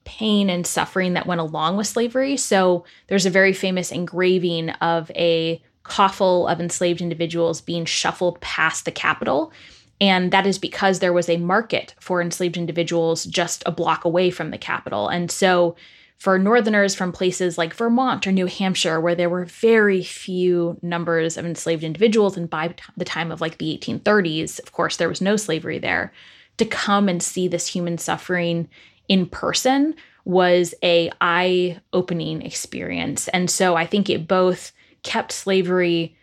pain 0.05 0.49
and 0.49 0.67
suffering 0.67 1.15
that 1.15 1.27
went 1.27 1.41
along 1.41 1.77
with 1.77 1.87
slavery. 1.87 2.37
So 2.37 2.85
there's 3.09 3.27
a 3.27 3.31
very 3.31 3.53
famous 3.53 3.91
engraving 3.91 4.71
of 4.71 5.11
a 5.11 5.61
coffle 5.89 6.47
of 6.49 6.61
enslaved 6.61 7.01
individuals 7.01 7.61
being 7.61 7.85
shuffled 7.85 8.41
past 8.41 8.85
the 8.85 8.93
capital. 8.93 9.53
And 10.01 10.31
that 10.31 10.47
is 10.47 10.59
because 10.59 10.99
there 10.99 11.13
was 11.13 11.29
a 11.29 11.39
market 11.39 11.95
for 12.01 12.21
enslaved 12.21 12.57
individuals 12.57 13.25
just 13.25 13.63
a 13.65 13.73
block 13.73 14.05
away 14.05 14.31
from 14.31 14.51
the 14.51 14.59
capital. 14.59 15.09
And 15.09 15.31
so, 15.31 15.77
for 16.19 16.39
Northerners 16.39 16.95
from 16.95 17.13
places 17.13 17.59
like 17.59 17.75
Vermont 17.75 18.27
or 18.27 18.33
New 18.33 18.47
Hampshire, 18.47 18.99
where 19.01 19.15
there 19.15 19.29
were 19.29 19.45
very 19.45 20.03
few 20.03 20.79
numbers 20.81 21.37
of 21.37 21.45
enslaved 21.45 21.85
individuals, 21.85 22.39
and 22.39 22.49
by 22.49 22.75
the 22.97 23.05
time 23.05 23.31
of 23.31 23.43
like 23.43 23.59
the 23.59 23.79
1830s, 23.79 24.59
of 24.59 24.73
course, 24.73 24.97
there 24.97 25.11
was 25.11 25.21
no 25.21 25.37
slavery 25.37 25.79
there, 25.79 26.15
to 26.57 26.65
come 26.65 27.11
and 27.11 27.23
see 27.23 27.49
this 27.49 27.67
human 27.67 27.99
suffering 27.99 28.67
in 29.09 29.27
person 29.27 29.95
was 30.25 30.75
a 30.83 31.11
eye-opening 31.21 32.43
experience. 32.43 33.29
And 33.29 33.51
so 33.51 33.77
I 33.77 33.87
think 33.87 34.09
it 34.09 34.27
both 34.27 34.73
kept 35.07 35.33
slavery 35.33 36.17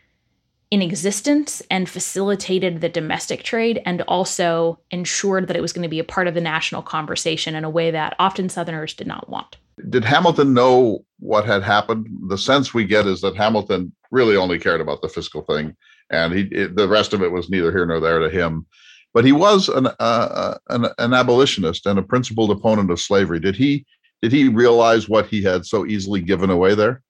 in 0.69 0.81
existence 0.81 1.61
and 1.69 1.87
facilitated 1.87 2.81
the 2.81 2.89
domestic 2.89 3.43
trade 3.43 3.81
and 3.85 4.01
also 4.03 4.79
ensured 4.91 5.47
that 5.47 5.55
it 5.55 5.61
was 5.61 5.71
going 5.71 5.83
to 5.83 5.89
be 5.89 5.99
a 5.99 6.03
part 6.03 6.27
of 6.27 6.33
the 6.33 6.41
national 6.41 6.81
conversation 6.81 7.55
in 7.55 7.63
a 7.63 7.69
way 7.69 7.91
that 7.91 8.15
often 8.19 8.49
Southerners 8.49 8.93
did 8.93 9.07
not 9.07 9.29
want. 9.29 9.57
Did 9.89 10.03
Hamilton 10.03 10.53
know 10.53 11.05
what 11.19 11.45
had 11.45 11.63
happened? 11.63 12.07
The 12.27 12.37
sense 12.37 12.73
we 12.73 12.85
get 12.85 13.07
is 13.07 13.21
that 13.21 13.35
Hamilton 13.35 13.93
really 14.11 14.35
only 14.35 14.59
cared 14.59 14.81
about 14.81 15.01
the 15.01 15.09
fiscal 15.09 15.43
thing, 15.43 15.75
and 16.11 16.33
he 16.33 16.41
it, 16.51 16.75
the 16.75 16.87
rest 16.87 17.13
of 17.13 17.23
it 17.23 17.31
was 17.31 17.49
neither 17.49 17.71
here 17.71 17.85
nor 17.85 17.99
there 17.99 18.19
to 18.19 18.29
him. 18.29 18.65
But 19.13 19.25
he 19.25 19.31
was 19.31 19.69
an, 19.69 19.87
uh, 19.87 19.91
uh 19.99 20.57
an 20.69 20.87
an 20.99 21.13
abolitionist 21.13 21.85
and 21.85 21.97
a 21.97 22.03
principled 22.03 22.51
opponent 22.51 22.91
of 22.91 22.99
slavery. 22.99 23.39
Did 23.39 23.55
he 23.55 23.85
did 24.21 24.31
he 24.31 24.47
realize 24.47 25.09
what 25.09 25.27
he 25.27 25.41
had 25.41 25.65
so 25.65 25.85
easily 25.85 26.21
given 26.21 26.49
away 26.49 26.75
there? 26.75 27.01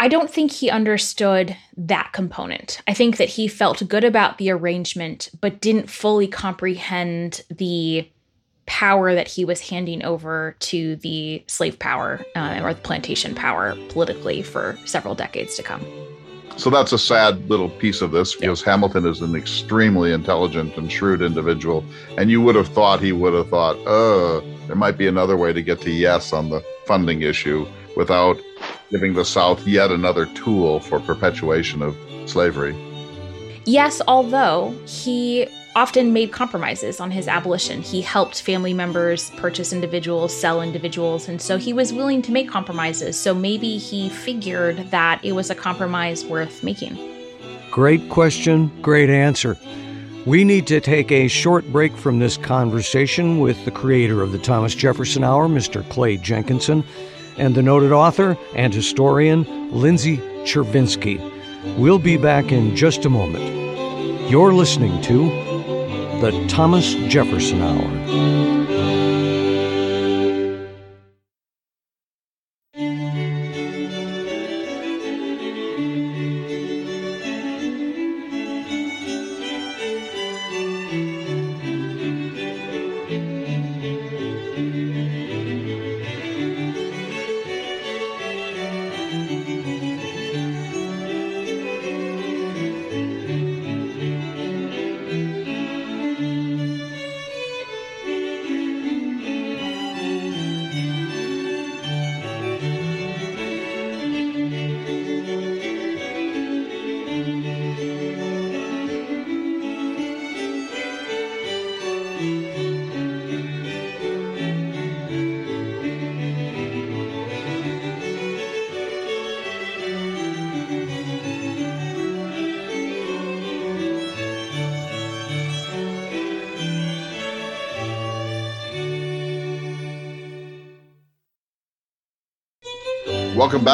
I 0.00 0.06
don't 0.06 0.30
think 0.30 0.52
he 0.52 0.70
understood 0.70 1.56
that 1.76 2.12
component. 2.12 2.80
I 2.86 2.94
think 2.94 3.16
that 3.16 3.28
he 3.28 3.48
felt 3.48 3.86
good 3.88 4.04
about 4.04 4.38
the 4.38 4.50
arrangement, 4.50 5.28
but 5.40 5.60
didn't 5.60 5.90
fully 5.90 6.28
comprehend 6.28 7.42
the 7.50 8.08
power 8.66 9.14
that 9.14 9.26
he 9.26 9.44
was 9.44 9.60
handing 9.60 10.04
over 10.04 10.54
to 10.60 10.94
the 10.96 11.42
slave 11.48 11.78
power 11.80 12.20
uh, 12.36 12.60
or 12.62 12.74
the 12.74 12.80
plantation 12.80 13.34
power 13.34 13.74
politically 13.88 14.42
for 14.42 14.78
several 14.84 15.16
decades 15.16 15.56
to 15.56 15.64
come. 15.64 15.84
So 16.56 16.70
that's 16.70 16.92
a 16.92 16.98
sad 16.98 17.48
little 17.48 17.68
piece 17.68 18.00
of 18.00 18.12
this 18.12 18.34
because. 18.34 18.62
Hamilton 18.62 19.04
is 19.04 19.20
an 19.20 19.34
extremely 19.34 20.12
intelligent 20.12 20.76
and 20.76 20.92
shrewd 20.92 21.22
individual. 21.22 21.84
And 22.16 22.30
you 22.30 22.40
would 22.42 22.56
have 22.56 22.68
thought 22.68 23.00
he 23.00 23.12
would 23.12 23.32
have 23.32 23.48
thought, 23.48 23.76
uh, 23.86 24.40
there 24.66 24.76
might 24.76 24.98
be 24.98 25.08
another 25.08 25.36
way 25.36 25.52
to 25.52 25.62
get 25.62 25.80
to 25.82 25.90
yes 25.90 26.32
on 26.32 26.50
the 26.50 26.62
funding 26.84 27.22
issue 27.22 27.66
without 27.98 28.40
giving 28.90 29.12
the 29.12 29.24
South 29.24 29.66
yet 29.66 29.90
another 29.90 30.24
tool 30.26 30.78
for 30.78 31.00
perpetuation 31.00 31.82
of 31.82 31.96
slavery. 32.26 32.76
Yes, 33.66 34.00
although 34.06 34.72
he 34.86 35.48
often 35.74 36.12
made 36.12 36.32
compromises 36.32 37.00
on 37.00 37.10
his 37.10 37.28
abolition. 37.28 37.82
He 37.82 38.00
helped 38.00 38.40
family 38.40 38.72
members 38.72 39.30
purchase 39.32 39.72
individuals, 39.72 40.34
sell 40.34 40.62
individuals, 40.62 41.28
and 41.28 41.42
so 41.42 41.56
he 41.56 41.72
was 41.72 41.92
willing 41.92 42.22
to 42.22 42.32
make 42.32 42.48
compromises. 42.48 43.18
So 43.18 43.34
maybe 43.34 43.78
he 43.78 44.08
figured 44.08 44.90
that 44.90 45.20
it 45.24 45.32
was 45.32 45.50
a 45.50 45.54
compromise 45.54 46.24
worth 46.24 46.62
making. 46.62 46.96
Great 47.70 48.08
question, 48.08 48.72
great 48.80 49.10
answer. 49.10 49.58
We 50.24 50.44
need 50.44 50.66
to 50.68 50.80
take 50.80 51.12
a 51.12 51.28
short 51.28 51.64
break 51.72 51.96
from 51.96 52.18
this 52.18 52.36
conversation 52.36 53.40
with 53.40 53.62
the 53.64 53.70
creator 53.70 54.22
of 54.22 54.32
the 54.32 54.38
Thomas 54.38 54.74
Jefferson 54.74 55.24
Hour, 55.24 55.48
Mr. 55.48 55.88
Clay 55.90 56.16
Jenkinson 56.16 56.84
and 57.38 57.54
the 57.54 57.62
noted 57.62 57.92
author 57.92 58.36
and 58.54 58.74
historian 58.74 59.70
Lindsay 59.72 60.18
Chervinsky. 60.44 61.18
We'll 61.76 61.98
be 61.98 62.16
back 62.16 62.52
in 62.52 62.76
just 62.76 63.04
a 63.04 63.10
moment. 63.10 64.30
You're 64.30 64.52
listening 64.52 65.00
to 65.02 65.28
the 66.20 66.46
Thomas 66.48 66.94
Jefferson 67.08 67.62
Hour. 67.62 68.57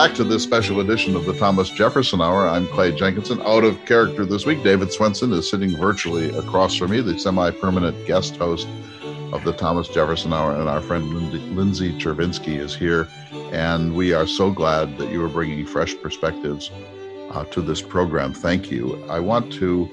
Back 0.04 0.14
to 0.14 0.22
this 0.22 0.42
special 0.42 0.80
edition 0.80 1.16
of 1.16 1.24
the 1.24 1.32
Thomas 1.32 1.70
Jefferson 1.70 2.20
Hour. 2.20 2.46
I'm 2.46 2.68
Clay 2.68 2.92
Jenkinson. 2.92 3.40
Out 3.40 3.64
of 3.64 3.82
character 3.86 4.26
this 4.26 4.44
week, 4.44 4.62
David 4.62 4.92
Swenson 4.92 5.32
is 5.32 5.48
sitting 5.48 5.74
virtually 5.74 6.28
across 6.36 6.74
from 6.74 6.90
me, 6.90 7.00
the 7.00 7.18
semi 7.18 7.50
permanent 7.52 8.06
guest 8.06 8.36
host 8.36 8.68
of 9.32 9.44
the 9.44 9.54
Thomas 9.54 9.88
Jefferson 9.88 10.34
Hour, 10.34 10.56
and 10.60 10.68
our 10.68 10.82
friend 10.82 11.10
Lindsay, 11.56 11.90
Chervinsky 11.98 12.58
is 12.58 12.74
here. 12.74 13.08
And 13.50 13.94
we 13.94 14.12
are 14.12 14.26
so 14.26 14.50
glad 14.50 14.98
that 14.98 15.08
you 15.08 15.24
are 15.24 15.28
bringing 15.28 15.64
fresh 15.64 15.96
perspectives 16.02 16.70
uh, 17.30 17.46
to 17.46 17.62
this 17.62 17.80
program. 17.80 18.34
Thank 18.34 18.70
you. 18.70 19.02
I 19.08 19.20
want 19.20 19.50
to 19.54 19.88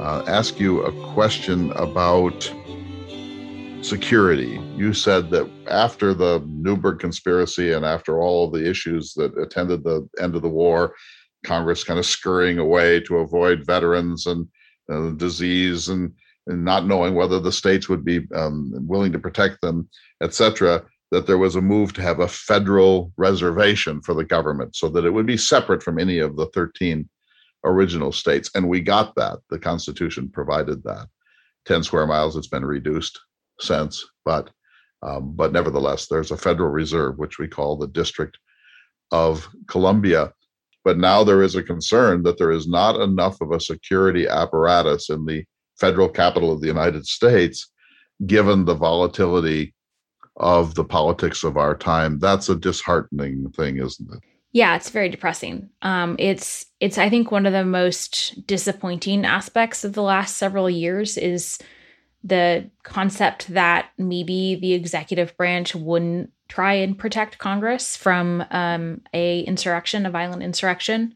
uh, 0.00 0.24
ask 0.26 0.58
you 0.58 0.80
a 0.84 1.12
question 1.12 1.70
about 1.72 2.50
security. 3.82 4.58
You 4.74 4.94
said 4.94 5.28
that 5.32 5.50
after 5.68 6.14
the 6.14 6.40
Newburgh 6.62 6.98
conspiracy 6.98 7.72
and 7.72 7.84
after 7.84 8.20
all 8.20 8.46
of 8.46 8.52
the 8.52 8.68
issues 8.68 9.14
that 9.14 9.36
attended 9.38 9.82
the 9.82 10.08
end 10.20 10.34
of 10.36 10.42
the 10.42 10.48
war, 10.48 10.94
Congress 11.44 11.84
kind 11.84 11.98
of 11.98 12.06
scurrying 12.06 12.58
away 12.58 13.00
to 13.00 13.18
avoid 13.18 13.66
veterans 13.66 14.26
and 14.26 14.46
uh, 14.90 15.10
disease 15.10 15.88
and, 15.88 16.12
and, 16.46 16.64
not 16.64 16.86
knowing 16.86 17.14
whether 17.14 17.38
the 17.38 17.52
states 17.52 17.88
would 17.88 18.04
be 18.04 18.26
um, 18.34 18.72
willing 18.86 19.12
to 19.12 19.18
protect 19.18 19.60
them, 19.60 19.88
etc., 20.22 20.84
that 21.10 21.26
there 21.26 21.38
was 21.38 21.56
a 21.56 21.60
move 21.60 21.92
to 21.92 22.02
have 22.02 22.20
a 22.20 22.28
federal 22.28 23.12
reservation 23.16 24.00
for 24.02 24.14
the 24.14 24.24
government 24.24 24.76
so 24.76 24.88
that 24.88 25.04
it 25.04 25.10
would 25.10 25.26
be 25.26 25.36
separate 25.36 25.82
from 25.82 25.98
any 25.98 26.18
of 26.18 26.36
the 26.36 26.46
13 26.54 27.08
original 27.64 28.12
states. 28.12 28.50
And 28.54 28.68
we 28.68 28.80
got 28.80 29.14
that. 29.16 29.38
The 29.50 29.58
Constitution 29.58 30.28
provided 30.28 30.82
that. 30.84 31.08
10 31.66 31.82
square 31.82 32.06
miles, 32.06 32.36
it's 32.36 32.46
been 32.46 32.64
reduced 32.64 33.20
since, 33.60 34.04
but 34.24 34.50
um, 35.02 35.32
but 35.34 35.52
nevertheless, 35.52 36.06
there's 36.06 36.30
a 36.30 36.36
Federal 36.36 36.70
Reserve, 36.70 37.18
which 37.18 37.38
we 37.38 37.48
call 37.48 37.76
the 37.76 37.88
District 37.88 38.38
of 39.10 39.48
Columbia. 39.66 40.32
But 40.84 40.98
now 40.98 41.24
there 41.24 41.42
is 41.42 41.56
a 41.56 41.62
concern 41.62 42.22
that 42.22 42.38
there 42.38 42.50
is 42.50 42.66
not 42.66 43.00
enough 43.00 43.40
of 43.40 43.52
a 43.52 43.60
security 43.60 44.26
apparatus 44.26 45.10
in 45.10 45.26
the 45.26 45.44
federal 45.78 46.08
capital 46.08 46.52
of 46.52 46.60
the 46.60 46.66
United 46.66 47.06
States, 47.06 47.70
given 48.26 48.64
the 48.64 48.74
volatility 48.74 49.74
of 50.36 50.74
the 50.74 50.84
politics 50.84 51.44
of 51.44 51.56
our 51.56 51.76
time. 51.76 52.18
That's 52.18 52.48
a 52.48 52.54
disheartening 52.54 53.50
thing, 53.50 53.78
isn't 53.78 54.12
it? 54.12 54.20
Yeah, 54.52 54.74
it's 54.74 54.90
very 54.90 55.08
depressing. 55.08 55.70
Um, 55.82 56.16
it's 56.18 56.66
it's 56.80 56.98
I 56.98 57.08
think 57.08 57.30
one 57.30 57.46
of 57.46 57.52
the 57.52 57.64
most 57.64 58.46
disappointing 58.46 59.24
aspects 59.24 59.84
of 59.84 59.92
the 59.92 60.02
last 60.02 60.38
several 60.38 60.68
years 60.68 61.16
is 61.16 61.58
the 62.22 62.70
concept 62.82 63.48
that 63.48 63.90
maybe 63.96 64.56
the 64.56 64.74
executive 64.74 65.36
branch 65.36 65.74
wouldn't 65.74 66.30
try 66.48 66.74
and 66.74 66.98
protect 66.98 67.38
Congress 67.38 67.96
from 67.96 68.44
um, 68.50 69.00
a 69.14 69.40
insurrection, 69.40 70.04
a 70.04 70.10
violent 70.10 70.42
insurrection, 70.42 71.14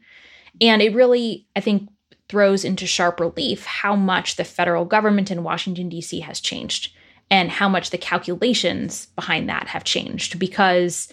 and 0.61 0.81
it 0.81 0.95
really, 0.95 1.45
I 1.55 1.59
think, 1.59 1.89
throws 2.27 2.65
into 2.65 2.87
sharp 2.87 3.19
relief 3.19 3.65
how 3.65 3.95
much 3.95 4.35
the 4.35 4.43
federal 4.43 4.85
government 4.85 5.29
in 5.29 5.43
Washington 5.43 5.89
D.C. 5.89 6.21
has 6.21 6.39
changed, 6.39 6.91
and 7.29 7.51
how 7.51 7.69
much 7.69 7.91
the 7.91 7.97
calculations 7.97 9.07
behind 9.15 9.49
that 9.49 9.67
have 9.67 9.83
changed 9.83 10.39
because. 10.39 11.09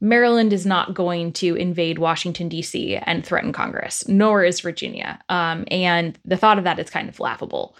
Maryland 0.00 0.52
is 0.52 0.64
not 0.64 0.94
going 0.94 1.32
to 1.32 1.56
invade 1.56 1.98
Washington, 1.98 2.48
D.C. 2.48 2.94
and 2.98 3.26
threaten 3.26 3.52
Congress, 3.52 4.06
nor 4.06 4.44
is 4.44 4.60
Virginia. 4.60 5.18
Um, 5.28 5.64
and 5.72 6.16
the 6.24 6.36
thought 6.36 6.56
of 6.56 6.62
that 6.62 6.78
is 6.78 6.88
kind 6.88 7.08
of 7.08 7.18
laughable. 7.18 7.74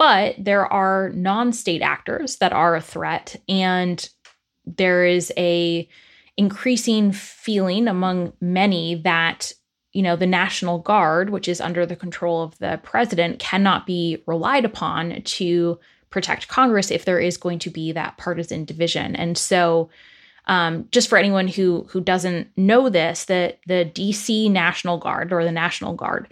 But 0.00 0.36
there 0.38 0.66
are 0.66 1.10
non 1.10 1.52
state 1.52 1.82
actors 1.82 2.36
that 2.36 2.54
are 2.54 2.74
a 2.74 2.80
threat. 2.80 3.36
And 3.50 4.08
there 4.64 5.04
is 5.04 5.30
a 5.36 5.86
increasing 6.38 7.12
feeling 7.12 7.86
among 7.86 8.32
many 8.40 8.94
that 8.94 9.52
you 9.92 10.00
know 10.00 10.16
the 10.16 10.26
national 10.26 10.78
guard 10.78 11.28
which 11.28 11.48
is 11.48 11.60
under 11.60 11.84
the 11.84 11.96
control 11.96 12.42
of 12.42 12.56
the 12.58 12.80
president 12.82 13.40
cannot 13.40 13.84
be 13.84 14.22
relied 14.26 14.64
upon 14.64 15.20
to 15.22 15.78
protect 16.08 16.48
congress 16.48 16.90
if 16.90 17.04
there 17.04 17.18
is 17.18 17.36
going 17.36 17.58
to 17.58 17.68
be 17.68 17.90
that 17.90 18.16
partisan 18.16 18.64
division 18.64 19.16
and 19.16 19.36
so 19.36 19.90
um, 20.46 20.86
just 20.92 21.08
for 21.08 21.18
anyone 21.18 21.48
who 21.48 21.84
who 21.90 22.00
doesn't 22.00 22.48
know 22.56 22.88
this 22.88 23.24
that 23.24 23.58
the 23.66 23.90
dc 23.92 24.50
national 24.50 24.98
guard 24.98 25.32
or 25.32 25.44
the 25.44 25.52
national 25.52 25.94
guard 25.94 26.28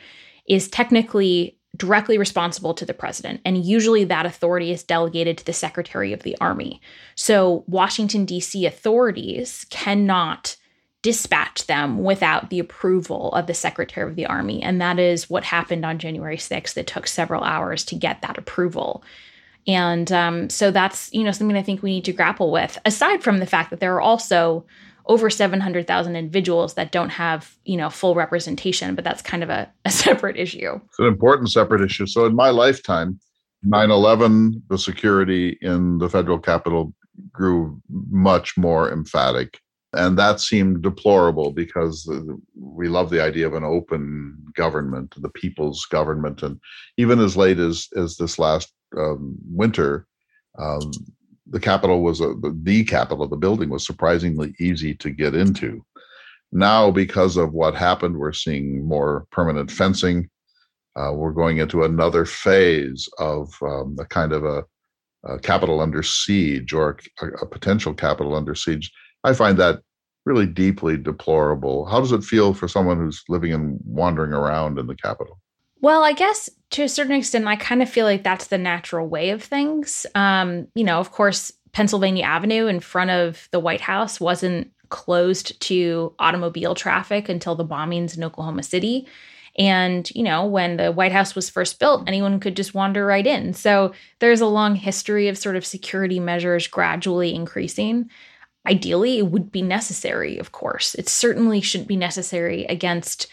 is 0.46 0.68
technically 0.68 1.57
directly 1.78 2.18
responsible 2.18 2.74
to 2.74 2.84
the 2.84 2.94
president. 2.94 3.40
And 3.44 3.64
usually 3.64 4.04
that 4.04 4.26
authority 4.26 4.72
is 4.72 4.82
delegated 4.82 5.38
to 5.38 5.44
the 5.44 5.52
Secretary 5.52 6.12
of 6.12 6.22
the 6.22 6.36
Army. 6.40 6.80
So 7.14 7.64
Washington, 7.66 8.24
D.C. 8.24 8.66
authorities 8.66 9.64
cannot 9.70 10.56
dispatch 11.02 11.66
them 11.66 12.02
without 12.02 12.50
the 12.50 12.58
approval 12.58 13.32
of 13.32 13.46
the 13.46 13.54
Secretary 13.54 14.10
of 14.10 14.16
the 14.16 14.26
Army. 14.26 14.62
And 14.62 14.80
that 14.80 14.98
is 14.98 15.30
what 15.30 15.44
happened 15.44 15.84
on 15.84 15.98
January 15.98 16.36
6th. 16.36 16.76
It 16.76 16.88
took 16.88 17.06
several 17.06 17.44
hours 17.44 17.84
to 17.86 17.94
get 17.94 18.20
that 18.22 18.36
approval. 18.36 19.04
And 19.66 20.10
um, 20.10 20.50
so 20.50 20.70
that's, 20.70 21.12
you 21.12 21.22
know, 21.22 21.30
something 21.30 21.56
I 21.56 21.62
think 21.62 21.82
we 21.82 21.92
need 21.92 22.04
to 22.06 22.12
grapple 22.12 22.50
with, 22.50 22.78
aside 22.84 23.22
from 23.22 23.38
the 23.38 23.46
fact 23.46 23.70
that 23.70 23.80
there 23.80 23.94
are 23.94 24.00
also 24.00 24.64
over 25.08 25.30
700,000 25.30 26.16
individuals 26.16 26.74
that 26.74 26.92
don't 26.92 27.08
have, 27.08 27.56
you 27.64 27.76
know, 27.76 27.90
full 27.90 28.14
representation, 28.14 28.94
but 28.94 29.04
that's 29.04 29.22
kind 29.22 29.42
of 29.42 29.50
a, 29.50 29.70
a 29.84 29.90
separate 29.90 30.36
issue. 30.36 30.80
It's 30.86 30.98
an 30.98 31.06
important 31.06 31.50
separate 31.50 31.82
issue. 31.82 32.06
So 32.06 32.26
in 32.26 32.34
my 32.34 32.50
lifetime, 32.50 33.18
9/11, 33.66 34.62
the 34.68 34.78
security 34.78 35.58
in 35.60 35.98
the 35.98 36.08
federal 36.08 36.38
capital 36.38 36.94
grew 37.32 37.80
much 37.88 38.56
more 38.56 38.92
emphatic. 38.92 39.58
And 39.94 40.18
that 40.18 40.40
seemed 40.40 40.82
deplorable 40.82 41.50
because 41.50 42.08
we 42.54 42.88
love 42.88 43.10
the 43.10 43.22
idea 43.22 43.46
of 43.46 43.54
an 43.54 43.64
open 43.64 44.36
government, 44.54 45.14
the 45.16 45.30
people's 45.30 45.86
government. 45.86 46.42
And 46.42 46.60
even 46.98 47.18
as 47.20 47.36
late 47.36 47.58
as, 47.58 47.88
as 47.96 48.16
this 48.16 48.38
last 48.38 48.72
um, 48.96 49.36
winter, 49.50 50.06
um, 50.58 50.92
the 51.50 51.60
Capitol 51.60 52.02
was 52.02 52.20
a, 52.20 52.34
the 52.62 52.84
Capitol, 52.84 53.26
the 53.28 53.36
building 53.36 53.70
was 53.70 53.86
surprisingly 53.86 54.54
easy 54.58 54.94
to 54.96 55.10
get 55.10 55.34
into. 55.34 55.84
Now, 56.52 56.90
because 56.90 57.36
of 57.36 57.52
what 57.52 57.74
happened, 57.74 58.16
we're 58.16 58.32
seeing 58.32 58.86
more 58.86 59.26
permanent 59.30 59.70
fencing. 59.70 60.28
Uh, 60.96 61.12
we're 61.12 61.32
going 61.32 61.58
into 61.58 61.84
another 61.84 62.24
phase 62.24 63.08
of 63.18 63.54
um, 63.62 63.96
a 64.00 64.04
kind 64.06 64.32
of 64.32 64.44
a, 64.44 64.64
a 65.24 65.38
capital 65.38 65.80
under 65.80 66.02
siege 66.02 66.72
or 66.72 66.98
a, 67.20 67.26
a 67.42 67.46
potential 67.46 67.94
capital 67.94 68.34
under 68.34 68.54
siege. 68.54 68.90
I 69.24 69.34
find 69.34 69.58
that 69.58 69.80
really 70.24 70.46
deeply 70.46 70.96
deplorable. 70.96 71.86
How 71.86 72.00
does 72.00 72.12
it 72.12 72.24
feel 72.24 72.54
for 72.54 72.68
someone 72.68 72.98
who's 72.98 73.22
living 73.28 73.52
and 73.52 73.78
wandering 73.84 74.32
around 74.32 74.78
in 74.78 74.86
the 74.86 74.96
capital? 74.96 75.38
Well, 75.80 76.02
I 76.02 76.12
guess 76.12 76.50
to 76.70 76.82
a 76.82 76.88
certain 76.88 77.14
extent, 77.14 77.46
I 77.46 77.56
kind 77.56 77.82
of 77.82 77.88
feel 77.88 78.04
like 78.04 78.22
that's 78.22 78.48
the 78.48 78.58
natural 78.58 79.06
way 79.06 79.30
of 79.30 79.42
things. 79.42 80.06
Um, 80.14 80.68
you 80.74 80.84
know, 80.84 80.98
of 80.98 81.12
course, 81.12 81.52
Pennsylvania 81.72 82.24
Avenue 82.24 82.66
in 82.66 82.80
front 82.80 83.10
of 83.10 83.48
the 83.52 83.60
White 83.60 83.80
House 83.80 84.20
wasn't 84.20 84.70
closed 84.88 85.60
to 85.60 86.14
automobile 86.18 86.74
traffic 86.74 87.28
until 87.28 87.54
the 87.54 87.64
bombings 87.64 88.16
in 88.16 88.24
Oklahoma 88.24 88.62
City. 88.62 89.06
And, 89.56 90.10
you 90.14 90.22
know, 90.22 90.46
when 90.46 90.76
the 90.76 90.92
White 90.92 91.12
House 91.12 91.34
was 91.34 91.50
first 91.50 91.78
built, 91.78 92.08
anyone 92.08 92.40
could 92.40 92.56
just 92.56 92.74
wander 92.74 93.04
right 93.04 93.26
in. 93.26 93.52
So 93.54 93.92
there's 94.20 94.40
a 94.40 94.46
long 94.46 94.76
history 94.76 95.28
of 95.28 95.36
sort 95.36 95.56
of 95.56 95.66
security 95.66 96.20
measures 96.20 96.66
gradually 96.66 97.34
increasing. 97.34 98.08
Ideally, 98.66 99.18
it 99.18 99.26
would 99.28 99.50
be 99.50 99.62
necessary, 99.62 100.38
of 100.38 100.52
course. 100.52 100.94
It 100.94 101.08
certainly 101.08 101.60
shouldn't 101.60 101.88
be 101.88 101.96
necessary 101.96 102.64
against 102.66 103.26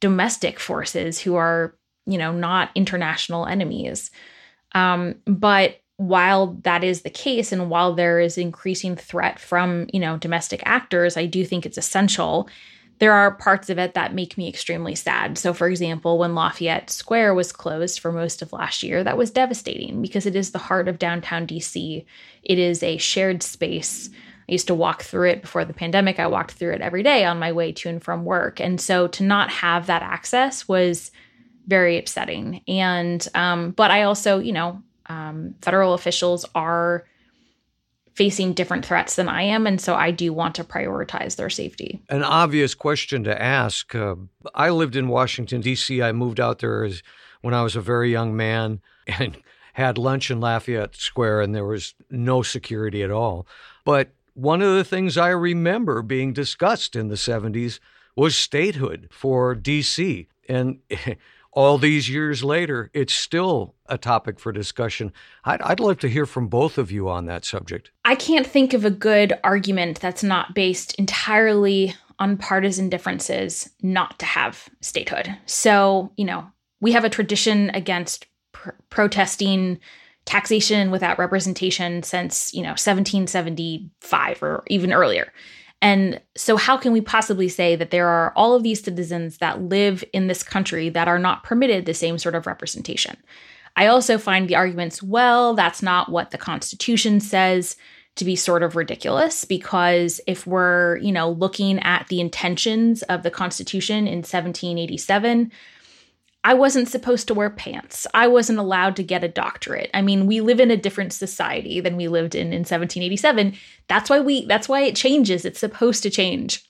domestic 0.00 0.58
forces 0.60 1.20
who 1.20 1.34
are 1.34 1.74
you 2.08 2.18
know, 2.18 2.32
not 2.32 2.70
international 2.74 3.46
enemies. 3.46 4.10
Um, 4.72 5.16
but 5.26 5.80
while 5.98 6.58
that 6.62 6.84
is 6.84 7.02
the 7.02 7.10
case, 7.10 7.52
and 7.52 7.70
while 7.70 7.94
there 7.94 8.20
is 8.20 8.38
increasing 8.38 8.96
threat 8.96 9.38
from, 9.38 9.86
you 9.92 10.00
know, 10.00 10.16
domestic 10.16 10.62
actors, 10.64 11.16
I 11.16 11.26
do 11.26 11.44
think 11.44 11.66
it's 11.66 11.78
essential. 11.78 12.48
There 13.00 13.12
are 13.12 13.34
parts 13.34 13.68
of 13.68 13.78
it 13.78 13.94
that 13.94 14.14
make 14.14 14.38
me 14.38 14.48
extremely 14.48 14.94
sad. 14.94 15.38
So, 15.38 15.52
for 15.52 15.68
example, 15.68 16.18
when 16.18 16.34
Lafayette 16.34 16.90
Square 16.90 17.34
was 17.34 17.52
closed 17.52 18.00
for 18.00 18.12
most 18.12 18.42
of 18.42 18.52
last 18.52 18.82
year, 18.82 19.04
that 19.04 19.16
was 19.16 19.30
devastating 19.30 20.00
because 20.00 20.24
it 20.24 20.34
is 20.34 20.52
the 20.52 20.58
heart 20.58 20.88
of 20.88 20.98
downtown 20.98 21.46
DC. 21.46 22.04
It 22.42 22.58
is 22.58 22.82
a 22.82 22.96
shared 22.96 23.42
space. 23.42 24.08
I 24.48 24.52
used 24.52 24.68
to 24.68 24.74
walk 24.74 25.02
through 25.02 25.30
it 25.30 25.42
before 25.42 25.64
the 25.64 25.74
pandemic. 25.74 26.18
I 26.18 26.26
walked 26.26 26.52
through 26.52 26.74
it 26.74 26.80
every 26.80 27.02
day 27.02 27.24
on 27.24 27.38
my 27.38 27.52
way 27.52 27.72
to 27.72 27.88
and 27.88 28.02
from 28.02 28.24
work. 28.24 28.60
And 28.60 28.80
so 28.80 29.08
to 29.08 29.22
not 29.22 29.50
have 29.50 29.86
that 29.86 30.02
access 30.02 30.66
was 30.66 31.10
very 31.68 31.98
upsetting. 31.98 32.62
And, 32.66 33.26
um, 33.34 33.70
but 33.72 33.90
I 33.90 34.02
also, 34.02 34.38
you 34.38 34.52
know, 34.52 34.82
um, 35.06 35.54
federal 35.62 35.94
officials 35.94 36.44
are 36.54 37.04
facing 38.14 38.52
different 38.52 38.84
threats 38.84 39.14
than 39.14 39.28
I 39.28 39.42
am. 39.42 39.64
And 39.64 39.80
so 39.80 39.94
I 39.94 40.10
do 40.10 40.32
want 40.32 40.56
to 40.56 40.64
prioritize 40.64 41.36
their 41.36 41.50
safety. 41.50 42.02
An 42.08 42.24
obvious 42.24 42.74
question 42.74 43.22
to 43.24 43.40
ask. 43.40 43.94
Uh, 43.94 44.16
I 44.56 44.70
lived 44.70 44.96
in 44.96 45.06
Washington, 45.06 45.60
D.C. 45.60 46.02
I 46.02 46.10
moved 46.10 46.40
out 46.40 46.58
there 46.58 46.82
as, 46.82 47.02
when 47.42 47.54
I 47.54 47.62
was 47.62 47.76
a 47.76 47.80
very 47.80 48.10
young 48.10 48.36
man 48.36 48.80
and 49.06 49.36
had 49.74 49.98
lunch 49.98 50.32
in 50.32 50.40
Lafayette 50.40 50.96
Square, 50.96 51.42
and 51.42 51.54
there 51.54 51.64
was 51.64 51.94
no 52.10 52.42
security 52.42 53.04
at 53.04 53.12
all. 53.12 53.46
But 53.84 54.10
one 54.34 54.62
of 54.62 54.74
the 54.74 54.82
things 54.82 55.16
I 55.16 55.28
remember 55.28 56.02
being 56.02 56.32
discussed 56.32 56.96
in 56.96 57.06
the 57.08 57.14
70s 57.14 57.78
was 58.16 58.34
statehood 58.34 59.08
for 59.12 59.54
DC. 59.54 60.26
And 60.48 60.80
all 61.52 61.78
these 61.78 62.08
years 62.08 62.44
later, 62.44 62.90
it's 62.92 63.14
still 63.14 63.74
a 63.86 63.98
topic 63.98 64.38
for 64.38 64.52
discussion. 64.52 65.12
I'd, 65.44 65.62
I'd 65.62 65.80
love 65.80 65.98
to 66.00 66.08
hear 66.08 66.26
from 66.26 66.48
both 66.48 66.78
of 66.78 66.92
you 66.92 67.08
on 67.08 67.26
that 67.26 67.44
subject. 67.44 67.90
I 68.04 68.14
can't 68.14 68.46
think 68.46 68.74
of 68.74 68.84
a 68.84 68.90
good 68.90 69.32
argument 69.42 70.00
that's 70.00 70.22
not 70.22 70.54
based 70.54 70.94
entirely 70.94 71.94
on 72.18 72.36
partisan 72.36 72.88
differences 72.88 73.70
not 73.82 74.18
to 74.18 74.26
have 74.26 74.68
statehood. 74.80 75.36
So, 75.46 76.12
you 76.16 76.24
know, 76.24 76.46
we 76.80 76.92
have 76.92 77.04
a 77.04 77.10
tradition 77.10 77.70
against 77.70 78.26
pr- 78.52 78.70
protesting 78.90 79.78
taxation 80.24 80.90
without 80.90 81.18
representation 81.18 82.02
since, 82.02 82.52
you 82.52 82.62
know, 82.62 82.70
1775 82.70 84.42
or 84.42 84.62
even 84.66 84.92
earlier. 84.92 85.32
And 85.80 86.20
so, 86.36 86.56
how 86.56 86.76
can 86.76 86.92
we 86.92 87.00
possibly 87.00 87.48
say 87.48 87.76
that 87.76 87.90
there 87.90 88.08
are 88.08 88.32
all 88.34 88.54
of 88.54 88.62
these 88.62 88.82
citizens 88.82 89.38
that 89.38 89.62
live 89.62 90.02
in 90.12 90.26
this 90.26 90.42
country 90.42 90.88
that 90.88 91.08
are 91.08 91.18
not 91.18 91.44
permitted 91.44 91.86
the 91.86 91.94
same 91.94 92.18
sort 92.18 92.34
of 92.34 92.46
representation? 92.46 93.16
I 93.76 93.86
also 93.86 94.18
find 94.18 94.48
the 94.48 94.56
arguments, 94.56 95.02
well, 95.02 95.54
that's 95.54 95.82
not 95.82 96.10
what 96.10 96.32
the 96.32 96.38
Constitution 96.38 97.20
says, 97.20 97.76
to 98.16 98.24
be 98.24 98.34
sort 98.34 98.64
of 98.64 98.74
ridiculous 98.74 99.44
because 99.44 100.20
if 100.26 100.44
we're, 100.44 100.96
you 100.96 101.12
know, 101.12 101.30
looking 101.30 101.78
at 101.80 102.08
the 102.08 102.20
intentions 102.20 103.02
of 103.02 103.22
the 103.22 103.30
Constitution 103.30 104.08
in 104.08 104.18
1787, 104.18 105.52
I 106.44 106.54
wasn't 106.54 106.88
supposed 106.88 107.26
to 107.28 107.34
wear 107.34 107.50
pants. 107.50 108.06
I 108.14 108.28
wasn't 108.28 108.60
allowed 108.60 108.96
to 108.96 109.02
get 109.02 109.24
a 109.24 109.28
doctorate. 109.28 109.90
I 109.92 110.02
mean, 110.02 110.26
we 110.26 110.40
live 110.40 110.60
in 110.60 110.70
a 110.70 110.76
different 110.76 111.12
society 111.12 111.80
than 111.80 111.96
we 111.96 112.08
lived 112.08 112.34
in 112.34 112.48
in 112.48 112.60
1787. 112.60 113.54
That's 113.88 114.08
why 114.08 114.20
we 114.20 114.46
that's 114.46 114.68
why 114.68 114.82
it 114.82 114.96
changes. 114.96 115.44
It's 115.44 115.58
supposed 115.58 116.02
to 116.04 116.10
change. 116.10 116.64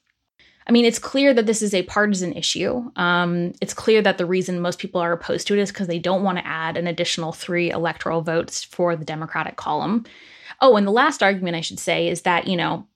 I 0.66 0.72
mean, 0.72 0.84
it's 0.84 0.98
clear 0.98 1.32
that 1.32 1.46
this 1.46 1.62
is 1.62 1.72
a 1.72 1.82
partisan 1.84 2.34
issue. 2.34 2.90
Um, 2.96 3.52
it's 3.62 3.72
clear 3.72 4.02
that 4.02 4.18
the 4.18 4.26
reason 4.26 4.60
most 4.60 4.78
people 4.78 5.00
are 5.00 5.12
opposed 5.12 5.46
to 5.46 5.54
it 5.54 5.60
is 5.60 5.70
because 5.72 5.86
they 5.86 5.98
don't 5.98 6.22
want 6.22 6.36
to 6.38 6.46
add 6.46 6.76
an 6.76 6.86
additional 6.86 7.32
three 7.32 7.70
electoral 7.70 8.20
votes 8.20 8.64
for 8.64 8.94
the 8.94 9.04
Democratic 9.04 9.56
column. 9.56 10.04
Oh, 10.60 10.76
and 10.76 10.86
the 10.86 10.92
last 10.92 11.22
argument 11.22 11.56
I 11.56 11.62
should 11.62 11.78
say 11.78 12.08
is 12.08 12.22
that, 12.22 12.46
you 12.46 12.56
know, 12.56 12.86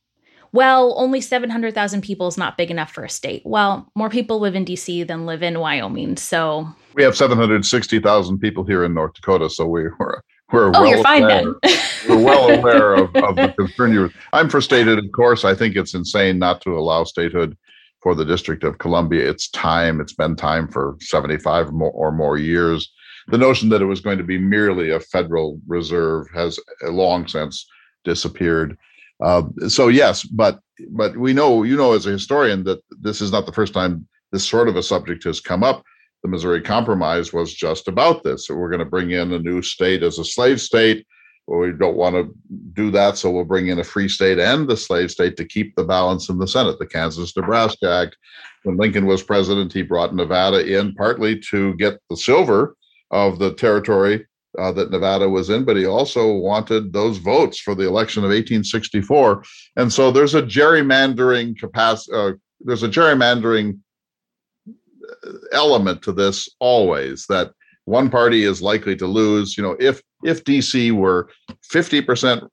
well, 0.53 0.95
only 0.99 1.21
700,000 1.21 2.03
people 2.03 2.27
is 2.29 2.37
not 2.37 2.59
big 2.59 2.71
enough 2.71 2.93
for 2.93 3.05
a 3.05 3.09
state. 3.09 3.43
Well, 3.45 3.91
more 3.95 4.11
people 4.11 4.39
live 4.39 4.55
in 4.55 4.65
DC 4.65 5.07
than 5.07 5.25
live 5.25 5.43
in 5.43 5.59
Wyoming. 5.59 6.17
So 6.17 6.69
we 6.95 7.03
have 7.03 7.17
760,000 7.17 8.39
people 8.39 8.65
here 8.65 8.85
in 8.85 8.93
North 8.95 9.15
Dakota. 9.15 9.49
So 9.49 9.67
we, 9.67 9.85
we're, 9.99 10.21
we're 10.53 10.69
oh, 10.69 10.71
well 10.71 10.87
you're 10.87 11.03
fine 11.03 11.23
aware, 11.25 11.45
then. 11.63 11.79
we're 12.09 12.25
well 12.25 12.51
aware 12.59 12.95
of, 12.95 13.15
of 13.17 13.37
the 13.37 13.55
concern 13.59 13.93
you 13.93 14.11
I'm 14.33 14.51
for 14.51 14.61
statehood, 14.61 14.99
of 14.99 15.11
course. 15.13 15.45
I 15.45 15.55
think 15.55 15.75
it's 15.75 15.95
insane 15.95 16.39
not 16.39 16.61
to 16.63 16.79
allow 16.79 17.05
statehood 17.05 17.57
for 18.03 18.15
the 18.15 18.25
District 18.25 18.65
of 18.65 18.79
Columbia. 18.79 19.29
It's 19.29 19.49
time. 19.51 20.01
It's 20.01 20.13
been 20.13 20.37
time 20.37 20.69
for 20.69 20.97
75 21.01 21.73
more, 21.73 21.93
or 21.93 22.13
more 22.13 22.37
years. 22.37 22.93
The 23.29 23.39
notion 23.39 23.69
that 23.69 23.81
it 23.81 23.87
was 23.87 24.01
going 24.01 24.19
to 24.19 24.25
be 24.25 24.39
merely 24.39 24.91
a 24.91 25.01
federal 25.01 25.61
reserve 25.67 26.27
has 26.35 26.59
long 26.83 27.29
since 27.29 27.65
disappeared. 28.05 28.77
Uh, 29.23 29.43
so 29.69 29.89
yes, 29.89 30.25
but 30.25 30.59
but 30.91 31.17
we 31.17 31.33
know 31.33 31.63
you 31.63 31.77
know 31.77 31.93
as 31.93 32.07
a 32.07 32.11
historian 32.11 32.65
that 32.65 32.81
this 33.01 33.21
is 33.21 33.31
not 33.31 33.47
the 33.47 33.53
first 33.53 33.73
time 33.73 34.07
this 34.33 34.47
sort 34.47 34.69
of 34.69 34.77
a 34.77 34.83
subject 34.83 35.25
has 35.25 35.41
come 35.41 35.63
up. 35.63 35.85
The 36.23 36.29
Missouri 36.29 36.63
Compromise 36.63 37.33
was 37.33 37.55
just 37.55 37.89
about 37.89 38.25
this. 38.25 38.47
So 38.47 38.55
we're 38.55 38.71
going 38.71 38.81
to 38.81 38.85
bring 38.85 39.11
in 39.11 39.33
a 39.33 39.39
new 39.39 39.61
state 39.61 40.03
as 40.03 40.19
a 40.19 40.25
slave 40.25 40.61
state. 40.61 41.07
Well, 41.47 41.61
we 41.61 41.73
don't 41.73 41.97
want 41.97 42.15
to 42.15 42.33
do 42.73 42.91
that, 42.93 43.17
so 43.17 43.31
we'll 43.31 43.45
bring 43.45 43.69
in 43.69 43.81
a 43.81 43.85
free 43.85 44.09
state 44.09 44.39
and 44.39 44.69
the 44.69 44.77
slave 44.77 45.11
state 45.11 45.37
to 45.37 45.45
keep 45.45 45.75
the 45.75 45.85
balance 45.85 46.29
in 46.29 46.39
the 46.39 46.47
Senate. 46.47 46.79
The 46.79 46.87
Kansas-Nebraska 46.87 47.91
Act. 47.91 48.17
When 48.63 48.77
Lincoln 48.77 49.07
was 49.07 49.25
president, 49.25 49.73
he 49.73 49.83
brought 49.83 50.15
Nevada 50.15 50.65
in 50.65 50.95
partly 50.95 51.41
to 51.51 51.75
get 51.75 51.99
the 52.09 52.17
silver 52.17 52.77
of 53.11 53.41
the 53.41 53.53
territory 53.55 54.25
uh, 54.59 54.73
that 54.73 54.91
Nevada 54.91 55.29
was 55.29 55.51
in, 55.51 55.65
but 55.65 55.77
he 55.77 55.87
also 55.87 56.33
wanted 56.33 56.93
those 56.93 57.19
votes 57.19 57.59
for 57.59 57.75
the 57.75 57.87
election 57.87 58.23
of 58.23 58.29
1864. 58.29 59.43
And 59.77 59.93
so 59.93 60.11
there's 60.11 60.35
a 60.35 60.43
gerrymandering 60.43 61.59
capacity. 61.59 62.17
Uh, 62.17 62.33
there's 62.61 62.83
a 62.83 62.89
gerrymandering 62.89 63.79
uh, 64.69 65.33
element 65.53 66.03
to 66.03 66.13
this 66.13 66.49
always 66.61 67.27
that 67.27 67.53
one 67.85 68.11
party 68.11 68.45
is 68.45 68.63
likely 68.63 68.95
to 68.97 69.07
lose. 69.07 69.57
You 69.57 69.65
know, 69.65 69.77
if 69.81 70.03
if 70.25 70.45
DC 70.45 70.93
were 70.93 71.31
50% 71.73 72.49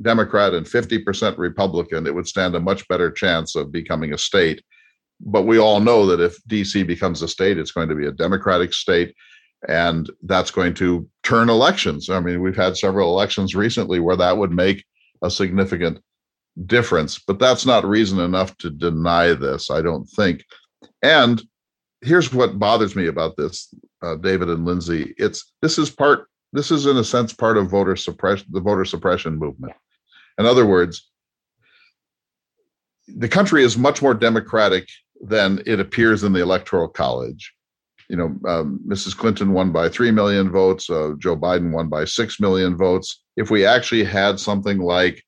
Democrat 0.00 0.54
and 0.54 0.64
50% 0.64 1.36
Republican, 1.36 2.06
it 2.06 2.14
would 2.14 2.28
stand 2.28 2.54
a 2.54 2.60
much 2.60 2.86
better 2.86 3.10
chance 3.10 3.56
of 3.56 3.72
becoming 3.72 4.12
a 4.12 4.18
state. 4.18 4.62
But 5.20 5.42
we 5.42 5.58
all 5.58 5.80
know 5.80 6.06
that 6.06 6.20
if 6.20 6.40
DC 6.44 6.86
becomes 6.86 7.22
a 7.22 7.28
state, 7.28 7.58
it's 7.58 7.72
going 7.72 7.88
to 7.88 7.96
be 7.96 8.06
a 8.06 8.12
Democratic 8.12 8.72
state 8.72 9.16
and 9.66 10.10
that's 10.22 10.50
going 10.50 10.74
to 10.74 11.08
turn 11.22 11.48
elections. 11.48 12.08
I 12.10 12.20
mean, 12.20 12.40
we've 12.40 12.56
had 12.56 12.76
several 12.76 13.10
elections 13.10 13.54
recently 13.54 13.98
where 13.98 14.16
that 14.16 14.36
would 14.36 14.52
make 14.52 14.84
a 15.22 15.30
significant 15.30 16.00
difference, 16.66 17.18
but 17.18 17.38
that's 17.38 17.66
not 17.66 17.84
reason 17.84 18.20
enough 18.20 18.56
to 18.58 18.70
deny 18.70 19.32
this, 19.32 19.70
I 19.70 19.82
don't 19.82 20.06
think. 20.06 20.44
And 21.02 21.42
here's 22.02 22.32
what 22.32 22.58
bothers 22.58 22.94
me 22.94 23.06
about 23.06 23.36
this, 23.36 23.72
uh, 24.02 24.16
David 24.16 24.48
and 24.48 24.64
Lindsay. 24.64 25.14
It's 25.18 25.52
this 25.62 25.78
is 25.78 25.90
part. 25.90 26.28
This 26.52 26.70
is 26.70 26.86
in 26.86 26.96
a 26.96 27.04
sense 27.04 27.32
part 27.32 27.58
of 27.58 27.68
voter 27.68 27.96
suppression, 27.96 28.46
the 28.50 28.60
voter 28.60 28.84
suppression 28.84 29.38
movement. 29.38 29.74
In 30.38 30.46
other 30.46 30.64
words, 30.64 31.10
the 33.06 33.28
country 33.28 33.64
is 33.64 33.76
much 33.76 34.00
more 34.00 34.14
democratic 34.14 34.88
than 35.20 35.60
it 35.66 35.80
appears 35.80 36.22
in 36.24 36.32
the 36.32 36.40
electoral 36.40 36.88
college 36.88 37.52
you 38.08 38.16
know, 38.16 38.36
um, 38.48 38.80
Mrs. 38.86 39.16
Clinton 39.16 39.52
won 39.52 39.70
by 39.70 39.88
3 39.88 40.10
million 40.10 40.50
votes, 40.50 40.88
uh, 40.88 41.12
Joe 41.18 41.36
Biden 41.36 41.72
won 41.72 41.88
by 41.88 42.04
6 42.04 42.40
million 42.40 42.76
votes. 42.76 43.22
If 43.36 43.50
we 43.50 43.66
actually 43.66 44.04
had 44.04 44.40
something 44.40 44.78
like 44.78 45.22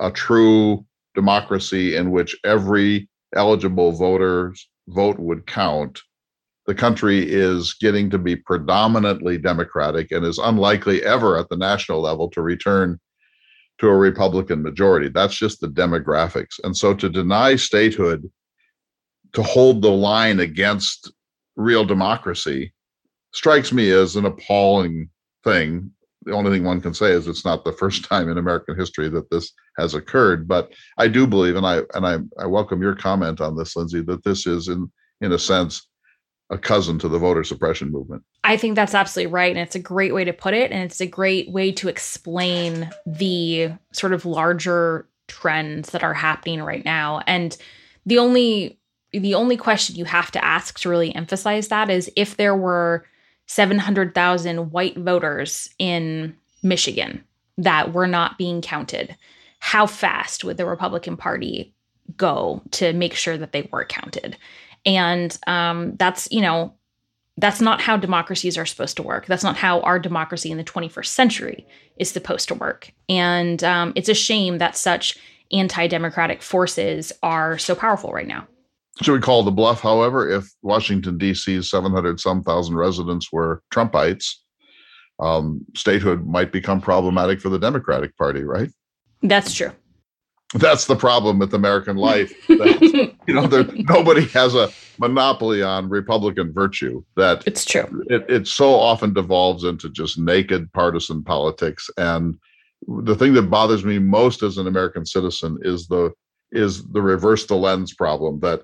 a 0.00 0.10
true 0.10 0.84
democracy 1.14 1.96
in 1.96 2.10
which 2.10 2.36
every 2.44 3.08
eligible 3.36 3.92
voter's 3.92 4.68
vote 4.88 5.18
would 5.18 5.46
count, 5.46 6.00
the 6.66 6.74
country 6.74 7.20
is 7.20 7.74
getting 7.74 8.10
to 8.10 8.18
be 8.18 8.36
predominantly 8.36 9.38
Democratic 9.38 10.10
and 10.10 10.24
is 10.24 10.38
unlikely 10.38 11.04
ever 11.04 11.38
at 11.38 11.48
the 11.50 11.56
national 11.56 12.00
level 12.00 12.28
to 12.30 12.42
return 12.42 12.98
to 13.78 13.88
a 13.88 13.96
Republican 13.96 14.62
majority. 14.62 15.08
That's 15.08 15.36
just 15.36 15.60
the 15.60 15.68
demographics. 15.68 16.58
And 16.64 16.76
so 16.76 16.94
to 16.94 17.08
deny 17.08 17.56
statehood, 17.56 18.30
to 19.34 19.42
hold 19.42 19.82
the 19.82 19.90
line 19.90 20.40
against 20.40 21.12
real 21.56 21.84
democracy 21.84 22.72
strikes 23.32 23.72
me 23.72 23.90
as 23.90 24.16
an 24.16 24.24
appalling 24.24 25.08
thing. 25.42 25.90
The 26.22 26.32
only 26.32 26.50
thing 26.50 26.64
one 26.64 26.80
can 26.80 26.94
say 26.94 27.10
is 27.10 27.28
it's 27.28 27.44
not 27.44 27.64
the 27.64 27.72
first 27.72 28.04
time 28.08 28.28
in 28.28 28.38
American 28.38 28.76
history 28.76 29.08
that 29.10 29.30
this 29.30 29.52
has 29.78 29.94
occurred. 29.94 30.48
But 30.48 30.72
I 30.98 31.08
do 31.08 31.26
believe, 31.26 31.56
and 31.56 31.66
I 31.66 31.82
and 31.94 32.06
I, 32.06 32.18
I 32.42 32.46
welcome 32.46 32.82
your 32.82 32.94
comment 32.94 33.40
on 33.40 33.56
this, 33.56 33.76
Lindsay, 33.76 34.02
that 34.02 34.24
this 34.24 34.46
is 34.46 34.68
in 34.68 34.90
in 35.20 35.32
a 35.32 35.38
sense 35.38 35.86
a 36.50 36.58
cousin 36.58 36.98
to 36.98 37.08
the 37.08 37.18
voter 37.18 37.42
suppression 37.42 37.90
movement. 37.90 38.22
I 38.44 38.56
think 38.56 38.76
that's 38.76 38.94
absolutely 38.94 39.32
right. 39.32 39.50
And 39.50 39.60
it's 39.60 39.74
a 39.74 39.80
great 39.80 40.12
way 40.12 40.24
to 40.24 40.32
put 40.32 40.54
it. 40.54 40.70
And 40.70 40.82
it's 40.82 41.00
a 41.00 41.06
great 41.06 41.50
way 41.50 41.72
to 41.72 41.88
explain 41.88 42.90
the 43.06 43.72
sort 43.92 44.12
of 44.12 44.26
larger 44.26 45.08
trends 45.26 45.90
that 45.90 46.04
are 46.04 46.14
happening 46.14 46.62
right 46.62 46.84
now. 46.84 47.22
And 47.26 47.56
the 48.04 48.18
only 48.18 48.78
the 49.20 49.34
only 49.34 49.56
question 49.56 49.96
you 49.96 50.04
have 50.04 50.30
to 50.32 50.44
ask 50.44 50.78
to 50.80 50.88
really 50.88 51.14
emphasize 51.14 51.68
that 51.68 51.90
is 51.90 52.10
if 52.16 52.36
there 52.36 52.56
were 52.56 53.06
700,000 53.46 54.70
white 54.70 54.96
voters 54.96 55.68
in 55.78 56.36
Michigan 56.62 57.24
that 57.58 57.92
were 57.92 58.06
not 58.06 58.38
being 58.38 58.62
counted, 58.62 59.16
how 59.60 59.86
fast 59.86 60.44
would 60.44 60.56
the 60.56 60.66
Republican 60.66 61.16
Party 61.16 61.74
go 62.16 62.62
to 62.72 62.92
make 62.92 63.14
sure 63.14 63.36
that 63.36 63.52
they 63.52 63.68
were 63.70 63.84
counted? 63.84 64.36
And 64.86 65.36
um, 65.46 65.96
that's, 65.96 66.28
you 66.30 66.40
know, 66.40 66.74
that's 67.36 67.60
not 67.60 67.80
how 67.80 67.96
democracies 67.96 68.56
are 68.56 68.66
supposed 68.66 68.96
to 68.96 69.02
work. 69.02 69.26
That's 69.26 69.42
not 69.42 69.56
how 69.56 69.80
our 69.80 69.98
democracy 69.98 70.50
in 70.50 70.58
the 70.58 70.64
21st 70.64 71.06
century 71.06 71.66
is 71.96 72.10
supposed 72.10 72.48
to 72.48 72.54
work. 72.54 72.92
And 73.08 73.62
um, 73.64 73.92
it's 73.96 74.08
a 74.08 74.14
shame 74.14 74.58
that 74.58 74.76
such 74.76 75.18
anti 75.50 75.86
democratic 75.86 76.42
forces 76.42 77.12
are 77.22 77.58
so 77.58 77.74
powerful 77.74 78.12
right 78.12 78.26
now. 78.26 78.46
Should 79.02 79.12
we 79.12 79.20
call 79.20 79.42
the 79.42 79.50
bluff, 79.50 79.80
however, 79.80 80.28
if 80.28 80.46
Washington, 80.62 81.18
D.C.'s 81.18 81.68
700 81.68 82.20
some 82.20 82.42
thousand 82.42 82.76
residents 82.76 83.32
were 83.32 83.62
Trumpites, 83.72 84.34
um, 85.18 85.64
statehood 85.74 86.26
might 86.26 86.52
become 86.52 86.80
problematic 86.80 87.40
for 87.40 87.48
the 87.48 87.58
Democratic 87.58 88.16
Party, 88.16 88.44
right? 88.44 88.70
That's 89.22 89.52
true. 89.52 89.72
That's 90.54 90.86
the 90.86 90.94
problem 90.94 91.40
with 91.40 91.54
American 91.54 91.96
life. 91.96 92.32
That, 92.54 93.12
you 93.26 93.34
know, 93.34 93.46
there, 93.46 93.64
nobody 93.64 94.26
has 94.28 94.54
a 94.54 94.70
monopoly 94.98 95.62
on 95.62 95.88
Republican 95.88 96.52
virtue. 96.52 97.02
That 97.16 97.42
it's 97.46 97.64
true. 97.64 98.04
It, 98.08 98.24
it 98.28 98.46
so 98.46 98.74
often 98.74 99.12
devolves 99.12 99.64
into 99.64 99.88
just 99.88 100.18
naked 100.18 100.72
partisan 100.72 101.24
politics, 101.24 101.90
and 101.96 102.36
the 102.86 103.16
thing 103.16 103.32
that 103.34 103.50
bothers 103.50 103.84
me 103.84 103.98
most 103.98 104.42
as 104.42 104.58
an 104.58 104.66
American 104.66 105.06
citizen 105.06 105.58
is 105.62 105.88
the 105.88 106.12
is 106.52 106.84
the 106.88 107.02
reverse 107.02 107.46
the 107.46 107.56
lens 107.56 107.94
problem 107.94 108.38
that 108.40 108.62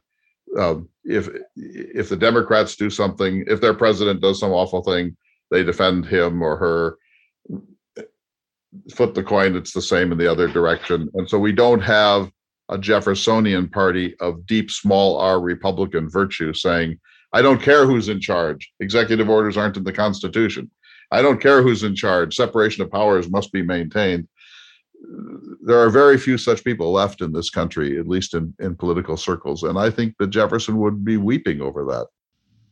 um, 0.58 0.88
if 1.04 1.28
if 1.56 2.08
the 2.08 2.16
Democrats 2.16 2.76
do 2.76 2.90
something, 2.90 3.44
if 3.46 3.60
their 3.60 3.74
president 3.74 4.20
does 4.20 4.40
some 4.40 4.52
awful 4.52 4.82
thing, 4.82 5.16
they 5.50 5.62
defend 5.62 6.06
him 6.06 6.42
or 6.42 6.56
her. 6.56 6.96
Flip 8.94 9.14
the 9.14 9.22
coin; 9.22 9.56
it's 9.56 9.72
the 9.72 9.82
same 9.82 10.12
in 10.12 10.18
the 10.18 10.30
other 10.30 10.48
direction, 10.48 11.08
and 11.14 11.28
so 11.28 11.38
we 11.38 11.52
don't 11.52 11.80
have 11.80 12.30
a 12.68 12.78
Jeffersonian 12.78 13.68
party 13.68 14.14
of 14.20 14.46
deep 14.46 14.70
small 14.70 15.18
r 15.18 15.40
Republican 15.40 16.08
virtue 16.08 16.52
saying, 16.52 17.00
"I 17.32 17.42
don't 17.42 17.60
care 17.60 17.84
who's 17.84 18.08
in 18.08 18.20
charge. 18.20 18.72
Executive 18.78 19.28
orders 19.28 19.56
aren't 19.56 19.76
in 19.76 19.84
the 19.84 19.92
Constitution. 19.92 20.70
I 21.10 21.22
don't 21.22 21.40
care 21.40 21.62
who's 21.62 21.82
in 21.82 21.96
charge. 21.96 22.36
Separation 22.36 22.84
of 22.84 22.92
powers 22.92 23.28
must 23.28 23.52
be 23.52 23.62
maintained." 23.62 24.28
There 25.62 25.78
are 25.78 25.90
very 25.90 26.18
few 26.18 26.38
such 26.38 26.64
people 26.64 26.92
left 26.92 27.20
in 27.20 27.32
this 27.32 27.50
country, 27.50 27.98
at 27.98 28.08
least 28.08 28.34
in, 28.34 28.54
in 28.58 28.74
political 28.74 29.16
circles. 29.16 29.62
And 29.62 29.78
I 29.78 29.90
think 29.90 30.14
that 30.18 30.28
Jefferson 30.28 30.78
would 30.78 31.04
be 31.04 31.16
weeping 31.16 31.60
over 31.60 31.84
that. 31.86 32.06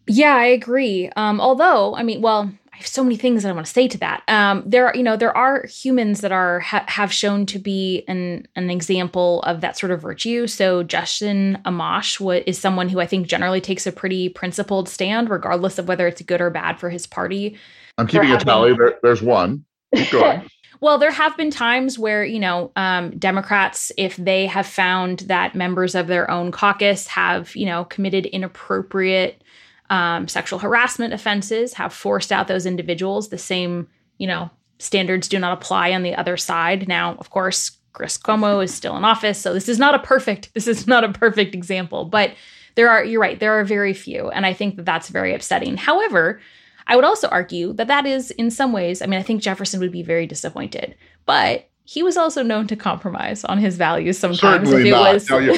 Yeah, 0.07 0.37
I 0.37 0.47
agree. 0.47 1.11
Um, 1.17 1.41
although, 1.41 1.95
I 1.95 2.03
mean, 2.03 2.23
well, 2.23 2.51
I 2.73 2.77
have 2.77 2.87
so 2.87 3.03
many 3.03 3.17
things 3.17 3.43
that 3.43 3.51
I 3.51 3.53
want 3.53 3.67
to 3.67 3.73
say 3.73 3.89
to 3.89 3.99
that. 3.99 4.23
Um, 4.27 4.63
there 4.65 4.87
are, 4.87 4.97
you 4.97 5.03
know, 5.03 5.17
there 5.17 5.37
are 5.37 5.67
humans 5.67 6.23
that 6.23 6.33
are 6.33 6.61
ha- 6.61 6.85
have 6.89 7.13
shown 7.13 7.45
to 7.47 7.59
be 7.59 8.05
an 8.09 8.47
an 8.57 8.71
example 8.71 9.43
of 9.43 9.61
that 9.61 9.77
sort 9.77 9.93
of 9.93 10.01
virtue. 10.01 10.47
So 10.47 10.83
Justin 10.83 11.59
Amash 11.67 12.43
is 12.47 12.59
someone 12.59 12.89
who 12.89 13.01
I 13.01 13.07
think 13.07 13.27
generally 13.27 13.61
takes 13.61 13.87
a 13.87 13.93
pretty 13.93 14.31
principled 14.31 14.89
stand, 14.89 15.29
regardless 15.29 15.79
of 15.79 15.89
whether 15.89 16.07
it's 16.07 16.23
good 16.23 16.41
or 16.41 16.51
bad 16.51 16.81
for 16.81 16.89
his 16.89 17.07
party. 17.07 17.59
I'm 17.99 18.07
keeping 18.07 18.31
a 18.31 18.39
tally. 18.39 18.75
There, 18.75 18.99
there's 19.03 19.23
one. 19.23 19.65
Keep 19.95 20.11
going. 20.11 20.49
Well, 20.81 20.99
there 20.99 21.11
have 21.11 21.37
been 21.37 21.51
times 21.51 21.99
where, 21.99 22.25
you 22.25 22.39
know, 22.39 22.71
um, 22.77 23.11
Democrats, 23.19 23.91
if 23.97 24.17
they 24.17 24.47
have 24.47 24.67
found 24.67 25.21
that 25.21 25.55
members 25.55 25.95
of 25.95 26.07
their 26.07 26.31
own 26.31 26.53
caucus 26.53 27.09
have, 27.09 27.55
you 27.57 27.67
know, 27.67 27.85
committed 27.85 28.27
inappropriate 28.27 29.43
um, 29.91 30.29
sexual 30.29 30.59
harassment 30.59 31.13
offenses, 31.15 31.75
have 31.75 31.93
forced 31.93 32.31
out 32.31 32.47
those 32.47 32.67
individuals, 32.67 33.29
the 33.29 33.39
same, 33.39 33.89
you 34.19 34.27
know, 34.27 34.51
standards 34.79 35.29
do 35.29 35.39
not 35.39 35.53
apply 35.53 35.93
on 35.93 36.03
the 36.03 36.15
other 36.15 36.37
side. 36.37 36.87
Now, 36.87 37.17
of 37.19 37.31
course, 37.31 37.73
Chris 37.93 38.17
Cuomo 38.17 38.63
is 38.63 38.73
still 38.73 38.97
in 38.97 39.05
office, 39.05 39.39
so 39.39 39.53
this 39.53 39.69
is 39.69 39.79
not 39.79 39.95
a 39.95 39.99
perfect 39.99 40.51
this 40.55 40.69
is 40.69 40.87
not 40.87 41.05
a 41.05 41.13
perfect 41.13 41.55
example, 41.55 42.05
but 42.05 42.33
there 42.77 42.89
are 42.89 43.05
you're 43.05 43.21
right, 43.21 43.41
there 43.41 43.59
are 43.59 43.65
very 43.65 43.95
few, 43.95 44.31
and 44.31 44.47
I 44.47 44.53
think 44.53 44.77
that 44.77 44.85
that's 44.85 45.09
very 45.09 45.35
upsetting. 45.35 45.77
However, 45.77 46.41
I 46.89 46.97
would 46.97 47.05
also 47.05 47.29
argue 47.29 47.73
that 47.75 47.87
that 47.87 48.07
is, 48.07 48.31
in 48.33 48.51
some 48.51 48.73
ways, 48.73 49.03
I 49.03 49.07
mean, 49.07 49.21
I 49.21 49.23
think 49.23 49.43
Jefferson 49.43 49.79
would 49.81 49.93
be 49.93 50.03
very 50.03 50.27
disappointed, 50.27 50.97
but 51.27 51.69
he 51.85 52.03
was 52.03 52.17
also 52.17 52.43
known 52.43 52.67
to 52.67 52.77
compromise 52.77 53.45
on 53.45 53.59
his 53.59 53.77
values 53.77 54.19
sometimes. 54.19 54.69
Certainly 54.69 54.91
not. 54.91 55.15
Was... 55.15 55.31
No, 55.31 55.39
you're, 55.39 55.57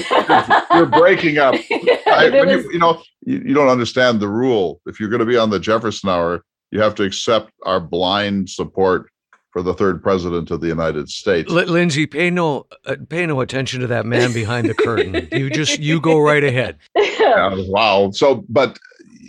you're, 0.74 0.86
breaking 0.86 1.38
up. 1.38 1.54
I, 2.06 2.30
was... 2.30 2.64
you, 2.64 2.72
you, 2.72 2.78
know, 2.78 3.02
you, 3.24 3.38
you 3.46 3.54
don't 3.54 3.68
understand 3.68 4.20
the 4.20 4.28
rule. 4.28 4.80
If 4.86 5.00
you're 5.00 5.08
going 5.08 5.20
to 5.20 5.26
be 5.26 5.36
on 5.36 5.50
the 5.50 5.58
Jefferson 5.58 6.08
Hour, 6.08 6.44
you 6.70 6.80
have 6.80 6.94
to 6.96 7.02
accept 7.02 7.52
our 7.64 7.80
blind 7.80 8.48
support 8.48 9.10
for 9.50 9.62
the 9.62 9.74
third 9.74 10.02
president 10.02 10.50
of 10.50 10.60
the 10.60 10.68
United 10.68 11.08
States. 11.08 11.50
L- 11.50 11.64
Lindsay, 11.64 12.06
pay 12.06 12.30
no 12.30 12.66
uh, 12.86 12.94
pay 13.08 13.26
no 13.26 13.40
attention 13.40 13.80
to 13.80 13.88
that 13.88 14.06
man 14.06 14.32
behind 14.32 14.68
the 14.68 14.74
curtain. 14.74 15.28
You 15.32 15.50
just 15.50 15.80
you 15.80 16.00
go 16.00 16.18
right 16.18 16.44
ahead. 16.44 16.78
Yeah, 17.20 17.54
wow. 17.68 18.10
So, 18.10 18.44
but 18.48 18.76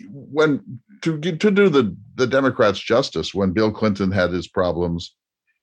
when 0.09 0.79
to 1.01 1.19
to 1.19 1.51
do 1.51 1.69
the 1.69 1.95
the 2.15 2.27
Democrats 2.27 2.79
justice, 2.79 3.33
when 3.33 3.51
Bill 3.51 3.71
Clinton 3.71 4.11
had 4.11 4.31
his 4.31 4.47
problems, 4.47 5.15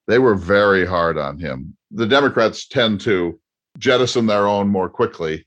they 0.07 0.19
were 0.19 0.35
very 0.35 0.87
hard 0.87 1.19
on 1.19 1.39
him. 1.39 1.77
The 1.91 2.07
Democrats 2.07 2.67
tend 2.67 3.01
to 3.03 3.39
jettison 3.79 4.27
their 4.27 4.47
own 4.47 4.69
more 4.69 4.89
quickly 4.89 5.47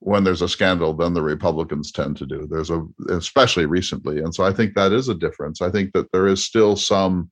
when 0.00 0.24
there's 0.24 0.42
a 0.42 0.48
scandal 0.48 0.92
than 0.92 1.14
the 1.14 1.22
Republicans 1.22 1.92
tend 1.92 2.16
to 2.16 2.26
do. 2.26 2.46
There's 2.50 2.70
a 2.70 2.86
especially 3.08 3.66
recently, 3.66 4.18
and 4.18 4.34
so 4.34 4.44
I 4.44 4.52
think 4.52 4.74
that 4.74 4.92
is 4.92 5.08
a 5.08 5.14
difference. 5.14 5.62
I 5.62 5.70
think 5.70 5.92
that 5.92 6.10
there 6.12 6.26
is 6.26 6.44
still 6.44 6.76
some 6.76 7.30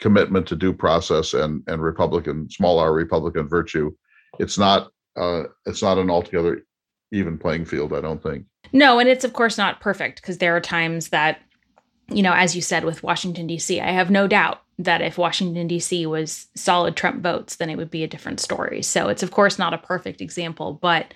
commitment 0.00 0.46
to 0.46 0.56
due 0.56 0.72
process 0.72 1.34
and 1.34 1.62
and 1.66 1.82
Republican 1.82 2.48
small 2.50 2.78
r 2.78 2.92
Republican 2.92 3.48
virtue. 3.48 3.90
It's 4.38 4.58
not 4.58 4.90
uh, 5.16 5.44
it's 5.64 5.82
not 5.82 5.98
an 5.98 6.10
altogether 6.10 6.62
even 7.12 7.38
playing 7.38 7.64
field. 7.64 7.92
I 7.92 8.00
don't 8.00 8.22
think. 8.22 8.46
No, 8.72 8.98
and 8.98 9.08
it's 9.08 9.24
of 9.24 9.32
course 9.32 9.58
not 9.58 9.80
perfect 9.80 10.20
because 10.20 10.38
there 10.38 10.56
are 10.56 10.60
times 10.60 11.08
that, 11.08 11.40
you 12.08 12.22
know, 12.22 12.32
as 12.32 12.56
you 12.56 12.62
said 12.62 12.84
with 12.84 13.02
Washington, 13.02 13.46
D.C., 13.46 13.80
I 13.80 13.90
have 13.90 14.10
no 14.10 14.26
doubt 14.26 14.62
that 14.78 15.00
if 15.00 15.16
Washington, 15.16 15.66
D.C. 15.66 16.06
was 16.06 16.48
solid 16.54 16.96
Trump 16.96 17.22
votes, 17.22 17.56
then 17.56 17.70
it 17.70 17.76
would 17.76 17.90
be 17.90 18.04
a 18.04 18.08
different 18.08 18.40
story. 18.40 18.82
So 18.82 19.08
it's 19.08 19.22
of 19.22 19.30
course 19.30 19.58
not 19.58 19.74
a 19.74 19.78
perfect 19.78 20.20
example, 20.20 20.74
but. 20.74 21.14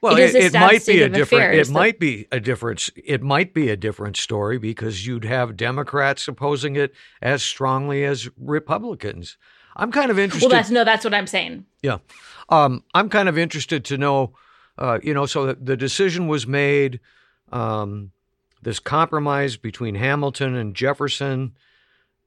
Well, 0.00 0.16
it, 0.16 0.32
it, 0.32 0.44
it 0.44 0.52
might 0.52 0.86
be 0.86 1.02
a 1.02 1.08
different. 1.08 1.54
It 1.54 1.66
that, 1.66 1.72
might 1.72 1.98
be 1.98 2.28
a 2.30 2.38
different. 2.38 2.88
It 2.94 3.20
might 3.20 3.52
be 3.52 3.68
a 3.68 3.76
different 3.76 4.16
story 4.16 4.56
because 4.56 5.04
you'd 5.04 5.24
have 5.24 5.56
Democrats 5.56 6.28
opposing 6.28 6.76
it 6.76 6.94
as 7.20 7.42
strongly 7.42 8.04
as 8.04 8.28
Republicans. 8.38 9.36
I'm 9.74 9.90
kind 9.90 10.12
of 10.12 10.18
interested. 10.18 10.48
Well, 10.48 10.56
that's 10.56 10.70
no, 10.70 10.84
that's 10.84 11.04
what 11.04 11.14
I'm 11.14 11.26
saying. 11.26 11.66
Yeah, 11.82 11.98
um, 12.48 12.84
I'm 12.94 13.08
kind 13.08 13.28
of 13.28 13.36
interested 13.36 13.84
to 13.86 13.98
know 13.98 14.34
uh, 14.78 14.98
you 15.02 15.12
know, 15.12 15.26
so 15.26 15.52
the 15.52 15.76
decision 15.76 16.28
was 16.28 16.46
made. 16.46 17.00
Um, 17.52 18.12
this 18.62 18.78
compromise 18.78 19.56
between 19.56 19.94
Hamilton 19.94 20.54
and 20.54 20.74
Jefferson, 20.74 21.56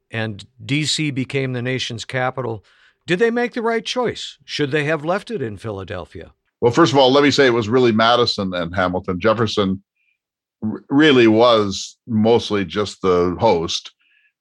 and 0.09 0.45
D.C. 0.63 1.11
became 1.11 1.53
the 1.53 1.61
nation's 1.61 2.05
capital. 2.05 2.63
Did 3.05 3.19
they 3.19 3.31
make 3.31 3.53
the 3.53 3.61
right 3.61 3.85
choice? 3.85 4.37
Should 4.45 4.71
they 4.71 4.83
have 4.85 5.03
left 5.03 5.31
it 5.31 5.41
in 5.41 5.57
Philadelphia? 5.57 6.33
Well, 6.59 6.71
first 6.71 6.93
of 6.93 6.99
all, 6.99 7.11
let 7.11 7.23
me 7.23 7.31
say 7.31 7.47
it 7.47 7.53
was 7.53 7.69
really 7.69 7.91
Madison 7.91 8.53
and 8.53 8.75
Hamilton. 8.75 9.19
Jefferson 9.19 9.81
really 10.89 11.27
was 11.27 11.97
mostly 12.07 12.65
just 12.65 13.01
the 13.01 13.35
host. 13.39 13.91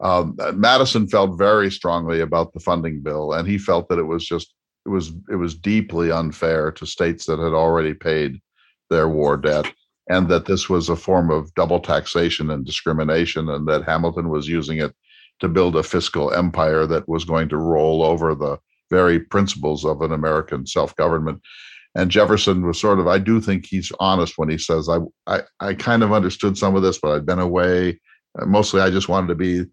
Um, 0.01 0.37
Madison 0.55 1.09
felt 1.09 1.39
very 1.39 1.71
strongly 1.71 2.21
about 2.21 2.53
the 2.53 2.61
funding 2.61 3.01
bill, 3.01 3.33
and 3.33 3.49
he 3.49 3.59
felt 3.59 3.89
that 3.89 3.99
it 3.99 4.05
was 4.05 4.25
just 4.25 4.55
it 4.87 4.89
was 4.89 5.13
it 5.31 5.37
was 5.37 5.55
deeply 5.55 6.11
unfair 6.11 6.71
to 6.73 6.87
states 6.87 7.27
that 7.27 7.39
had 7.39 7.53
already 7.53 7.95
paid 7.95 8.41
their 8.89 9.09
war 9.09 9.37
debt 9.37 9.73
and 10.09 10.29
that 10.29 10.47
this 10.47 10.69
was 10.69 10.89
a 10.89 10.97
form 10.97 11.31
of 11.31 11.55
double 11.55 11.79
taxation 11.81 12.51
and 12.51 12.67
discrimination 12.67 13.49
and 13.49 13.69
that 13.69 13.85
Hamilton 13.85 14.29
was 14.29 14.49
using 14.49 14.79
it 14.79 14.95
to 15.39 15.49
build 15.49 15.77
a 15.77 15.83
fiscal 15.83 16.33
empire 16.33 16.87
that 16.87 17.09
was 17.09 17.25
going 17.25 17.49
to 17.49 17.57
roll 17.57 18.03
over 18.03 18.35
the 18.35 18.59
very 18.91 19.21
principles 19.21 19.85
of 19.85 20.03
an 20.03 20.13
American 20.13 20.67
self-government. 20.67 21.41
And 21.95 22.11
Jefferson 22.11 22.67
was 22.67 22.81
sort 22.81 22.99
of, 22.99 23.07
I 23.07 23.19
do 23.19 23.41
think 23.41 23.67
he's 23.67 23.93
honest 24.01 24.35
when 24.37 24.49
he 24.49 24.59
says, 24.59 24.89
I, 24.89 24.99
I, 25.27 25.43
I 25.61 25.75
kind 25.75 26.03
of 26.03 26.13
understood 26.13 26.59
some 26.59 26.77
of 26.77 26.83
this, 26.83 26.99
but 26.99 27.13
I'd 27.13 27.27
been 27.27 27.39
away. 27.39 28.01
Mostly 28.37 28.81
I 28.81 28.91
just 28.91 29.09
wanted 29.09 29.29
to 29.29 29.35
be, 29.35 29.65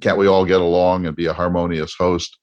can't 0.00 0.18
we 0.18 0.26
all 0.26 0.44
get 0.44 0.60
along 0.60 1.06
and 1.06 1.16
be 1.16 1.26
a 1.26 1.32
harmonious 1.32 1.94
host? 1.98 2.38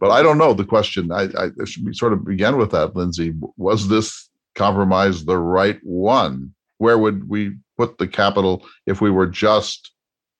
But 0.00 0.10
I 0.10 0.22
don't 0.22 0.38
know 0.38 0.54
the 0.54 0.64
question. 0.64 1.12
I, 1.12 1.28
I 1.38 1.50
should 1.64 1.84
be 1.84 1.92
sort 1.92 2.12
of 2.12 2.24
begin 2.24 2.56
with 2.56 2.70
that, 2.72 2.96
Lindsay. 2.96 3.34
Was 3.56 3.88
this 3.88 4.28
compromise 4.54 5.24
the 5.24 5.38
right 5.38 5.78
one? 5.82 6.54
Where 6.78 6.98
would 6.98 7.28
we 7.28 7.56
put 7.76 7.98
the 7.98 8.08
capital 8.08 8.66
if 8.86 9.00
we 9.00 9.10
were 9.10 9.26
just 9.26 9.92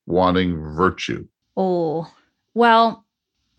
wanting 0.06 0.56
virtue? 0.56 1.26
Oh, 1.56 2.10
well, 2.54 3.04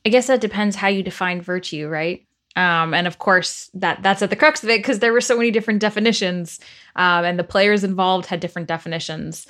I 0.05 0.09
guess 0.09 0.28
that 0.28 0.41
depends 0.41 0.75
how 0.75 0.88
you 0.88 1.03
define 1.03 1.41
virtue, 1.41 1.88
right? 1.88 2.25
Um, 2.55 2.93
and 2.93 3.05
of 3.05 3.19
course, 3.19 3.69
that 3.75 4.01
that's 4.01 4.21
at 4.23 4.32
the 4.32 4.36
crux 4.36 4.63
of 4.63 4.69
it 4.69 4.80
because 4.80 4.99
there 4.99 5.13
were 5.13 5.21
so 5.21 5.38
many 5.38 5.51
different 5.51 5.80
definitions, 5.80 6.59
um, 6.95 7.23
and 7.23 7.38
the 7.38 7.43
players 7.43 7.84
involved 7.84 8.25
had 8.25 8.39
different 8.39 8.67
definitions. 8.67 9.45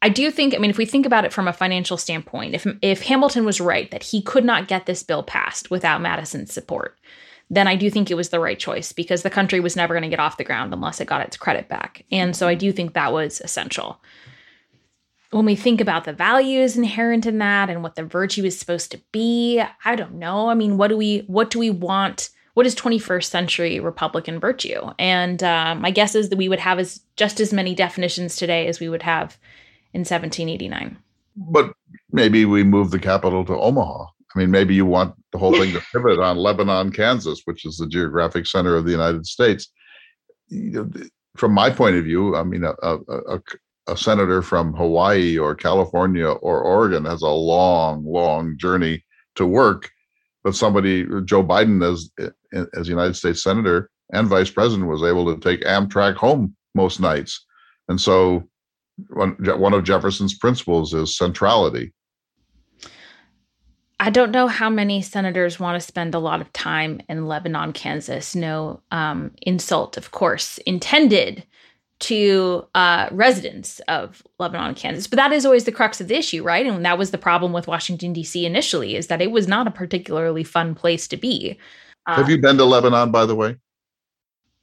I 0.00 0.08
do 0.08 0.30
think, 0.30 0.54
I 0.54 0.58
mean, 0.58 0.70
if 0.70 0.78
we 0.78 0.86
think 0.86 1.06
about 1.06 1.24
it 1.24 1.32
from 1.32 1.48
a 1.48 1.52
financial 1.52 1.96
standpoint, 1.96 2.54
if 2.54 2.66
if 2.82 3.02
Hamilton 3.02 3.44
was 3.44 3.60
right 3.60 3.90
that 3.90 4.04
he 4.04 4.22
could 4.22 4.44
not 4.44 4.68
get 4.68 4.86
this 4.86 5.02
bill 5.02 5.22
passed 5.22 5.70
without 5.70 6.00
Madison's 6.00 6.52
support, 6.52 6.96
then 7.50 7.66
I 7.66 7.76
do 7.76 7.90
think 7.90 8.10
it 8.10 8.14
was 8.14 8.28
the 8.28 8.40
right 8.40 8.58
choice 8.58 8.92
because 8.92 9.22
the 9.22 9.30
country 9.30 9.58
was 9.58 9.74
never 9.74 9.94
going 9.94 10.02
to 10.02 10.08
get 10.08 10.20
off 10.20 10.36
the 10.36 10.44
ground 10.44 10.72
unless 10.72 11.00
it 11.00 11.08
got 11.08 11.22
its 11.22 11.36
credit 11.36 11.68
back. 11.68 12.04
And 12.12 12.36
so 12.36 12.46
I 12.46 12.54
do 12.54 12.72
think 12.72 12.92
that 12.92 13.12
was 13.12 13.40
essential. 13.40 14.00
When 15.30 15.44
we 15.44 15.56
think 15.56 15.80
about 15.80 16.04
the 16.04 16.12
values 16.12 16.76
inherent 16.76 17.26
in 17.26 17.38
that 17.38 17.68
and 17.68 17.82
what 17.82 17.96
the 17.96 18.04
virtue 18.04 18.44
is 18.44 18.58
supposed 18.58 18.90
to 18.92 19.00
be, 19.12 19.62
I 19.84 19.94
don't 19.94 20.14
know. 20.14 20.48
I 20.48 20.54
mean, 20.54 20.78
what 20.78 20.88
do 20.88 20.96
we 20.96 21.24
what 21.26 21.50
do 21.50 21.58
we 21.58 21.70
want? 21.70 22.30
What 22.54 22.66
is 22.66 22.74
21st 22.74 23.24
century 23.24 23.80
Republican 23.80 24.40
virtue? 24.40 24.90
And 24.98 25.42
uh, 25.42 25.74
my 25.74 25.90
guess 25.90 26.14
is 26.14 26.28
that 26.28 26.36
we 26.36 26.48
would 26.48 26.58
have 26.60 26.78
as 26.78 27.00
just 27.16 27.40
as 27.40 27.52
many 27.52 27.74
definitions 27.74 28.36
today 28.36 28.66
as 28.66 28.80
we 28.80 28.88
would 28.88 29.02
have 29.02 29.38
in 29.94 30.00
1789. 30.00 30.96
But 31.36 31.72
maybe 32.12 32.44
we 32.44 32.62
move 32.62 32.90
the 32.90 32.98
capital 32.98 33.44
to 33.44 33.58
Omaha. 33.58 34.04
I 34.34 34.38
mean, 34.38 34.50
maybe 34.50 34.74
you 34.74 34.84
want 34.84 35.14
the 35.32 35.38
whole 35.38 35.52
thing 35.52 35.72
to 35.72 35.82
pivot 35.92 36.18
on 36.18 36.36
Lebanon, 36.36 36.92
Kansas, 36.92 37.42
which 37.44 37.64
is 37.64 37.76
the 37.76 37.86
geographic 37.86 38.46
center 38.46 38.76
of 38.76 38.84
the 38.84 38.90
United 38.90 39.26
States. 39.26 39.68
From 41.36 41.52
my 41.52 41.70
point 41.70 41.96
of 41.96 42.04
view, 42.04 42.36
I 42.36 42.42
mean, 42.42 42.64
a, 42.64 42.74
a, 42.82 43.40
a 43.86 43.96
senator 43.96 44.42
from 44.42 44.74
Hawaii 44.74 45.38
or 45.38 45.54
California 45.54 46.28
or 46.28 46.62
Oregon 46.62 47.04
has 47.04 47.22
a 47.22 47.28
long, 47.28 48.04
long 48.04 48.56
journey 48.58 49.04
to 49.36 49.46
work. 49.46 49.90
but 50.44 50.54
somebody, 50.54 51.04
Joe 51.24 51.44
Biden, 51.44 51.82
as 51.84 52.10
as 52.76 52.88
United 52.88 53.14
States 53.14 53.42
senator 53.42 53.90
and 54.12 54.28
vice 54.28 54.50
president, 54.50 54.88
was 54.88 55.02
able 55.02 55.34
to 55.34 55.40
take 55.40 55.62
Amtrak 55.64 56.14
home 56.14 56.56
most 56.74 57.00
nights, 57.00 57.44
and 57.88 58.00
so 58.00 58.47
one 59.10 59.36
one 59.58 59.74
of 59.74 59.84
Jefferson's 59.84 60.36
principles 60.36 60.94
is 60.94 61.16
centrality. 61.16 61.92
I 64.00 64.10
don't 64.10 64.30
know 64.30 64.46
how 64.46 64.70
many 64.70 65.02
senators 65.02 65.58
want 65.58 65.80
to 65.80 65.86
spend 65.86 66.14
a 66.14 66.20
lot 66.20 66.40
of 66.40 66.52
time 66.52 67.00
in 67.08 67.26
Lebanon, 67.26 67.72
Kansas. 67.72 68.36
No 68.36 68.80
um, 68.92 69.32
insult, 69.42 69.96
of 69.96 70.12
course, 70.12 70.58
intended 70.58 71.44
to 72.00 72.64
uh, 72.76 73.08
residents 73.10 73.80
of 73.88 74.22
Lebanon, 74.38 74.76
Kansas. 74.76 75.08
But 75.08 75.16
that 75.16 75.32
is 75.32 75.44
always 75.44 75.64
the 75.64 75.72
crux 75.72 76.00
of 76.00 76.06
the 76.06 76.16
issue, 76.16 76.44
right? 76.44 76.64
And 76.64 76.84
that 76.84 76.96
was 76.96 77.10
the 77.10 77.18
problem 77.18 77.52
with 77.52 77.66
Washington, 77.66 78.12
D.C. 78.12 78.46
initially, 78.46 78.94
is 78.94 79.08
that 79.08 79.20
it 79.20 79.32
was 79.32 79.48
not 79.48 79.66
a 79.66 79.72
particularly 79.72 80.44
fun 80.44 80.76
place 80.76 81.08
to 81.08 81.16
be. 81.16 81.58
Have 82.06 82.30
you 82.30 82.38
been 82.38 82.56
to 82.56 82.64
Lebanon, 82.64 83.10
by 83.10 83.26
the 83.26 83.34
way? 83.34 83.56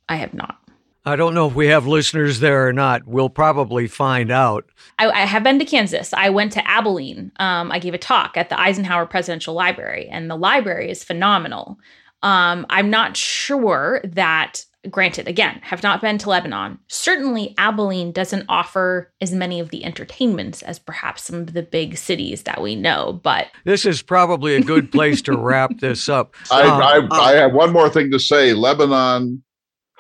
I 0.08 0.16
have 0.16 0.34
not. 0.34 0.58
I 1.06 1.16
don't 1.16 1.36
know 1.36 1.48
if 1.48 1.54
we 1.54 1.68
have 1.68 1.86
listeners 1.86 2.40
there 2.40 2.68
or 2.68 2.74
not. 2.74 3.06
We'll 3.06 3.30
probably 3.30 3.88
find 3.88 4.32
out. 4.32 4.66
I, 4.98 5.10
I 5.10 5.20
have 5.26 5.44
been 5.44 5.60
to 5.60 5.66
Kansas. 5.66 6.14
I 6.14 6.30
went 6.30 6.52
to 6.54 6.68
Abilene. 6.68 7.32
Um, 7.38 7.72
I 7.72 7.78
gave 7.78 7.94
a 7.94 8.00
talk 8.00 8.38
at 8.38 8.50
the 8.50 8.60
Eisenhower 8.60 9.06
Presidential 9.06 9.54
Library, 9.54 10.08
and 10.10 10.30
the 10.30 10.36
library 10.36 10.90
is 10.90 11.04
phenomenal. 11.04 11.78
Um, 12.24 12.66
I'm 12.72 12.90
not 12.90 13.16
sure 13.16 14.02
that, 14.04 14.66
granted, 14.90 15.28
again, 15.28 15.60
have 15.62 15.84
not 15.84 16.02
been 16.02 16.18
to 16.18 16.30
Lebanon. 16.30 16.80
Certainly, 16.88 17.54
Abilene 17.60 18.12
doesn't 18.12 18.46
offer 18.50 19.14
as 19.22 19.32
many 19.32 19.60
of 19.60 19.70
the 19.70 19.86
entertainments 19.86 20.64
as 20.64 20.80
perhaps 20.80 21.24
some 21.24 21.36
of 21.36 21.54
the 21.54 21.62
big 21.62 21.98
cities 21.98 22.44
that 22.44 22.64
we 22.64 22.76
know. 22.76 23.20
But 23.22 23.50
this 23.64 23.86
is 23.86 24.02
probably 24.02 24.56
a 24.56 24.62
good 24.62 24.92
place 24.92 25.22
to 25.24 25.38
wrap 25.38 25.78
this 25.78 26.10
up. 26.10 26.34
I, 26.52 26.64
um, 26.64 27.10
I, 27.12 27.16
I 27.16 27.34
have 27.34 27.54
one 27.54 27.72
more 27.72 27.92
thing 27.92 28.10
to 28.10 28.20
say. 28.20 28.54
Lebanon 28.54 29.44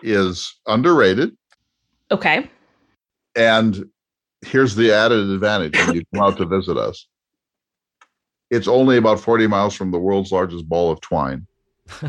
is 0.06 0.56
underrated. 0.68 1.36
Okay. 2.12 2.49
And 3.36 3.86
here's 4.41 4.76
the 4.76 4.91
added 4.91 5.30
advantage 5.30 5.76
when 5.78 5.95
you 5.95 6.03
come 6.14 6.24
out 6.24 6.38
to 6.38 6.45
visit 6.45 6.78
us. 6.78 7.08
It's 8.51 8.68
only 8.68 8.97
about 8.97 9.20
40 9.20 9.47
miles 9.47 9.76
from 9.76 9.91
the 9.91 9.99
world's 9.99 10.32
largest 10.32 10.70
ball 10.70 10.91
of 10.91 11.01
twine. 11.01 11.47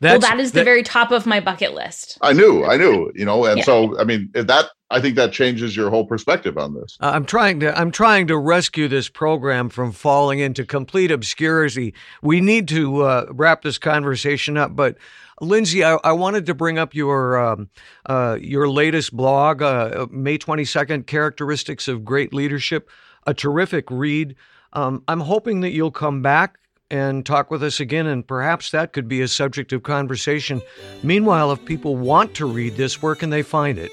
well, 0.00 0.18
that 0.18 0.40
is 0.40 0.52
the 0.52 0.60
that, 0.60 0.64
very 0.64 0.82
top 0.82 1.10
of 1.10 1.26
my 1.26 1.40
bucket 1.40 1.74
list. 1.74 2.16
I 2.22 2.32
knew, 2.32 2.64
I 2.64 2.76
knew, 2.76 3.10
you 3.14 3.24
know, 3.24 3.44
and 3.44 3.58
yeah. 3.58 3.64
so 3.64 3.98
I 3.98 4.04
mean 4.04 4.30
that 4.34 4.66
I 4.90 5.00
think 5.00 5.16
that 5.16 5.32
changes 5.32 5.76
your 5.76 5.90
whole 5.90 6.04
perspective 6.04 6.58
on 6.58 6.74
this. 6.74 6.96
I'm 7.00 7.24
trying 7.24 7.60
to 7.60 7.76
I'm 7.78 7.90
trying 7.90 8.26
to 8.28 8.38
rescue 8.38 8.88
this 8.88 9.08
program 9.08 9.68
from 9.68 9.92
falling 9.92 10.40
into 10.40 10.64
complete 10.64 11.10
obscurity. 11.10 11.94
We 12.22 12.40
need 12.40 12.66
to 12.68 13.02
uh, 13.02 13.26
wrap 13.30 13.62
this 13.62 13.78
conversation 13.78 14.56
up, 14.56 14.74
but 14.74 14.96
Lindsay, 15.40 15.82
I, 15.82 15.98
I, 16.04 16.12
wanted 16.12 16.46
to 16.46 16.54
bring 16.54 16.78
up 16.78 16.94
your 16.94 17.38
um, 17.38 17.70
uh, 18.06 18.36
your 18.40 18.68
latest 18.68 19.16
blog, 19.16 19.62
uh, 19.62 20.06
May 20.10 20.38
twenty 20.38 20.64
second, 20.64 21.06
characteristics 21.06 21.88
of 21.88 22.04
great 22.04 22.34
leadership, 22.34 22.90
a 23.26 23.34
terrific 23.34 23.90
read. 23.90 24.36
Um, 24.72 25.02
I'm 25.08 25.20
hoping 25.20 25.60
that 25.60 25.70
you'll 25.70 25.90
come 25.90 26.22
back 26.22 26.58
and 26.90 27.24
talk 27.24 27.50
with 27.50 27.62
us 27.62 27.80
again, 27.80 28.06
and 28.06 28.26
perhaps 28.26 28.70
that 28.72 28.92
could 28.92 29.08
be 29.08 29.20
a 29.22 29.28
subject 29.28 29.72
of 29.72 29.82
conversation. 29.82 30.60
Meanwhile, 31.02 31.52
if 31.52 31.64
people 31.64 31.96
want 31.96 32.34
to 32.34 32.46
read 32.46 32.76
this, 32.76 33.00
where 33.00 33.14
can 33.14 33.30
they 33.30 33.42
find 33.42 33.78
it? 33.78 33.92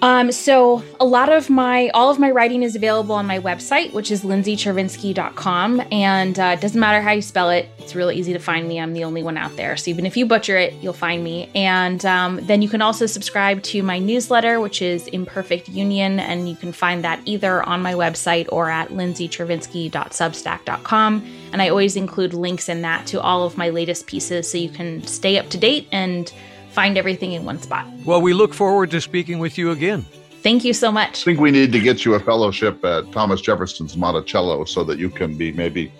Um, 0.00 0.30
so 0.30 0.84
a 1.00 1.04
lot 1.04 1.32
of 1.32 1.50
my, 1.50 1.88
all 1.88 2.08
of 2.10 2.20
my 2.20 2.30
writing 2.30 2.62
is 2.62 2.76
available 2.76 3.16
on 3.16 3.26
my 3.26 3.40
website, 3.40 3.92
which 3.92 4.12
is 4.12 4.22
lindsaychervinsky.com. 4.22 5.82
And 5.90 6.38
uh, 6.38 6.54
it 6.56 6.60
doesn't 6.60 6.78
matter 6.78 7.02
how 7.02 7.10
you 7.12 7.22
spell 7.22 7.50
it. 7.50 7.68
It's 7.78 7.96
really 7.96 8.16
easy 8.16 8.32
to 8.32 8.38
find 8.38 8.68
me. 8.68 8.78
I'm 8.78 8.92
the 8.92 9.02
only 9.04 9.24
one 9.24 9.36
out 9.36 9.56
there. 9.56 9.76
So 9.76 9.90
even 9.90 10.06
if 10.06 10.16
you 10.16 10.24
butcher 10.26 10.56
it, 10.56 10.74
you'll 10.74 10.92
find 10.92 11.24
me. 11.24 11.50
And 11.54 12.06
um, 12.06 12.38
then 12.46 12.62
you 12.62 12.68
can 12.68 12.80
also 12.80 13.06
subscribe 13.06 13.64
to 13.64 13.82
my 13.82 13.98
newsletter, 13.98 14.60
which 14.60 14.80
is 14.82 15.08
Imperfect 15.08 15.68
Union. 15.68 16.20
And 16.20 16.48
you 16.48 16.54
can 16.54 16.70
find 16.70 17.02
that 17.02 17.20
either 17.24 17.64
on 17.64 17.82
my 17.82 17.94
website 17.94 18.46
or 18.52 18.70
at 18.70 18.90
lindsaychervinsky.substack.com. 18.90 21.26
And 21.52 21.62
I 21.62 21.70
always 21.70 21.96
include 21.96 22.34
links 22.34 22.68
in 22.68 22.82
that 22.82 23.08
to 23.08 23.20
all 23.20 23.44
of 23.44 23.56
my 23.56 23.70
latest 23.70 24.06
pieces 24.06 24.48
so 24.48 24.58
you 24.58 24.68
can 24.68 25.04
stay 25.04 25.38
up 25.38 25.48
to 25.48 25.58
date 25.58 25.88
and 25.90 26.32
find 26.78 26.96
everything 26.96 27.32
in 27.32 27.44
one 27.44 27.60
spot. 27.60 27.84
Well, 28.04 28.22
we 28.22 28.32
look 28.32 28.54
forward 28.54 28.92
to 28.92 29.00
speaking 29.00 29.40
with 29.40 29.58
you 29.58 29.72
again. 29.72 30.06
Thank 30.42 30.64
you 30.64 30.72
so 30.72 30.92
much. 30.92 31.22
I 31.22 31.24
think 31.24 31.40
we 31.40 31.50
need 31.50 31.72
to 31.72 31.80
get 31.80 32.04
you 32.04 32.14
a 32.14 32.20
fellowship 32.20 32.84
at 32.84 33.10
Thomas 33.10 33.40
Jefferson's 33.40 33.96
Monticello 33.96 34.64
so 34.64 34.84
that 34.84 34.96
you 34.96 35.10
can 35.10 35.36
be 35.36 35.50
maybe 35.50 35.92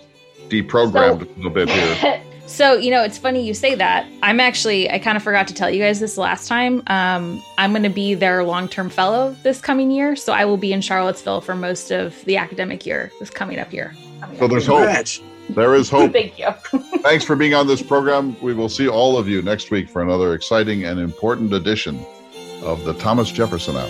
deprogrammed 0.49 1.27
so, 1.27 1.33
a 1.33 1.35
little 1.35 1.51
bit 1.51 1.69
here. 1.69 2.23
so, 2.47 2.75
you 2.75 2.93
know, 2.93 3.03
it's 3.03 3.19
funny 3.19 3.45
you 3.45 3.55
say 3.55 3.75
that. 3.75 4.07
I'm 4.23 4.39
actually, 4.39 4.89
I 4.89 5.01
kind 5.01 5.17
of 5.17 5.25
forgot 5.25 5.49
to 5.49 5.55
tell 5.55 5.69
you 5.69 5.83
guys 5.83 5.99
this 5.99 6.17
last 6.17 6.47
time. 6.47 6.85
Um, 6.87 7.43
I'm 7.59 7.73
going 7.73 7.83
to 7.83 7.89
be 7.89 8.15
their 8.15 8.45
long 8.45 8.69
term 8.69 8.89
fellow 8.89 9.35
this 9.43 9.61
coming 9.61 9.91
year. 9.91 10.15
So 10.15 10.33
I 10.33 10.45
will 10.45 10.59
be 10.59 10.73
in 10.73 10.81
Charlottesville 10.81 11.41
for 11.41 11.57
most 11.57 11.91
of 11.91 12.25
the 12.25 12.37
academic 12.37 12.87
year, 12.87 13.11
this 13.19 13.31
coming 13.31 13.59
up 13.59 13.73
year. 13.73 13.97
so 14.39 14.47
there's 14.47 14.69
hope. 14.69 14.87
There 15.51 15.75
is 15.75 15.89
hope. 15.89 16.13
Thank 16.13 16.39
you. 16.39 16.51
Thanks 17.01 17.25
for 17.25 17.35
being 17.35 17.55
on 17.55 17.67
this 17.67 17.83
program. 17.83 18.37
We 18.41 18.53
will 18.55 18.69
see 18.69 18.89
all 18.89 19.17
of 19.17 19.29
you 19.29 19.41
next 19.43 19.71
week 19.71 19.89
for 19.89 20.03
another 20.03 20.35
exciting 20.35 20.85
and 20.85 21.01
important 21.01 21.53
edition 21.53 22.05
of 22.63 22.85
the 22.85 22.95
Thomas 22.95 23.31
Jefferson 23.31 23.77
Hour. 23.77 23.89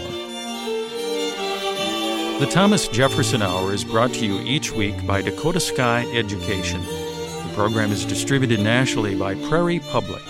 The 2.38 2.46
Thomas 2.46 2.86
Jefferson 2.86 3.42
Hour 3.42 3.72
is 3.72 3.82
brought 3.82 4.12
to 4.14 4.24
you 4.24 4.38
each 4.42 4.70
week 4.70 5.04
by 5.04 5.22
Dakota 5.22 5.58
Sky 5.58 6.06
Education. 6.12 6.80
The 6.82 7.50
program 7.54 7.90
is 7.90 8.04
distributed 8.04 8.60
nationally 8.60 9.16
by 9.16 9.34
Prairie 9.48 9.80
Public. 9.80 10.22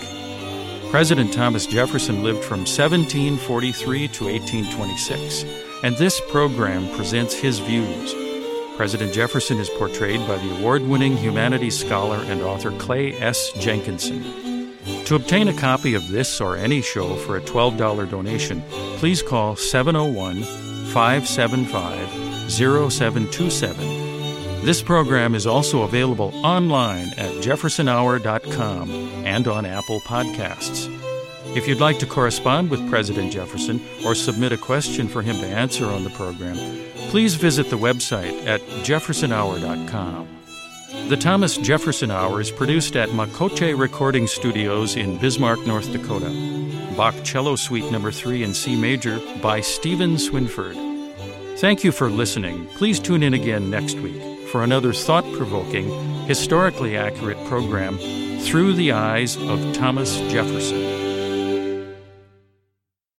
President 0.89 1.31
Thomas 1.31 1.67
Jefferson 1.67 2.23
lived 2.23 2.43
from 2.43 2.61
1743 2.61 4.07
to 4.07 4.23
1826, 4.23 5.45
and 5.83 5.95
this 5.97 6.19
program 6.31 6.89
presents 6.95 7.35
his 7.35 7.59
views. 7.59 8.28
President 8.79 9.11
Jefferson 9.11 9.59
is 9.59 9.69
portrayed 9.71 10.25
by 10.25 10.37
the 10.37 10.57
award 10.57 10.83
winning 10.83 11.17
humanities 11.17 11.77
scholar 11.77 12.15
and 12.27 12.41
author 12.41 12.71
Clay 12.77 13.11
S. 13.15 13.51
Jenkinson. 13.59 14.23
To 15.03 15.15
obtain 15.15 15.49
a 15.49 15.53
copy 15.53 15.95
of 15.95 16.07
this 16.07 16.39
or 16.39 16.55
any 16.55 16.81
show 16.81 17.17
for 17.17 17.35
a 17.35 17.41
$12 17.41 18.09
donation, 18.09 18.61
please 18.95 19.21
call 19.21 19.57
701 19.57 20.43
575 20.93 22.49
0727. 22.49 24.63
This 24.63 24.81
program 24.81 25.35
is 25.35 25.45
also 25.45 25.81
available 25.81 26.31
online 26.35 27.09
at 27.17 27.33
jeffersonhour.com 27.43 28.91
and 29.25 29.45
on 29.49 29.65
Apple 29.65 29.99
Podcasts. 30.07 30.87
If 31.55 31.67
you'd 31.67 31.79
like 31.79 31.97
to 31.99 32.05
correspond 32.05 32.69
with 32.69 32.89
President 32.89 33.31
Jefferson 33.31 33.81
or 34.05 34.13
submit 34.13 34.51
a 34.51 34.57
question 34.57 35.07
for 35.07 35.23
him 35.23 35.35
to 35.37 35.47
answer 35.47 35.85
on 35.85 36.03
the 36.03 36.11
program, 36.11 36.57
please 37.09 37.35
visit 37.35 37.69
the 37.69 37.77
website 37.77 38.45
at 38.45 38.61
jeffersonhour.com. 38.85 40.27
The 41.07 41.17
Thomas 41.17 41.57
Jefferson 41.57 42.11
Hour 42.11 42.39
is 42.39 42.51
produced 42.51 42.95
at 42.95 43.09
Makoche 43.09 43.77
Recording 43.77 44.27
Studios 44.27 44.95
in 44.95 45.17
Bismarck, 45.17 45.65
North 45.65 45.91
Dakota. 45.91 46.29
Bach 46.95 47.15
Cello 47.23 47.55
Suite 47.55 47.91
Number 47.91 48.11
3 48.11 48.43
in 48.43 48.53
C 48.53 48.75
Major 48.75 49.19
by 49.41 49.61
Stephen 49.61 50.15
Swinford. 50.15 50.75
Thank 51.57 51.83
you 51.83 51.91
for 51.91 52.09
listening. 52.09 52.67
Please 52.75 52.99
tune 52.99 53.23
in 53.23 53.33
again 53.33 53.71
next 53.71 53.95
week 53.95 54.21
for 54.49 54.63
another 54.63 54.93
thought 54.93 55.25
provoking, 55.33 55.89
historically 56.25 56.95
accurate 56.95 57.43
program 57.45 57.97
through 58.39 58.73
the 58.73 58.91
eyes 58.91 59.35
of 59.35 59.73
Thomas 59.73 60.17
Jefferson. 60.31 60.98